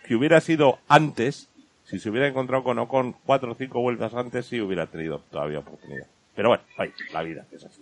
Que 0.06 0.16
hubiera 0.16 0.42
sido 0.42 0.80
antes, 0.90 1.48
si 1.90 2.00
se 2.00 2.10
hubiera 2.10 2.28
encontrado 2.28 2.64
con 2.64 2.80
Ocon 2.80 3.16
cuatro 3.26 3.54
o 3.54 3.56
cinco 3.56 3.80
vueltas 3.80 4.14
antes, 4.14 4.46
sí 4.46 4.60
hubiera 4.60 4.88
tenido 4.88 5.22
todavía 5.32 5.60
oportunidad. 5.60 6.06
Pero 6.36 6.50
bueno, 6.50 6.64
ahí, 6.78 6.92
la 7.14 7.24
vida 7.24 7.46
es 7.52 7.64
así. 7.64 7.82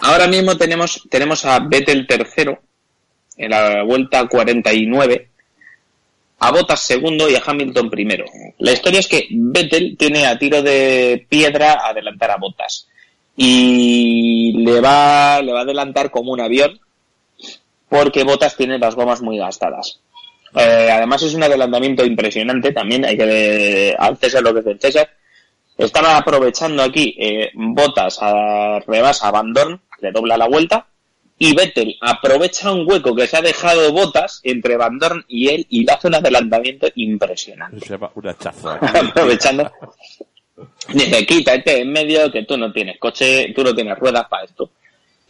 Ahora 0.00 0.28
mismo 0.28 0.56
tenemos, 0.56 1.02
tenemos 1.10 1.44
a 1.44 1.58
Vettel 1.58 2.06
tercero 2.06 2.60
en 3.36 3.50
la 3.50 3.82
vuelta 3.82 4.26
49, 4.28 5.28
a 6.38 6.52
Bottas 6.52 6.80
segundo 6.80 7.28
y 7.28 7.34
a 7.34 7.42
Hamilton 7.44 7.90
primero. 7.90 8.24
La 8.58 8.72
historia 8.72 9.00
es 9.00 9.08
que 9.08 9.26
Vettel 9.30 9.96
tiene 9.98 10.26
a 10.26 10.38
tiro 10.38 10.62
de 10.62 11.26
piedra 11.28 11.80
adelantar 11.84 12.30
a 12.30 12.36
Bottas 12.36 12.86
y 13.36 14.52
le 14.64 14.80
va, 14.80 15.42
le 15.42 15.52
va 15.52 15.60
a 15.60 15.62
adelantar 15.62 16.12
como 16.12 16.32
un 16.32 16.40
avión 16.40 16.78
porque 17.88 18.22
Bottas 18.22 18.56
tiene 18.56 18.78
las 18.78 18.94
gomas 18.94 19.20
muy 19.20 19.38
gastadas. 19.38 20.00
Eh, 20.54 20.88
además 20.90 21.22
es 21.22 21.34
un 21.34 21.42
adelantamiento 21.42 22.04
impresionante, 22.04 22.72
también 22.72 23.04
hay 23.04 23.16
que 23.16 23.94
al 23.98 24.16
César 24.16 24.42
lo 24.42 24.52
que 24.52 24.60
es 24.60 24.64
del 24.64 24.80
César. 24.80 25.08
Estaba 25.76 26.16
aprovechando 26.16 26.82
aquí 26.82 27.16
eh, 27.18 27.50
Botas 27.54 28.18
a 28.20 28.78
rebasa 28.86 29.28
a 29.28 29.32
Van 29.32 29.52
Dorn, 29.52 29.80
le 30.00 30.12
dobla 30.12 30.36
la 30.36 30.46
vuelta, 30.46 30.86
y 31.36 31.54
Vettel 31.54 31.96
aprovecha 32.00 32.72
un 32.72 32.88
hueco 32.88 33.14
que 33.14 33.26
se 33.26 33.36
ha 33.36 33.42
dejado 33.42 33.92
Botas 33.92 34.40
entre 34.44 34.76
Van 34.76 34.98
Dorn 34.98 35.24
y 35.26 35.48
él 35.48 35.66
y 35.68 35.84
le 35.84 35.92
hace 35.92 36.06
un 36.06 36.14
adelantamiento 36.14 36.86
impresionante. 36.94 37.84
Aprovechando. 39.10 39.70
Dice, 40.92 41.26
quítate 41.26 41.80
en 41.80 41.90
medio 41.90 42.30
que 42.30 42.44
tú 42.44 42.56
no 42.56 42.72
tienes 42.72 42.98
coche, 42.98 43.52
tú 43.54 43.64
no 43.64 43.74
tienes 43.74 43.98
ruedas 43.98 44.26
para 44.28 44.44
esto. 44.44 44.70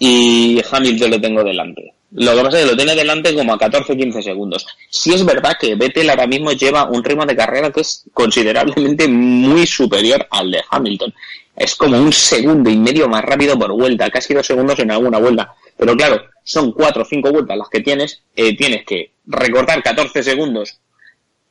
Y 0.07 0.61
Hamilton 0.70 1.12
lo 1.12 1.18
tengo 1.18 1.42
delante. 1.42 1.94
Lo 2.12 2.36
que 2.36 2.42
pasa 2.42 2.59
es 2.59 2.64
que 2.64 2.70
lo 2.72 2.76
tiene 2.76 2.94
delante 2.94 3.34
como 3.34 3.55
a 3.55 3.59
14-15 3.59 4.22
segundos. 4.22 4.66
Si 4.90 5.14
es 5.14 5.24
verdad 5.24 5.57
que 5.59 5.76
Vettel 5.76 6.11
ahora 6.11 6.26
mismo 6.26 6.52
lleva 6.52 6.84
un 6.90 7.02
ritmo 7.02 7.24
de 7.24 7.34
carrera 7.34 7.72
que 7.72 7.80
es 7.80 8.05
considerablemente 8.12 9.09
muy 9.09 9.66
superior 9.66 10.26
al 10.30 10.50
de 10.50 10.62
Hamilton. 10.70 11.14
Es 11.57 11.74
como 11.74 11.96
un 11.96 12.12
segundo 12.12 12.68
y 12.68 12.76
medio 12.76 13.09
más 13.09 13.24
rápido 13.24 13.59
por 13.59 13.72
vuelta, 13.72 14.11
casi 14.11 14.34
dos 14.34 14.46
segundos 14.46 14.78
en 14.78 14.90
alguna 14.90 15.16
vuelta. 15.16 15.55
Pero 15.74 15.96
claro, 15.96 16.22
son 16.42 16.72
cuatro 16.72 17.00
o 17.00 17.07
cinco 17.07 17.32
vueltas 17.32 17.57
las 17.57 17.70
que 17.70 17.80
tienes, 17.80 18.20
eh, 18.36 18.55
tienes 18.55 18.84
que 18.84 19.12
recortar 19.24 19.82
14 19.82 20.22
segundos 20.22 20.80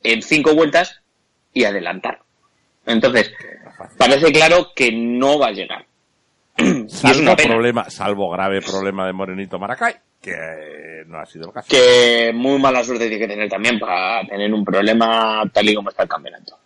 en 0.04 0.22
cinco 0.22 0.54
vueltas 0.54 1.00
y 1.52 1.64
adelantar. 1.64 2.20
Entonces, 2.86 3.32
parece 3.98 4.30
claro 4.30 4.68
que 4.76 4.92
no 4.92 5.40
va 5.40 5.48
a 5.48 5.52
llegar. 5.52 5.86
Salvo, 6.88 7.36
problema, 7.36 7.90
salvo 7.90 8.30
grave 8.30 8.62
problema 8.62 9.06
de 9.06 9.12
Morenito 9.12 9.58
Maracay 9.58 9.94
que 10.24 11.04
no 11.06 11.18
ha 11.18 11.26
sido 11.26 11.48
el 11.48 11.52
caso. 11.52 11.68
Que 11.68 12.32
muy 12.34 12.58
mala 12.58 12.82
suerte 12.82 13.08
tiene 13.08 13.26
que 13.26 13.32
tener 13.32 13.48
también 13.48 13.78
para 13.78 14.26
tener 14.26 14.52
un 14.52 14.64
problema 14.64 15.42
tal 15.52 15.68
y 15.68 15.74
como 15.74 15.90
está 15.90 16.04
el 16.04 16.08
campeonato. 16.08 16.58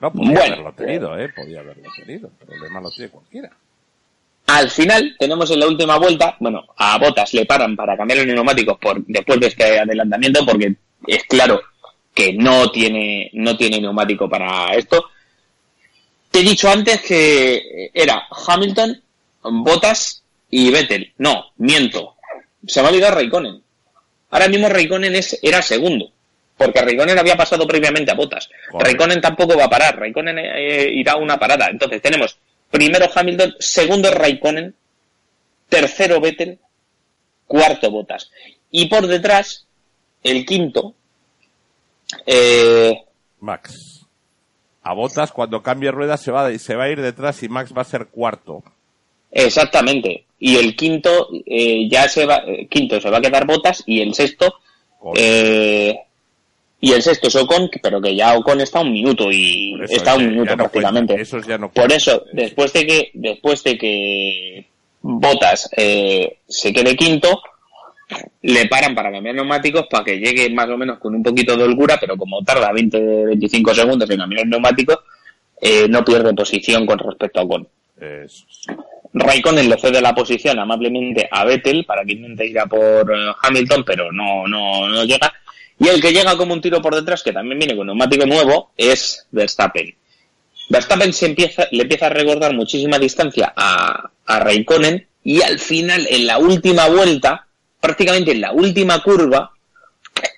No, 0.00 0.12
podía 0.12 0.46
haberlo 0.46 0.72
tenido, 0.72 1.18
¿eh? 1.18 1.28
Podía 1.34 1.60
haberlo 1.60 1.90
tenido. 1.94 2.30
El 2.40 2.46
problema 2.46 2.80
lo 2.80 2.90
tiene 2.90 3.10
cualquiera. 3.10 3.50
Al 4.46 4.70
final, 4.70 5.14
tenemos 5.18 5.50
en 5.50 5.60
la 5.60 5.66
última 5.66 5.98
vuelta, 5.98 6.36
bueno, 6.40 6.64
a 6.76 6.96
Botas 6.96 7.34
le 7.34 7.44
paran 7.44 7.76
para 7.76 7.96
cambiar 7.96 8.20
los 8.20 8.34
neumáticos 8.34 8.78
por, 8.78 9.04
después 9.04 9.38
de 9.40 9.48
este 9.48 9.78
adelantamiento, 9.78 10.46
porque 10.46 10.74
es 11.06 11.24
claro 11.24 11.60
que 12.14 12.32
no 12.32 12.70
tiene, 12.70 13.28
no 13.34 13.56
tiene 13.58 13.80
neumático 13.80 14.26
para 14.28 14.74
esto. 14.74 15.10
Te 16.30 16.40
he 16.40 16.42
dicho 16.42 16.70
antes 16.70 17.00
que 17.02 17.90
era 17.94 18.26
Hamilton, 18.46 19.02
Botas 19.42 20.22
y 20.50 20.70
Vettel. 20.70 21.12
No, 21.18 21.46
miento 21.56 22.18
se 22.66 22.80
va 22.80 22.88
a 22.88 22.90
olvidar 22.90 23.14
Raikkonen. 23.14 23.62
Ahora 24.30 24.48
mismo 24.48 24.68
Raikkonen 24.68 25.14
es, 25.14 25.38
era 25.42 25.62
segundo, 25.62 26.12
porque 26.56 26.80
Raikkonen 26.80 27.18
había 27.18 27.36
pasado 27.36 27.66
previamente 27.66 28.10
a 28.10 28.14
Botas. 28.14 28.48
Raikkonen 28.72 29.20
tampoco 29.20 29.56
va 29.56 29.64
a 29.64 29.70
parar, 29.70 29.98
Raikkonen 29.98 30.38
eh, 30.38 30.90
irá 30.92 31.12
a 31.12 31.16
una 31.16 31.38
parada. 31.38 31.68
Entonces 31.68 32.02
tenemos 32.02 32.36
primero 32.70 33.08
Hamilton, 33.12 33.56
segundo 33.58 34.10
Raikkonen, 34.10 34.74
tercero 35.68 36.20
Vettel, 36.20 36.58
cuarto 37.46 37.90
Botas. 37.90 38.30
Y 38.70 38.86
por 38.86 39.06
detrás, 39.06 39.66
el 40.22 40.44
quinto, 40.44 40.94
eh, 42.26 43.02
Max. 43.40 43.97
A 44.82 44.94
Botas 44.94 45.32
cuando 45.32 45.62
cambie 45.62 45.90
ruedas 45.90 46.22
se 46.22 46.30
va, 46.30 46.56
se 46.58 46.76
va 46.76 46.84
a 46.84 46.90
ir 46.90 47.00
detrás 47.00 47.42
y 47.42 47.48
Max 47.48 47.72
va 47.76 47.82
a 47.82 47.84
ser 47.84 48.06
cuarto. 48.06 48.62
Exactamente. 49.30 50.24
Y 50.38 50.56
el 50.56 50.76
quinto 50.76 51.28
eh, 51.46 51.88
ya 51.90 52.08
se 52.08 52.24
va, 52.24 52.42
eh, 52.46 52.66
quinto 52.68 53.00
se 53.00 53.10
va 53.10 53.18
a 53.18 53.22
quedar 53.22 53.46
botas 53.46 53.82
y 53.86 54.00
el 54.00 54.14
sexto, 54.14 54.54
eh, 55.14 55.98
y 56.80 56.92
el 56.92 57.02
sexto 57.02 57.28
es 57.28 57.36
Ocon, 57.36 57.70
pero 57.82 58.00
que 58.00 58.14
ya 58.14 58.36
Ocon 58.36 58.60
está 58.60 58.80
un 58.80 58.92
minuto 58.92 59.30
y 59.32 59.74
está 59.88 60.14
un 60.14 60.28
minuto 60.28 60.56
prácticamente. 60.56 61.16
Por 61.74 61.92
eso, 61.92 62.24
después 62.32 62.72
de 62.72 62.86
que, 62.86 63.10
después 63.14 63.64
de 63.64 63.76
que 63.76 64.66
Botas 65.02 65.70
eh, 65.76 66.38
se 66.46 66.72
quede 66.72 66.96
quinto, 66.96 67.40
le 68.42 68.66
paran 68.66 68.94
para 68.94 69.12
cambiar 69.12 69.34
neumáticos 69.34 69.86
para 69.90 70.04
que 70.04 70.18
llegue 70.18 70.50
más 70.50 70.68
o 70.68 70.76
menos 70.76 70.98
con 70.98 71.14
un 71.14 71.22
poquito 71.22 71.56
de 71.56 71.64
holgura, 71.64 71.98
pero 72.00 72.16
como 72.16 72.42
tarda 72.42 72.72
20-25 72.72 73.74
segundos 73.74 74.08
en 74.10 74.18
cambiar 74.18 74.44
el 74.44 74.50
neumático, 74.50 75.02
eh, 75.60 75.86
no 75.88 76.04
pierde 76.04 76.32
posición 76.34 76.86
con 76.86 76.98
respecto 76.98 77.40
a 77.40 77.42
Ocon. 77.42 77.68
Eso. 78.00 78.44
Raikkonen 79.12 79.68
le 79.68 79.78
cede 79.78 80.00
la 80.00 80.14
posición 80.14 80.58
amablemente 80.58 81.28
a 81.30 81.44
Vettel 81.44 81.84
para 81.84 82.04
que 82.04 82.12
intente 82.12 82.46
ir 82.46 82.58
a 82.58 82.66
por 82.66 83.12
eh, 83.12 83.32
Hamilton, 83.42 83.84
pero 83.84 84.12
no, 84.12 84.46
no, 84.46 84.88
no 84.88 85.04
llega. 85.04 85.32
Y 85.80 85.88
el 85.88 86.00
que 86.00 86.12
llega 86.12 86.36
como 86.36 86.54
un 86.54 86.60
tiro 86.60 86.80
por 86.80 86.94
detrás, 86.94 87.22
que 87.22 87.32
también 87.32 87.58
viene 87.58 87.76
con 87.76 87.86
neumático 87.86 88.26
nuevo, 88.26 88.72
es 88.76 89.26
Verstappen. 89.30 89.94
Verstappen 90.68 91.12
se 91.12 91.26
empieza, 91.26 91.66
le 91.70 91.82
empieza 91.82 92.06
a 92.06 92.10
recordar 92.10 92.54
muchísima 92.54 92.98
distancia 92.98 93.52
a, 93.56 94.10
a 94.26 94.40
Raikkonen 94.40 95.06
y 95.24 95.42
al 95.42 95.58
final, 95.58 96.06
en 96.10 96.26
la 96.26 96.38
última 96.38 96.88
vuelta, 96.88 97.47
prácticamente 97.80 98.32
en 98.32 98.40
la 98.40 98.52
última 98.52 99.02
curva, 99.02 99.52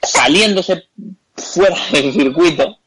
saliéndose 0.02 0.84
fuera 1.34 1.76
del 1.92 2.12
circuito, 2.12 2.78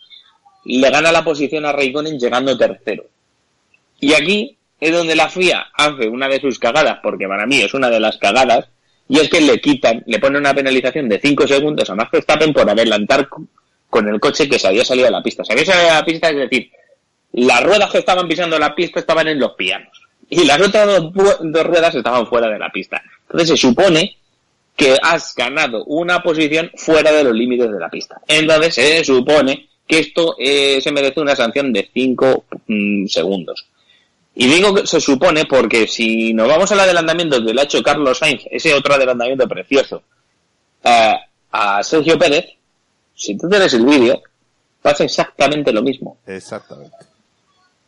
le 0.66 0.90
gana 0.90 1.12
la 1.12 1.24
posición 1.24 1.66
a 1.66 1.72
Raikkonen 1.72 2.20
llegando 2.20 2.58
tercero. 2.58 3.06
Y 4.00 4.14
aquí 4.14 4.58
es 4.80 4.92
donde 4.92 5.16
la 5.16 5.30
FIA 5.30 5.68
hace 5.74 6.08
una 6.08 6.28
de 6.28 6.40
sus 6.40 6.60
cagadas, 6.60 7.00
porque 7.02 7.28
para 7.28 7.46
mí 7.46 7.62
es 7.62 7.74
una 7.74 7.90
de 7.90 8.00
las 8.00 8.18
cagadas, 8.18 8.68
y 9.08 9.20
es 9.20 9.30
que 9.30 9.42
le 9.42 9.60
quitan, 9.60 10.04
le 10.06 10.20
ponen 10.20 10.42
una 10.42 10.54
penalización 10.54 11.10
de 11.10 11.20
5 11.20 11.48
segundos 11.48 11.90
a 11.90 11.96
Max 11.96 12.12
Verstappen 12.12 12.54
por 12.54 12.70
adelantar 12.70 13.28
con 13.90 14.08
el 14.08 14.20
coche 14.20 14.50
que 14.50 14.60
se 14.60 14.68
había 14.68 14.86
salido 14.86 15.08
a 15.08 15.12
la 15.12 15.22
pista. 15.22 15.44
Se 15.44 15.54
había 15.54 15.66
salido 15.66 15.92
a 15.92 15.96
la 15.96 16.06
pista, 16.06 16.30
es 16.30 16.38
decir, 16.38 16.72
las 17.34 17.64
ruedas 17.64 17.92
que 17.92 17.98
estaban 18.00 18.28
pisando 18.28 18.58
la 18.58 18.74
pista 18.74 19.00
estaban 19.00 19.28
en 19.28 19.40
los 19.40 19.54
pianos 19.54 20.04
y 20.30 20.46
las 20.46 20.60
otras 20.62 20.88
dos, 20.88 21.38
dos 21.42 21.66
ruedas 21.66 21.94
estaban 21.96 22.28
fuera 22.28 22.50
de 22.50 22.60
la 22.60 22.72
pista. 22.72 23.02
Entonces 23.24 23.50
se 23.50 23.58
supone 23.58 24.18
que 24.76 24.98
has 25.02 25.36
ganado 25.36 25.84
una 25.86 26.22
posición 26.22 26.72
fuera 26.76 27.12
de 27.12 27.24
los 27.24 27.34
límites 27.34 27.72
de 27.72 27.80
la 27.80 27.90
pista. 27.90 28.20
Entonces 28.28 28.74
se 28.74 29.04
supone 29.04 29.70
que 29.88 30.00
esto 30.00 30.36
eh, 30.40 30.80
se 30.82 30.92
merece 30.92 31.20
una 31.20 31.36
sanción 31.36 31.72
de 31.72 31.90
5 31.94 32.46
mm, 32.68 33.06
segundos. 33.08 33.68
Y 34.36 34.48
digo 34.48 34.74
que 34.74 34.88
se 34.88 35.00
supone 35.00 35.46
porque 35.46 35.88
si 35.88 36.34
nos 36.34 36.48
vamos 36.48 36.72
al 36.72 36.80
adelantamiento 36.80 37.44
que 37.44 37.54
le 37.54 37.62
ha 37.62 37.66
hecho 37.66 37.84
Carlos 37.84 38.18
Sainz, 38.18 38.44
ese 38.50 38.74
otro 38.74 38.96
adelantamiento 38.96 39.48
precioso, 39.48 40.04
eh, 40.84 41.16
a 41.52 41.84
Sergio 41.84 42.18
Pérez, 42.18 42.46
si 43.14 43.38
tú 43.38 43.48
tienes 43.48 43.74
el 43.76 43.86
vídeo, 43.86 44.24
pasa 44.82 45.04
exactamente 45.04 45.72
lo 45.72 45.84
mismo. 45.84 46.18
Exactamente. 46.26 47.13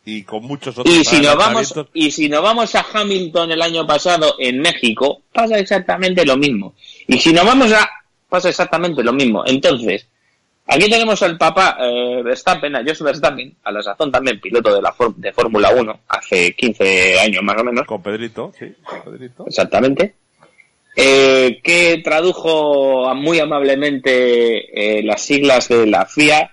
Y 0.08 0.22
con 0.24 0.43
muchos 0.43 0.78
otros 0.78 0.95
Y 0.95 1.03
si 1.03 1.20
nos 1.20 1.36
vamos 1.36 1.74
y 1.93 2.12
si 2.12 2.30
nos 2.30 2.43
vamos 2.43 2.76
a 2.76 2.86
Hamilton 2.93 3.51
el 3.51 3.62
año 3.62 3.88
pasado 3.88 4.36
en 4.38 4.60
México, 4.60 5.24
pasa 5.34 5.58
exactamente 5.58 6.24
lo 6.24 6.38
mismo. 6.38 6.76
Y 7.08 7.18
si 7.18 7.34
nos 7.34 7.45
vamos 7.45 7.72
a 7.74 7.89
pasa 8.30 8.49
exactamente 8.49 9.03
lo 9.03 9.14
mismo. 9.14 9.43
Entonces, 9.45 10.08
aquí 10.68 10.89
tenemos 10.89 11.22
al 11.24 11.38
papá 11.38 11.78
eh, 11.80 12.22
Verstappen, 12.24 12.76
a 12.76 12.84
Jos 12.84 13.01
Verstappen, 13.01 13.56
a 13.64 13.72
la 13.72 13.82
sazón 13.82 14.12
también 14.12 14.39
piloto 14.39 14.74
de 14.76 14.82
la 14.82 14.93
de 15.16 15.34
Fórmula 15.34 15.72
1 15.72 15.99
hace 16.08 16.53
15 16.53 17.20
años 17.20 17.43
más 17.43 17.60
o 17.60 17.64
menos. 17.64 17.88
Con 17.88 18.03
Pedrito, 18.03 18.51
sí, 18.58 18.74
con 18.84 19.14
Pedrito. 19.14 19.45
Exactamente. 19.47 20.16
Eh, 20.97 21.60
que 21.62 22.01
tradujo 22.03 23.14
muy 23.16 23.39
amablemente 23.39 24.99
eh, 24.99 25.03
las 25.03 25.22
siglas 25.22 25.68
de 25.68 25.88
la 25.88 26.06
FIA 26.06 26.51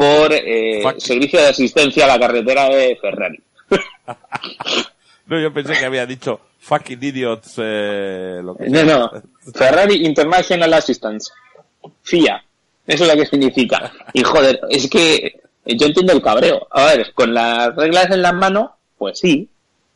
por 0.00 0.32
eh. 0.32 0.82
Servicio 0.96 1.38
de 1.40 1.48
Asistencia 1.48 2.04
a 2.06 2.08
la 2.08 2.18
Carretera 2.18 2.70
de 2.70 2.96
Ferrari. 2.98 3.38
No, 5.26 5.38
yo 5.38 5.52
pensé 5.52 5.74
que 5.74 5.84
había 5.84 6.06
dicho 6.06 6.40
fucking 6.58 6.98
idiots, 7.00 7.54
eh, 7.58 8.40
lo 8.42 8.56
que 8.56 8.68
No, 8.68 8.78
sea. 8.80 8.84
no. 8.98 9.10
Ferrari 9.54 10.04
International 10.04 10.72
Assistance. 10.74 11.30
FIA. 12.02 12.42
Eso 12.84 13.04
es 13.04 13.14
lo 13.14 13.16
que 13.22 13.26
significa. 13.28 13.92
Y 14.12 14.24
joder, 14.24 14.58
es 14.70 14.90
que 14.90 15.40
yo 15.66 15.86
entiendo 15.86 16.14
el 16.14 16.20
cabreo. 16.22 16.66
A 16.72 16.86
ver, 16.86 17.12
con 17.14 17.32
las 17.32 17.76
reglas 17.76 18.10
en 18.10 18.22
las 18.22 18.34
manos, 18.34 18.70
pues 18.98 19.20
sí, 19.20 19.48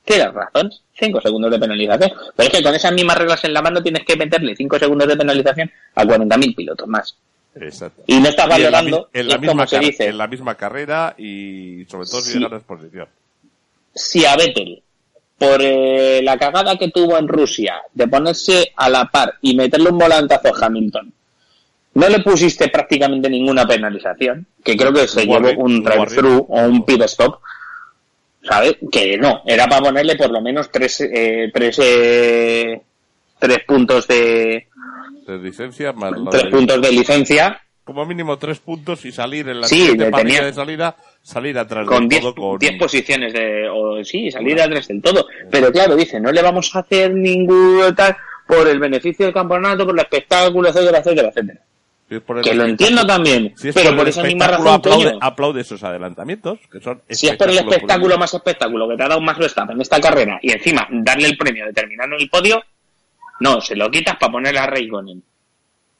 tienes 0.04 0.32
razón. 0.32 0.70
Cinco 0.92 1.20
segundos 1.20 1.50
de 1.50 1.58
penalización. 1.58 2.12
Pero 2.36 2.48
es 2.48 2.56
que 2.56 2.62
con 2.62 2.74
esas 2.76 2.92
mismas 2.92 3.18
reglas 3.18 3.42
en 3.42 3.54
la 3.54 3.62
mano 3.62 3.82
tienes 3.82 4.04
que 4.04 4.14
meterle 4.16 4.54
cinco 4.54 4.78
segundos 4.78 5.08
de 5.08 5.16
penalización 5.16 5.68
a 5.96 6.04
40.000 6.04 6.54
pilotos 6.54 6.86
más. 6.86 7.16
Exacto. 7.60 8.02
Y 8.06 8.18
no 8.20 8.28
estás 8.28 8.46
Y 8.46 8.52
en 8.52 8.62
la, 8.62 8.70
valorando, 8.70 9.08
en 9.12 9.28
la 9.28 9.38
misma 9.38 9.66
se 9.66 9.78
dice, 9.78 10.06
en 10.08 10.18
la 10.18 10.26
misma 10.26 10.54
carrera 10.56 11.14
y 11.16 11.84
sobre 11.88 12.08
todo 12.08 12.20
si 12.20 12.32
Sí. 12.32 12.40
ganas 12.42 12.62
posición. 12.64 13.08
si 13.94 14.24
a 14.26 14.34
Vettel, 14.36 14.82
por 15.38 15.60
eh, 15.60 16.20
la 16.22 16.36
cagada 16.38 16.76
que 16.76 16.90
tuvo 16.90 17.16
en 17.18 17.28
Rusia 17.28 17.74
de 17.92 18.08
ponerse 18.08 18.72
a 18.76 18.88
la 18.88 19.04
par 19.06 19.34
y 19.42 19.54
meterle 19.54 19.90
un 19.90 19.98
volantazo 19.98 20.48
a 20.54 20.66
Hamilton, 20.66 21.12
no 21.94 22.08
le 22.08 22.20
pusiste 22.20 22.68
prácticamente 22.68 23.30
ninguna 23.30 23.66
penalización, 23.66 24.46
que 24.64 24.76
creo 24.76 24.92
que 24.92 25.06
se 25.06 25.24
llevó 25.26 25.52
un 25.62 25.82
drive-through 25.82 26.46
o 26.48 26.60
un 26.62 26.84
pit 26.84 27.02
stop, 27.02 27.38
¿sabes? 28.42 28.76
Que 28.90 29.16
no, 29.16 29.42
era 29.46 29.68
para 29.68 29.82
ponerle 29.82 30.16
por 30.16 30.30
lo 30.30 30.40
menos 30.40 30.70
tres, 30.72 31.00
eh, 31.02 31.50
tres, 31.54 31.78
eh, 31.80 32.80
tres 33.38 33.58
puntos 33.64 34.08
de 34.08 34.66
De 35.26 35.38
licencia 35.38 35.92
más 35.92 36.12
la 36.12 36.30
tres 36.30 36.44
de- 36.44 36.50
puntos 36.50 36.80
de 36.82 36.92
licencia. 36.92 37.60
Como 37.84 38.06
mínimo 38.06 38.38
tres 38.38 38.60
puntos 38.60 39.04
y 39.04 39.12
salir 39.12 39.46
en 39.48 39.60
la 39.60 39.66
Sí, 39.68 39.76
siguiente 39.80 40.10
tenía- 40.10 40.42
de 40.44 40.52
salida, 40.54 40.96
salir 41.22 41.58
atrás 41.58 41.86
con 41.86 42.00
del 42.00 42.08
10 42.08 42.22
todo 42.22 42.34
con... 42.34 42.58
10 42.58 42.78
posiciones 42.78 43.32
de 43.34 43.68
o 43.68 44.02
sí 44.04 44.30
salir 44.30 44.58
atrás 44.60 44.88
del 44.88 45.02
todo. 45.02 45.26
Pero 45.50 45.70
claro 45.70 45.94
dice 45.94 46.18
no 46.18 46.32
le 46.32 46.40
vamos 46.40 46.74
a 46.74 46.78
hacer 46.78 47.12
ningún 47.14 47.94
tal 47.94 48.16
por 48.46 48.66
el 48.68 48.78
beneficio 48.78 49.26
del 49.26 49.34
campeonato 49.34 49.84
por 49.84 49.94
el 49.94 50.00
espectáculo 50.00 50.68
etcétera 50.70 50.98
etcétera 50.98 51.28
etcétera. 51.28 51.60
Si 52.08 52.14
el 52.16 52.42
que 52.42 52.54
lo 52.54 52.64
entiendo 52.64 53.06
también 53.06 53.52
si 53.56 53.68
es 53.68 53.74
pero 53.74 53.90
por 53.90 53.98
por 54.00 54.08
esa 54.08 54.22
misma 54.22 54.46
razón 54.46 54.68
aplaude, 54.68 55.04
coño, 55.04 55.18
aplaude 55.22 55.60
esos 55.62 55.82
adelantamientos, 55.82 56.58
que 56.70 56.80
son 56.80 57.02
si 57.08 57.28
es 57.28 57.36
por 57.36 57.48
el 57.50 57.58
espectáculo 57.58 58.16
más 58.18 58.32
espectáculo 58.34 58.88
que 58.88 58.96
te 58.96 59.02
ha 59.02 59.08
dado 59.08 59.20
más 59.22 59.38
Verstappen 59.38 59.76
en 59.76 59.80
esta 59.82 60.00
carrera 60.00 60.38
y 60.42 60.52
encima 60.52 60.86
darle 60.90 61.28
el 61.28 61.36
premio 61.36 61.64
de 61.66 61.72
terminar 61.72 62.06
en 62.08 62.20
el 62.20 62.28
podio 62.30 62.62
no 63.40 63.60
se 63.60 63.76
lo 63.76 63.90
quitas 63.90 64.16
para 64.16 64.32
ponerle 64.32 64.58
a 64.60 64.66
Raikkonen 64.66 65.22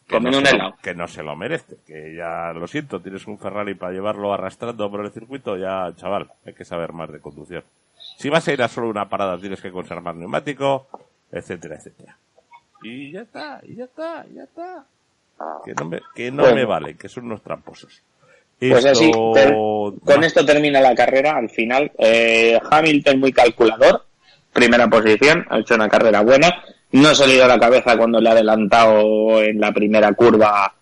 comiendo 0.09 0.31
no, 0.33 0.39
un 0.39 0.45
lo, 0.45 0.51
helado 0.51 0.77
que 0.83 0.95
no 0.95 1.09
se 1.09 1.23
lo 1.23 1.35
merece, 1.35 1.77
que 1.87 2.15
ya 2.15 2.53
lo 2.53 2.67
siento, 2.67 3.01
tienes 3.01 3.27
un 3.27 3.39
Ferrari 3.39 3.75
para 3.75 3.93
llevarlo 3.93 4.33
arrastrando 4.35 4.91
por 4.91 5.05
el 5.05 5.11
circuito, 5.13 5.57
ya 5.57 5.93
chaval, 5.97 6.29
hay 6.47 6.53
que 6.53 6.65
saber 6.65 6.93
más 6.93 7.11
de 7.11 7.21
conducción. 7.21 7.65
Si 8.19 8.29
vas 8.29 8.47
a 8.47 8.53
ir 8.53 8.63
a 8.63 8.69
solo 8.69 8.89
una 8.91 9.09
parada 9.09 9.39
tienes 9.39 9.61
que 9.63 9.73
conservar 9.73 10.15
neumático, 10.15 10.87
etcétera, 11.33 11.77
etcétera. 11.77 12.17
Y 12.83 13.13
ya 13.13 13.23
está, 13.23 13.61
y 13.67 13.77
ya 13.77 13.85
está, 13.85 14.27
y 14.31 14.35
ya 14.35 14.43
está. 14.45 14.85
Que 15.65 15.73
no 15.75 15.87
me, 15.87 16.01
que 16.15 16.31
no 16.31 16.43
Bueno. 16.43 16.57
me 16.57 16.65
vale, 16.67 16.97
que 16.97 17.09
son 17.09 17.25
unos 17.25 17.43
tramposos. 17.43 18.03
Pues 18.61 18.85
así, 18.85 19.07
Esto- 19.07 19.95
con 20.05 20.23
esto 20.23 20.45
termina 20.45 20.81
la 20.81 20.95
carrera 20.95 21.37
al 21.37 21.49
final. 21.51 21.91
Eh, 21.99 22.59
Hamilton 22.71 23.21
muy 23.21 23.33
calculador, 23.33 24.05
primera 24.53 24.87
posición, 24.89 25.45
ha 25.51 25.59
hecho 25.59 25.75
una 25.75 25.89
carrera 25.89 26.21
buena. 26.21 26.63
No 26.93 27.09
ha 27.09 27.15
salido 27.15 27.45
a 27.45 27.49
la 27.49 27.59
cabeza 27.59 27.97
cuando 27.97 28.21
le 28.21 28.29
ha 28.29 28.33
adelantado 28.33 29.43
en 29.43 29.61
la 29.61 29.73
primera 29.73 30.13
curva 30.13 30.73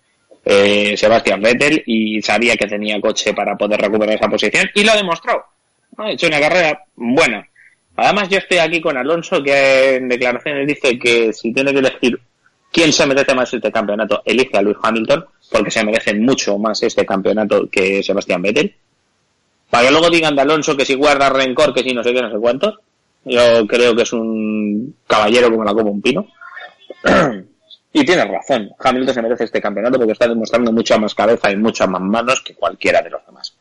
eh, 0.44 0.96
Sebastián 0.96 1.40
Vettel 1.40 1.82
y 1.86 2.20
sabía 2.20 2.57
que 2.57 2.66
tenía 2.66 3.00
coche 3.00 3.32
para 3.32 3.57
poder 3.57 3.80
recuperar 3.80 4.16
esa 4.16 4.28
posición 4.28 4.68
y 4.74 4.84
lo 4.84 4.92
ha 4.92 4.96
demostrado. 4.96 5.44
Ha 5.96 6.11
hecho 6.11 6.26
una 6.26 6.40
carrera 6.40 6.84
buena. 6.96 7.46
Además, 7.96 8.28
yo 8.28 8.38
estoy 8.38 8.59
aquí 8.59 8.80
con 8.80 8.96
Alonso 8.96 9.42
que 9.42 9.96
en 9.96 10.09
declaraciones 10.09 10.66
dice 10.66 10.98
que 10.98 11.32
si 11.32 11.53
tiene 11.53 11.72
que 11.72 11.78
elegir 11.78 12.18
quién 12.72 12.92
se 12.92 13.07
merece 13.07 13.34
más 13.34 13.53
este 13.53 13.70
campeonato, 13.70 14.22
elige 14.24 14.57
a 14.57 14.62
Luis 14.62 14.78
Hamilton, 14.82 15.26
porque 15.50 15.70
se 15.70 15.84
merece 15.84 16.14
mucho 16.14 16.59
más 16.59 16.82
este 16.82 17.05
campeonato 17.05 17.68
que 17.70 18.03
Sebastián 18.03 18.42
Vettel. 18.42 18.74
Para 19.68 19.86
que 19.86 19.92
luego 19.92 20.11
digan 20.11 20.34
de 20.34 20.42
Alonso 20.42 20.76
que 20.76 20.84
si 20.84 20.94
guarda 20.94 21.30
rencor, 21.30 21.72
que 21.74 21.82
si 21.82 21.94
no 21.94 22.03
sé 22.03 22.12
qué, 22.12 22.22
no 22.22 22.30
sé 22.30 22.38
cuántos. 22.38 22.78
Yo 23.24 23.66
creo 23.66 23.94
que 23.94 24.02
es 24.02 24.12
un 24.12 24.96
caballero 25.06 25.50
como 25.50 25.64
la 25.64 25.72
como 25.74 25.90
un 25.90 26.02
pino. 26.02 26.26
y 27.92 28.04
tienes 28.04 28.28
razón, 28.28 28.70
Hamilton 28.78 29.14
se 29.14 29.22
merece 29.22 29.44
este 29.44 29.60
campeonato 29.60 29.98
porque 29.98 30.12
está 30.12 30.26
demostrando 30.28 30.72
mucha 30.72 30.98
más 30.98 31.14
cabeza 31.14 31.50
y 31.50 31.56
muchas 31.56 31.88
más 31.88 32.00
manos 32.00 32.40
que 32.42 32.54
cualquiera 32.54 33.02
de 33.02 33.10
los 33.10 33.24
demás. 33.26 33.56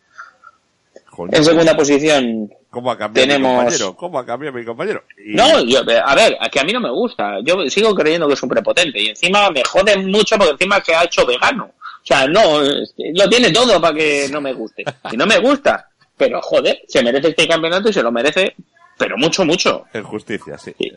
En 1.32 1.43
segunda 1.43 1.76
posición, 1.76 2.49
¿Cómo 2.70 2.89
ha 2.89 2.97
cambiado 2.97 3.28
mi 3.28 3.34
tenemos- 3.34 3.57
compañero? 3.57 3.95
¿Cómo 3.97 4.18
ha 4.20 4.26
cambiado 4.26 4.57
mi 4.57 4.64
compañero? 4.66 5.03
Y- 5.24 5.36
No, 5.36 5.62
yo, 5.66 5.80
a 6.05 6.16
ver, 6.16 6.38
que 6.51 6.59
a 6.59 6.64
mí 6.64 6.72
no 6.72 6.80
me 6.80 6.89
gusta. 6.89 7.36
Yo 7.43 7.70
sigo 7.70 7.93
creyendo 7.93 8.28
que 8.28 8.34
es 8.34 8.41
un 8.43 8.49
prepotente 8.49 8.99
y 8.99 9.07
encima 9.09 9.49
me 9.51 9.62
jode 9.64 9.97
mucho 9.97 10.38
porque 10.38 10.53
encima 10.53 10.82
se 10.84 10.95
ha 10.95 11.03
hecho 11.03 11.26
vegano. 11.26 11.66
O 11.66 12.05
sea, 12.05 12.26
no, 12.28 12.62
lo 12.62 13.30
tiene 13.30 13.51
todo 13.51 13.80
para 13.80 13.93
que 13.93 14.28
no 14.32 14.39
me 14.41 14.53
guste. 14.53 14.84
Y 15.12 15.18
no 15.18 15.26
me 15.28 15.38
gusta. 15.39 15.89
Pero 16.18 16.41
joder, 16.41 16.82
se 16.88 17.03
merece 17.03 17.28
este 17.30 17.47
campeonato 17.47 17.89
y 17.89 17.93
se 17.93 18.01
lo 18.01 18.12
merece, 18.12 18.55
pero 19.02 19.18
mucho, 19.18 19.43
mucho. 19.43 19.86
En 19.93 20.04
justicia, 20.04 20.60
sí. 20.60 20.76
Sí. 20.80 20.91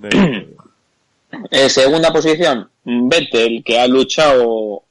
En 1.50 1.70
segunda 1.70 2.12
posición, 2.12 2.68
Vettel, 2.84 3.62
que 3.64 3.78
ha 3.78 3.86
luchado 3.86 4.82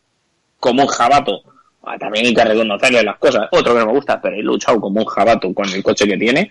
como 0.58 0.84
un 0.84 0.88
jabato. 0.88 1.42
Ah, 1.84 1.98
También 2.00 2.28
hay 2.28 2.34
que 2.34 2.46
reconocerle 2.46 3.04
las 3.04 3.18
cosas. 3.18 3.50
Otro 3.52 3.74
que 3.74 3.80
no 3.82 3.88
me 3.88 3.92
gusta, 3.92 4.22
pero 4.22 4.38
ha 4.38 4.40
luchado 4.40 4.80
como 4.80 5.02
un 5.02 5.06
jabato 5.06 5.54
con 5.54 5.68
el 5.68 5.84
coche 5.84 6.08
que 6.08 6.16
tiene. 6.16 6.50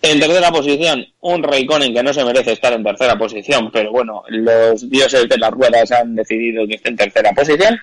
En 0.00 0.20
tercera 0.20 0.52
posición, 0.52 1.04
un 1.20 1.42
Raikkonen 1.42 1.92
que 1.92 2.02
no 2.04 2.14
se 2.14 2.24
merece 2.24 2.52
estar 2.52 2.72
en 2.72 2.84
tercera 2.84 3.18
posición, 3.18 3.72
pero 3.72 3.90
bueno, 3.90 4.22
los 4.28 4.88
dioses 4.88 5.28
de 5.28 5.36
las 5.36 5.50
ruedas 5.50 5.90
han 5.90 6.14
decidido 6.14 6.64
que 6.68 6.76
esté 6.76 6.90
en 6.90 6.96
tercera 6.96 7.32
posición. 7.32 7.76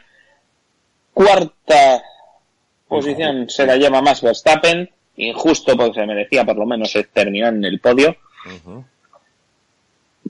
Cuarta 1.14 2.02
posición 2.88 3.50
se 3.50 3.66
la 3.66 3.76
lleva 3.76 4.02
más 4.02 4.22
Verstappen, 4.22 4.89
injusto 5.22 5.76
porque 5.78 6.02
se 6.02 6.06
merecía 6.06 6.44
por 6.46 6.58
lo 6.58 6.66
menos 6.66 6.96
terminar 7.14 7.54
en 7.54 7.66
el 7.66 7.80
podio. 7.80 8.16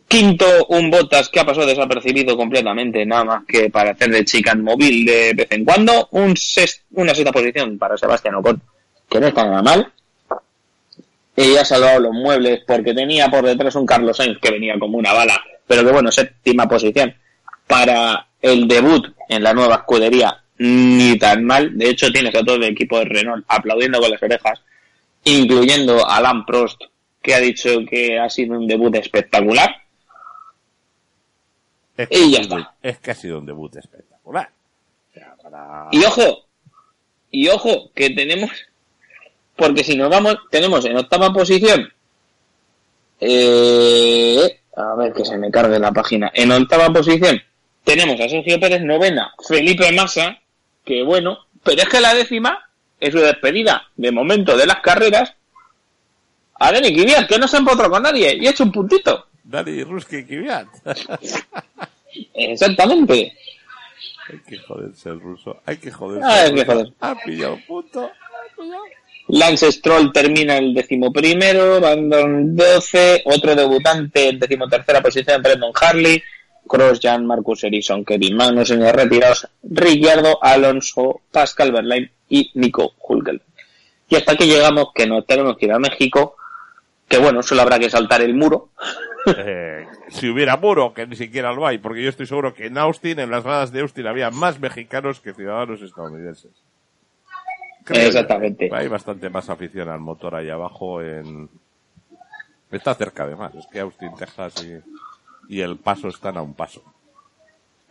Quinto, 0.08 0.46
un 0.70 0.90
Botas 0.90 1.30
que 1.30 1.40
ha 1.40 1.46
pasado 1.46 1.66
desapercibido 1.68 2.36
completamente, 2.36 3.06
nada 3.06 3.24
más 3.24 3.44
que 3.48 3.70
para 3.70 3.92
hacer 3.92 4.10
de 4.12 4.26
chican 4.26 4.62
móvil 4.62 5.06
de 5.06 5.34
vez 5.34 5.48
en 5.52 5.64
cuando. 5.64 6.08
Un 6.12 6.36
ses- 6.36 6.82
una 6.92 7.14
sexta 7.16 7.32
posición 7.32 7.78
para 7.78 7.98
Sebastián 7.98 8.36
Ocon, 8.36 8.62
que 9.10 9.20
no 9.22 9.28
está 9.28 9.46
nada 9.46 9.62
mal. 9.62 9.92
Y 11.36 11.56
ha 11.56 11.64
salvado 11.64 12.00
los 12.02 12.12
muebles 12.14 12.62
porque 12.68 12.94
tenía 12.94 13.30
por 13.30 13.46
detrás 13.46 13.76
un 13.76 13.86
Carlos 13.86 14.18
Sainz 14.18 14.38
que 14.42 14.52
venía 14.52 14.78
como 14.78 14.98
una 14.98 15.14
bala. 15.14 15.42
Pero 15.66 15.86
que 15.86 15.92
bueno, 15.94 16.12
séptima 16.12 16.68
posición 16.68 17.16
para 17.68 18.28
el 18.42 18.68
debut 18.68 19.08
en 19.30 19.44
la 19.44 19.54
nueva 19.54 19.76
escudería, 19.76 20.44
ni 20.58 21.18
tan 21.18 21.46
mal. 21.46 21.78
De 21.78 21.90
hecho, 21.90 22.12
tienes 22.12 22.36
a 22.36 22.44
todo 22.44 22.56
el 22.56 22.64
equipo 22.66 23.00
de 23.00 23.06
Renault 23.06 23.46
aplaudiendo 23.48 24.02
con 24.02 24.12
las 24.12 24.22
orejas, 24.22 24.60
incluyendo 25.24 26.06
a 26.08 26.18
Alan 26.18 26.46
Prost, 26.46 26.82
que 27.22 27.36
ha 27.36 27.40
dicho 27.40 27.70
que 27.90 28.18
ha 28.20 28.30
sido 28.30 28.58
un 28.58 28.68
debut 28.68 28.96
espectacular. 28.96 29.76
Es 31.98 32.08
Y 32.12 32.32
ya 32.32 32.40
está. 32.42 32.74
Es 32.82 32.98
que 33.00 33.12
ha 33.12 33.16
sido 33.16 33.38
un 33.40 33.46
debut 33.46 33.76
espectacular. 33.76 34.50
O 35.10 35.14
sea, 35.14 35.36
para- 35.42 35.88
Y 35.92 36.04
ojo, 36.04 36.46
y 37.30 37.48
ojo, 37.50 37.92
que 37.94 38.10
tenemos, 38.12 38.50
porque 39.56 39.84
si 39.84 39.96
nos 39.96 40.10
vamos, 40.10 40.38
tenemos 40.50 40.84
en 40.86 40.98
octava 40.98 41.32
posición, 41.32 41.92
eh, 43.20 44.60
a 44.76 44.96
ver 44.96 45.14
que 45.14 45.26
se 45.26 45.38
me 45.38 45.52
cargue 45.52 45.78
la 45.80 45.92
página, 45.92 46.32
en 46.34 46.52
octava 46.52 46.92
posición 46.92 47.40
tenemos 47.84 48.20
a 48.20 48.30
Sergio 48.30 48.60
Pérez, 48.60 48.82
novena, 48.82 49.34
Felipe 49.48 49.92
Massa, 49.92 50.40
que 50.86 51.04
bueno, 51.04 51.40
pero 51.64 51.82
es 51.84 51.90
que 51.90 52.00
la 52.02 52.14
décima 52.14 52.70
es 53.02 53.12
su 53.12 53.20
despedida 53.20 53.90
de 53.98 54.12
momento 54.12 54.56
de 54.56 54.66
las 54.66 54.80
carreras 54.80 55.34
a 56.60 56.72
Dani 56.72 56.94
Kvyat, 56.94 57.28
que 57.28 57.40
no 57.40 57.48
se 57.48 57.58
empotró 57.58 57.90
con 57.90 58.04
nadie 58.04 58.38
y 58.40 58.48
ha 58.48 58.52
hecho 58.52 58.64
un 58.64 58.72
puntito. 58.72 59.28
Dani 59.44 59.84
Ruski 59.84 60.24
Kvyat. 60.24 60.68
Exactamente. 62.34 63.36
Hay 64.30 64.40
que 64.48 64.58
joderse 64.60 65.10
el 65.10 65.20
ruso. 65.20 65.62
Hay 65.66 65.78
que 65.78 65.92
joderse. 65.92 66.26
Ah, 66.26 66.44
hay 66.44 66.54
que 66.54 66.66
joder. 66.66 66.94
Ha 67.00 67.16
pillado 67.16 67.58
punto. 67.68 68.06
Ha 68.06 68.56
pillado. 68.56 68.84
Lance 69.28 69.72
Stroll 69.72 70.12
termina 70.12 70.58
el 70.58 70.74
decimoprimero, 70.74 71.80
Brandon 71.80 72.56
12, 72.56 73.24
otro 73.26 73.56
debutante 73.56 74.30
en 74.30 74.40
decimotercera 74.40 75.02
posición, 75.02 75.42
Brendan 75.42 75.72
Harley, 75.80 76.22
Cross, 76.68 77.00
Jan, 77.02 77.26
Marcus 77.26 77.64
Ericsson, 77.64 78.06
Kevin 78.06 78.36
Magnussen 78.36 78.82
y 78.82 78.92
retirados, 78.92 79.48
Ricciardo, 79.64 80.42
Alonso, 80.42 81.22
Pascal 81.32 81.72
Verlaine 81.72 82.12
y 82.30 82.52
Nico 82.56 82.94
Hulkel. 83.00 83.42
Y 84.10 84.16
hasta 84.16 84.36
que 84.36 84.48
llegamos, 84.48 84.88
que 84.94 85.08
nos 85.08 85.26
tenemos 85.26 85.58
que 85.58 85.66
ir 85.66 85.74
a 85.74 85.80
México, 85.80 86.36
que 87.08 87.18
bueno, 87.18 87.42
solo 87.44 87.62
habrá 87.62 87.80
que 87.80 87.90
saltar 87.90 88.22
el 88.22 88.34
muro. 88.34 88.70
Eh, 89.38 89.86
si 90.10 90.30
hubiera 90.30 90.58
muro, 90.58 90.96
que 90.96 91.06
ni 91.06 91.16
siquiera 91.16 91.54
lo 91.54 91.68
hay, 91.68 91.78
porque 91.78 92.02
yo 92.02 92.10
estoy 92.10 92.26
seguro 92.26 92.56
que 92.56 92.66
en 92.66 92.80
Austin, 92.80 93.20
en 93.20 93.30
las 93.30 93.44
gradas 93.44 93.72
de 93.72 93.82
Austin, 93.82 94.08
había 94.08 94.32
más 94.32 94.60
mexicanos 94.60 95.20
que 95.20 95.32
ciudadanos 95.32 95.80
estadounidenses. 95.84 96.50
Creo. 97.84 98.08
Exactamente. 98.08 98.72
Hay 98.74 98.88
bastante 98.88 99.30
más 99.30 99.48
afición 99.52 99.90
al 99.90 100.00
motor 100.00 100.34
ahí 100.34 100.50
abajo 100.50 101.04
en... 101.04 101.48
Está 102.72 102.96
cerca 102.96 103.26
además, 103.26 103.54
es 103.54 103.68
que 103.68 103.82
Austin, 103.82 104.16
Texas 104.16 104.66
y, 104.66 104.82
y 105.52 105.60
El 105.60 105.76
Paso 105.78 106.08
están 106.08 106.38
a 106.38 106.42
un 106.42 106.54
paso. 106.54 106.82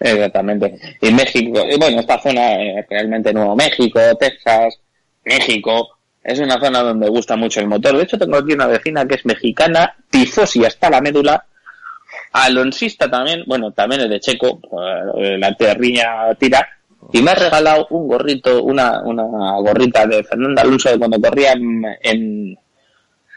Exactamente. 0.00 0.78
Y 1.02 1.12
México, 1.12 1.60
bueno, 1.78 2.00
esta 2.00 2.18
zona, 2.18 2.54
eh, 2.54 2.86
realmente 2.88 3.34
Nuevo 3.34 3.54
México, 3.54 4.00
Texas, 4.18 4.80
México, 5.26 5.90
es 6.24 6.40
una 6.40 6.58
zona 6.58 6.80
donde 6.80 7.10
gusta 7.10 7.36
mucho 7.36 7.60
el 7.60 7.68
motor. 7.68 7.98
De 7.98 8.04
hecho, 8.04 8.18
tengo 8.18 8.38
aquí 8.38 8.54
una 8.54 8.66
vecina 8.66 9.06
que 9.06 9.16
es 9.16 9.26
mexicana, 9.26 9.94
tifosi 10.08 10.64
hasta 10.64 10.88
la 10.88 11.02
médula, 11.02 11.44
alonsista 12.32 13.10
también, 13.10 13.44
bueno, 13.46 13.72
también 13.72 14.00
es 14.00 14.08
de 14.08 14.20
Checo, 14.20 14.58
eh, 15.18 15.36
la 15.36 15.54
terriña 15.54 16.34
tira, 16.38 16.66
y 17.12 17.20
me 17.20 17.32
ha 17.32 17.34
regalado 17.34 17.88
un 17.90 18.08
gorrito, 18.08 18.62
una, 18.62 19.02
una 19.02 19.58
gorrita 19.58 20.06
de 20.06 20.24
Fernando 20.24 20.62
Alonso 20.62 20.88
de 20.88 20.98
cuando 20.98 21.20
corría 21.20 21.52
en, 21.52 21.84
en, 22.02 22.58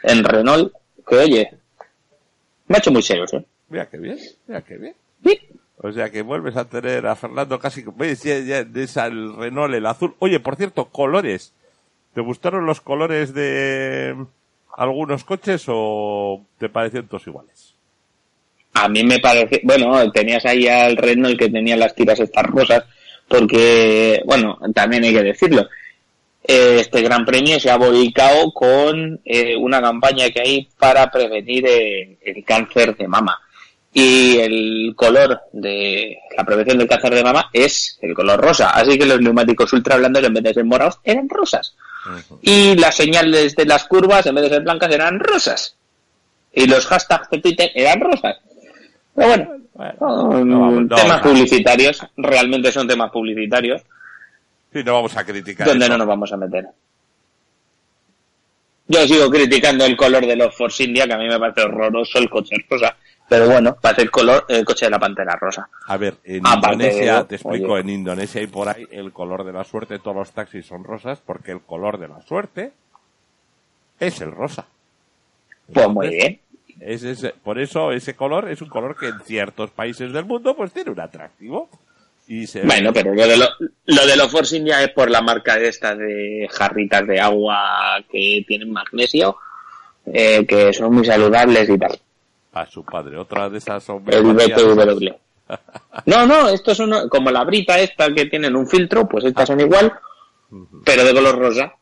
en 0.02 0.24
Renault, 0.24 0.72
que 1.06 1.16
oye, 1.16 1.50
me 2.68 2.76
ha 2.76 2.78
hecho 2.78 2.90
muy 2.90 3.02
serios, 3.02 3.34
¿eh? 3.34 3.44
Mira 3.74 3.88
qué 3.90 3.98
bien, 3.98 4.16
mira 4.46 4.62
qué 4.62 4.76
bien. 4.76 4.94
Sí. 5.24 5.36
O 5.78 5.90
sea 5.90 6.08
que 6.08 6.22
vuelves 6.22 6.56
a 6.56 6.64
tener 6.64 7.08
a 7.08 7.16
Fernando 7.16 7.58
casi, 7.58 7.82
ves, 7.96 8.22
ya, 8.22 8.38
ya, 8.38 8.62
de 8.62 8.84
esa, 8.84 9.06
el 9.06 9.34
Renault, 9.34 9.74
el 9.74 9.84
azul. 9.84 10.14
Oye, 10.20 10.38
por 10.38 10.54
cierto, 10.54 10.84
colores. 10.90 11.52
¿Te 12.14 12.20
gustaron 12.20 12.66
los 12.66 12.80
colores 12.80 13.34
de 13.34 14.14
algunos 14.76 15.24
coches 15.24 15.64
o 15.66 16.46
te 16.58 16.68
parecieron 16.68 17.08
todos 17.08 17.26
iguales? 17.26 17.74
A 18.74 18.88
mí 18.88 19.02
me 19.02 19.18
parece, 19.18 19.60
bueno, 19.64 20.08
tenías 20.12 20.46
ahí 20.46 20.68
al 20.68 20.96
Renault 20.96 21.36
que 21.36 21.50
tenía 21.50 21.76
las 21.76 21.96
tiras 21.96 22.20
estas 22.20 22.46
rosas, 22.46 22.84
porque, 23.26 24.22
bueno, 24.24 24.56
también 24.72 25.02
hay 25.02 25.14
que 25.14 25.22
decirlo, 25.24 25.66
eh, 26.46 26.76
este 26.78 27.02
Gran 27.02 27.24
Premio 27.24 27.58
se 27.58 27.70
ha 27.70 27.76
volcado 27.76 28.52
con 28.52 29.20
eh, 29.24 29.56
una 29.56 29.80
campaña 29.80 30.30
que 30.30 30.42
hay 30.42 30.68
para 30.78 31.10
prevenir 31.10 31.66
eh, 31.66 32.18
el 32.22 32.44
cáncer 32.44 32.96
de 32.96 33.08
mama. 33.08 33.40
Y 33.96 34.38
el 34.38 34.92
color 34.96 35.40
de 35.52 36.18
la 36.36 36.42
prevención 36.44 36.78
del 36.78 36.88
cáncer 36.88 37.14
de 37.14 37.22
mama 37.22 37.48
es 37.52 37.96
el 38.02 38.12
color 38.12 38.40
rosa. 38.40 38.70
Así 38.70 38.98
que 38.98 39.06
los 39.06 39.20
neumáticos 39.20 39.72
ultra 39.72 39.96
blandos, 39.96 40.24
en 40.24 40.34
vez 40.34 40.42
de 40.42 40.54
ser 40.54 40.64
morados, 40.64 40.98
eran 41.04 41.28
rosas. 41.28 41.76
Y 42.42 42.74
las 42.74 42.96
señales 42.96 43.54
de 43.54 43.64
las 43.66 43.84
curvas, 43.84 44.26
en 44.26 44.34
vez 44.34 44.44
de 44.44 44.50
ser 44.50 44.62
blancas, 44.62 44.92
eran 44.92 45.20
rosas. 45.20 45.76
Y 46.52 46.66
los 46.66 46.84
hashtags 46.86 47.30
de 47.30 47.38
Twitter 47.40 47.70
eran 47.74 48.00
rosas. 48.00 48.36
Pero 49.14 49.28
bueno, 49.28 49.48
Bueno, 49.74 49.94
son 49.98 50.48
no 50.48 50.60
vamos- 50.60 50.82
no 50.88 50.96
temas 50.96 51.20
publicitarios, 51.22 52.02
realmente 52.16 52.72
son 52.72 52.86
temas 52.88 53.10
publicitarios, 53.12 53.80
Sí, 54.72 54.82
no 54.84 54.94
vamos 54.94 55.16
a 55.16 55.24
criticar. 55.24 55.66
donde 55.68 55.84
eso. 55.84 55.92
no 55.92 55.98
nos 55.98 56.06
vamos 56.08 56.32
a 56.32 56.36
meter. 56.36 56.64
Yo 58.86 59.06
sigo 59.06 59.30
criticando 59.30 59.84
el 59.86 59.96
color 59.96 60.26
de 60.26 60.36
los 60.36 60.54
Force 60.54 60.84
India, 60.84 61.06
que 61.06 61.12
a 61.14 61.18
mí 61.18 61.26
me 61.26 61.38
parece 61.38 61.62
horroroso 61.62 62.18
el 62.18 62.28
coche 62.28 62.56
rosa. 62.68 62.96
Pero 63.28 63.48
bueno, 63.48 63.76
parece 63.80 64.02
el 64.02 64.10
color, 64.10 64.44
el 64.48 64.64
coche 64.64 64.84
de 64.86 64.90
la 64.90 64.98
pantera 64.98 65.34
rosa. 65.36 65.68
A 65.86 65.96
ver, 65.96 66.14
en 66.24 66.46
Aparte 66.46 66.76
de 66.76 66.88
Indonesia, 66.90 67.24
te 67.26 67.34
explico, 67.36 67.72
oye. 67.72 67.80
en 67.80 67.88
Indonesia 67.90 68.42
y 68.42 68.46
por 68.46 68.68
ahí, 68.68 68.86
el 68.90 69.12
color 69.12 69.44
de 69.44 69.52
la 69.52 69.64
suerte, 69.64 69.98
todos 69.98 70.16
los 70.16 70.32
taxis 70.32 70.66
son 70.66 70.84
rosas, 70.84 71.20
porque 71.24 71.52
el 71.52 71.60
color 71.62 71.98
de 71.98 72.08
la 72.08 72.20
suerte 72.22 72.72
es 73.98 74.20
el 74.20 74.32
rosa. 74.32 74.66
Pues 75.72 75.88
muy 75.88 76.08
bien. 76.08 76.40
Es 76.80 77.02
ese- 77.04 77.32
por 77.42 77.58
eso 77.58 77.92
ese 77.92 78.14
color 78.14 78.50
es 78.50 78.60
un 78.60 78.68
color 78.68 78.96
que 78.96 79.06
en 79.08 79.20
ciertos 79.20 79.70
países 79.70 80.12
del 80.12 80.24
mundo 80.24 80.54
pues 80.56 80.72
tiene 80.72 80.90
un 80.90 81.00
atractivo. 81.00 81.70
Y 82.26 82.46
se 82.46 82.62
Bueno, 82.62 82.92
pero 82.92 83.14
lo 83.14 83.26
de, 83.26 83.36
lo, 83.36 83.46
lo 83.84 84.06
de 84.06 84.16
los 84.16 84.30
Force 84.30 84.56
India 84.56 84.82
es 84.82 84.90
por 84.90 85.10
la 85.10 85.20
marca 85.20 85.56
de 85.56 85.68
estas 85.68 85.96
de 85.98 86.48
jarritas 86.50 87.06
de 87.06 87.20
agua 87.20 88.02
que 88.10 88.42
tienen 88.48 88.72
magnesio, 88.72 89.36
eh, 90.06 90.44
que 90.46 90.72
son 90.72 90.94
muy 90.94 91.04
saludables 91.04 91.68
y 91.68 91.78
tal. 91.78 91.98
A 92.54 92.66
su 92.66 92.84
padre. 92.84 93.18
Otra 93.18 93.50
de 93.50 93.58
esas 93.58 93.86
El. 93.88 95.16
No, 96.06 96.26
no, 96.26 96.48
estos 96.48 96.76
son 96.76 97.08
como 97.08 97.30
la 97.30 97.44
brita 97.44 97.78
esta 97.78 98.12
que 98.12 98.26
tienen 98.26 98.56
un 98.56 98.66
filtro, 98.66 99.06
pues 99.06 99.24
estas 99.24 99.46
son 99.46 99.60
igual, 99.60 99.92
pero 100.84 101.04
de 101.04 101.14
color 101.14 101.38
rosa. 101.38 101.74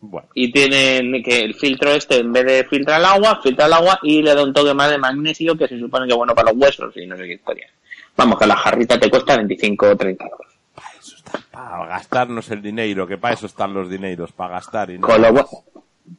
Bueno, 0.00 0.28
Y 0.34 0.52
tienen 0.52 1.22
que 1.22 1.40
el 1.40 1.54
filtro 1.54 1.90
este, 1.92 2.18
en 2.18 2.32
vez 2.32 2.44
de 2.44 2.64
filtrar 2.64 3.00
el 3.00 3.06
agua, 3.06 3.40
filtra 3.42 3.66
el 3.66 3.72
agua 3.72 3.98
y 4.02 4.20
le 4.20 4.34
da 4.34 4.42
un 4.42 4.52
toque 4.52 4.74
más 4.74 4.90
de 4.90 4.98
magnesio 4.98 5.56
que 5.56 5.68
se 5.68 5.78
supone 5.78 6.06
que 6.06 6.12
es 6.12 6.16
bueno 6.16 6.34
para 6.34 6.52
los 6.52 6.60
huesos 6.60 6.96
y 6.96 7.06
no 7.06 7.16
sé 7.16 7.22
qué 7.24 7.34
historia. 7.34 7.68
Vamos, 8.16 8.38
que 8.38 8.46
la 8.46 8.56
jarrita 8.56 8.98
te 8.98 9.08
cuesta 9.08 9.36
25 9.36 9.86
o 9.86 9.96
30 9.96 10.24
euros. 10.24 10.52
eso 11.00 11.16
está 11.16 11.40
para 11.50 11.86
gastarnos 11.86 12.50
el 12.50 12.60
dinero, 12.60 13.06
que 13.06 13.16
para 13.16 13.34
eso 13.34 13.46
están 13.46 13.72
los 13.72 13.88
dineros, 13.88 14.32
para 14.32 14.54
gastar 14.54 14.90
y 14.90 14.98
no. 14.98 15.06
Con 15.06 15.22
lo, 15.22 15.48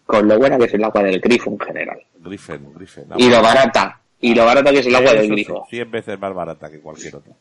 con 0.06 0.28
lo 0.28 0.38
buena 0.38 0.58
que 0.58 0.66
es 0.66 0.74
el 0.74 0.84
agua 0.84 1.04
del 1.04 1.20
grifo 1.20 1.50
en 1.52 1.60
general. 1.60 2.00
Grifen, 2.20 2.74
Grifen. 2.74 3.06
Y 3.18 3.30
lo 3.30 3.42
barata. 3.42 4.00
Y 4.22 4.34
lo 4.34 4.46
barata 4.46 4.72
que 4.72 4.80
es 4.80 4.88
el 4.88 4.96
agua 4.96 5.12
del 5.12 5.20
Eso 5.20 5.28
sí, 5.28 5.32
grifo. 5.34 5.68
100 5.70 5.92
veces 5.92 6.20
más 6.20 6.34
barata 6.34 6.72
que 6.72 6.80
cualquier 6.80 7.16
otra. 7.16 7.34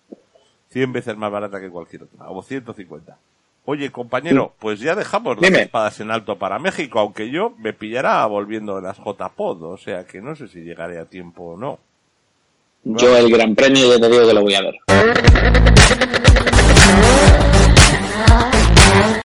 100 0.71 0.93
veces 0.93 1.17
más 1.17 1.31
barata 1.31 1.61
que 1.61 1.71
cualquier 1.71 2.05
otra. 2.05 2.29
O 2.31 2.43
150. 2.43 3.17
Oye, 3.65 3.91
compañero, 3.93 4.55
pues 4.59 4.81
ya 4.81 4.97
dejamos 4.97 5.37
las 5.41 5.49
Dime. 5.49 5.63
espadas 5.63 6.01
en 6.01 6.11
alto 6.11 6.37
para 6.37 6.59
México, 6.59 6.99
aunque 6.99 7.31
yo 7.31 7.55
me 7.59 7.73
pillará 7.73 8.27
volviendo 8.27 8.75
de 8.75 8.83
las 8.83 8.99
JPod, 8.99 9.63
o 9.63 9.77
sea 9.77 10.05
que 10.05 10.21
no 10.21 10.35
sé 10.35 10.49
si 10.49 10.63
llegaré 10.63 10.99
a 10.99 11.05
tiempo 11.05 11.53
o 11.53 11.57
no. 11.57 11.79
Yo 12.83 13.17
el 13.17 13.31
gran 13.31 13.55
premio 13.55 13.89
ya 13.89 14.01
te 14.01 14.09
digo 14.09 14.27
que 14.27 14.35
lo 14.35 14.43
voy 14.43 14.55
a 14.55 14.63
ver. 14.63 14.75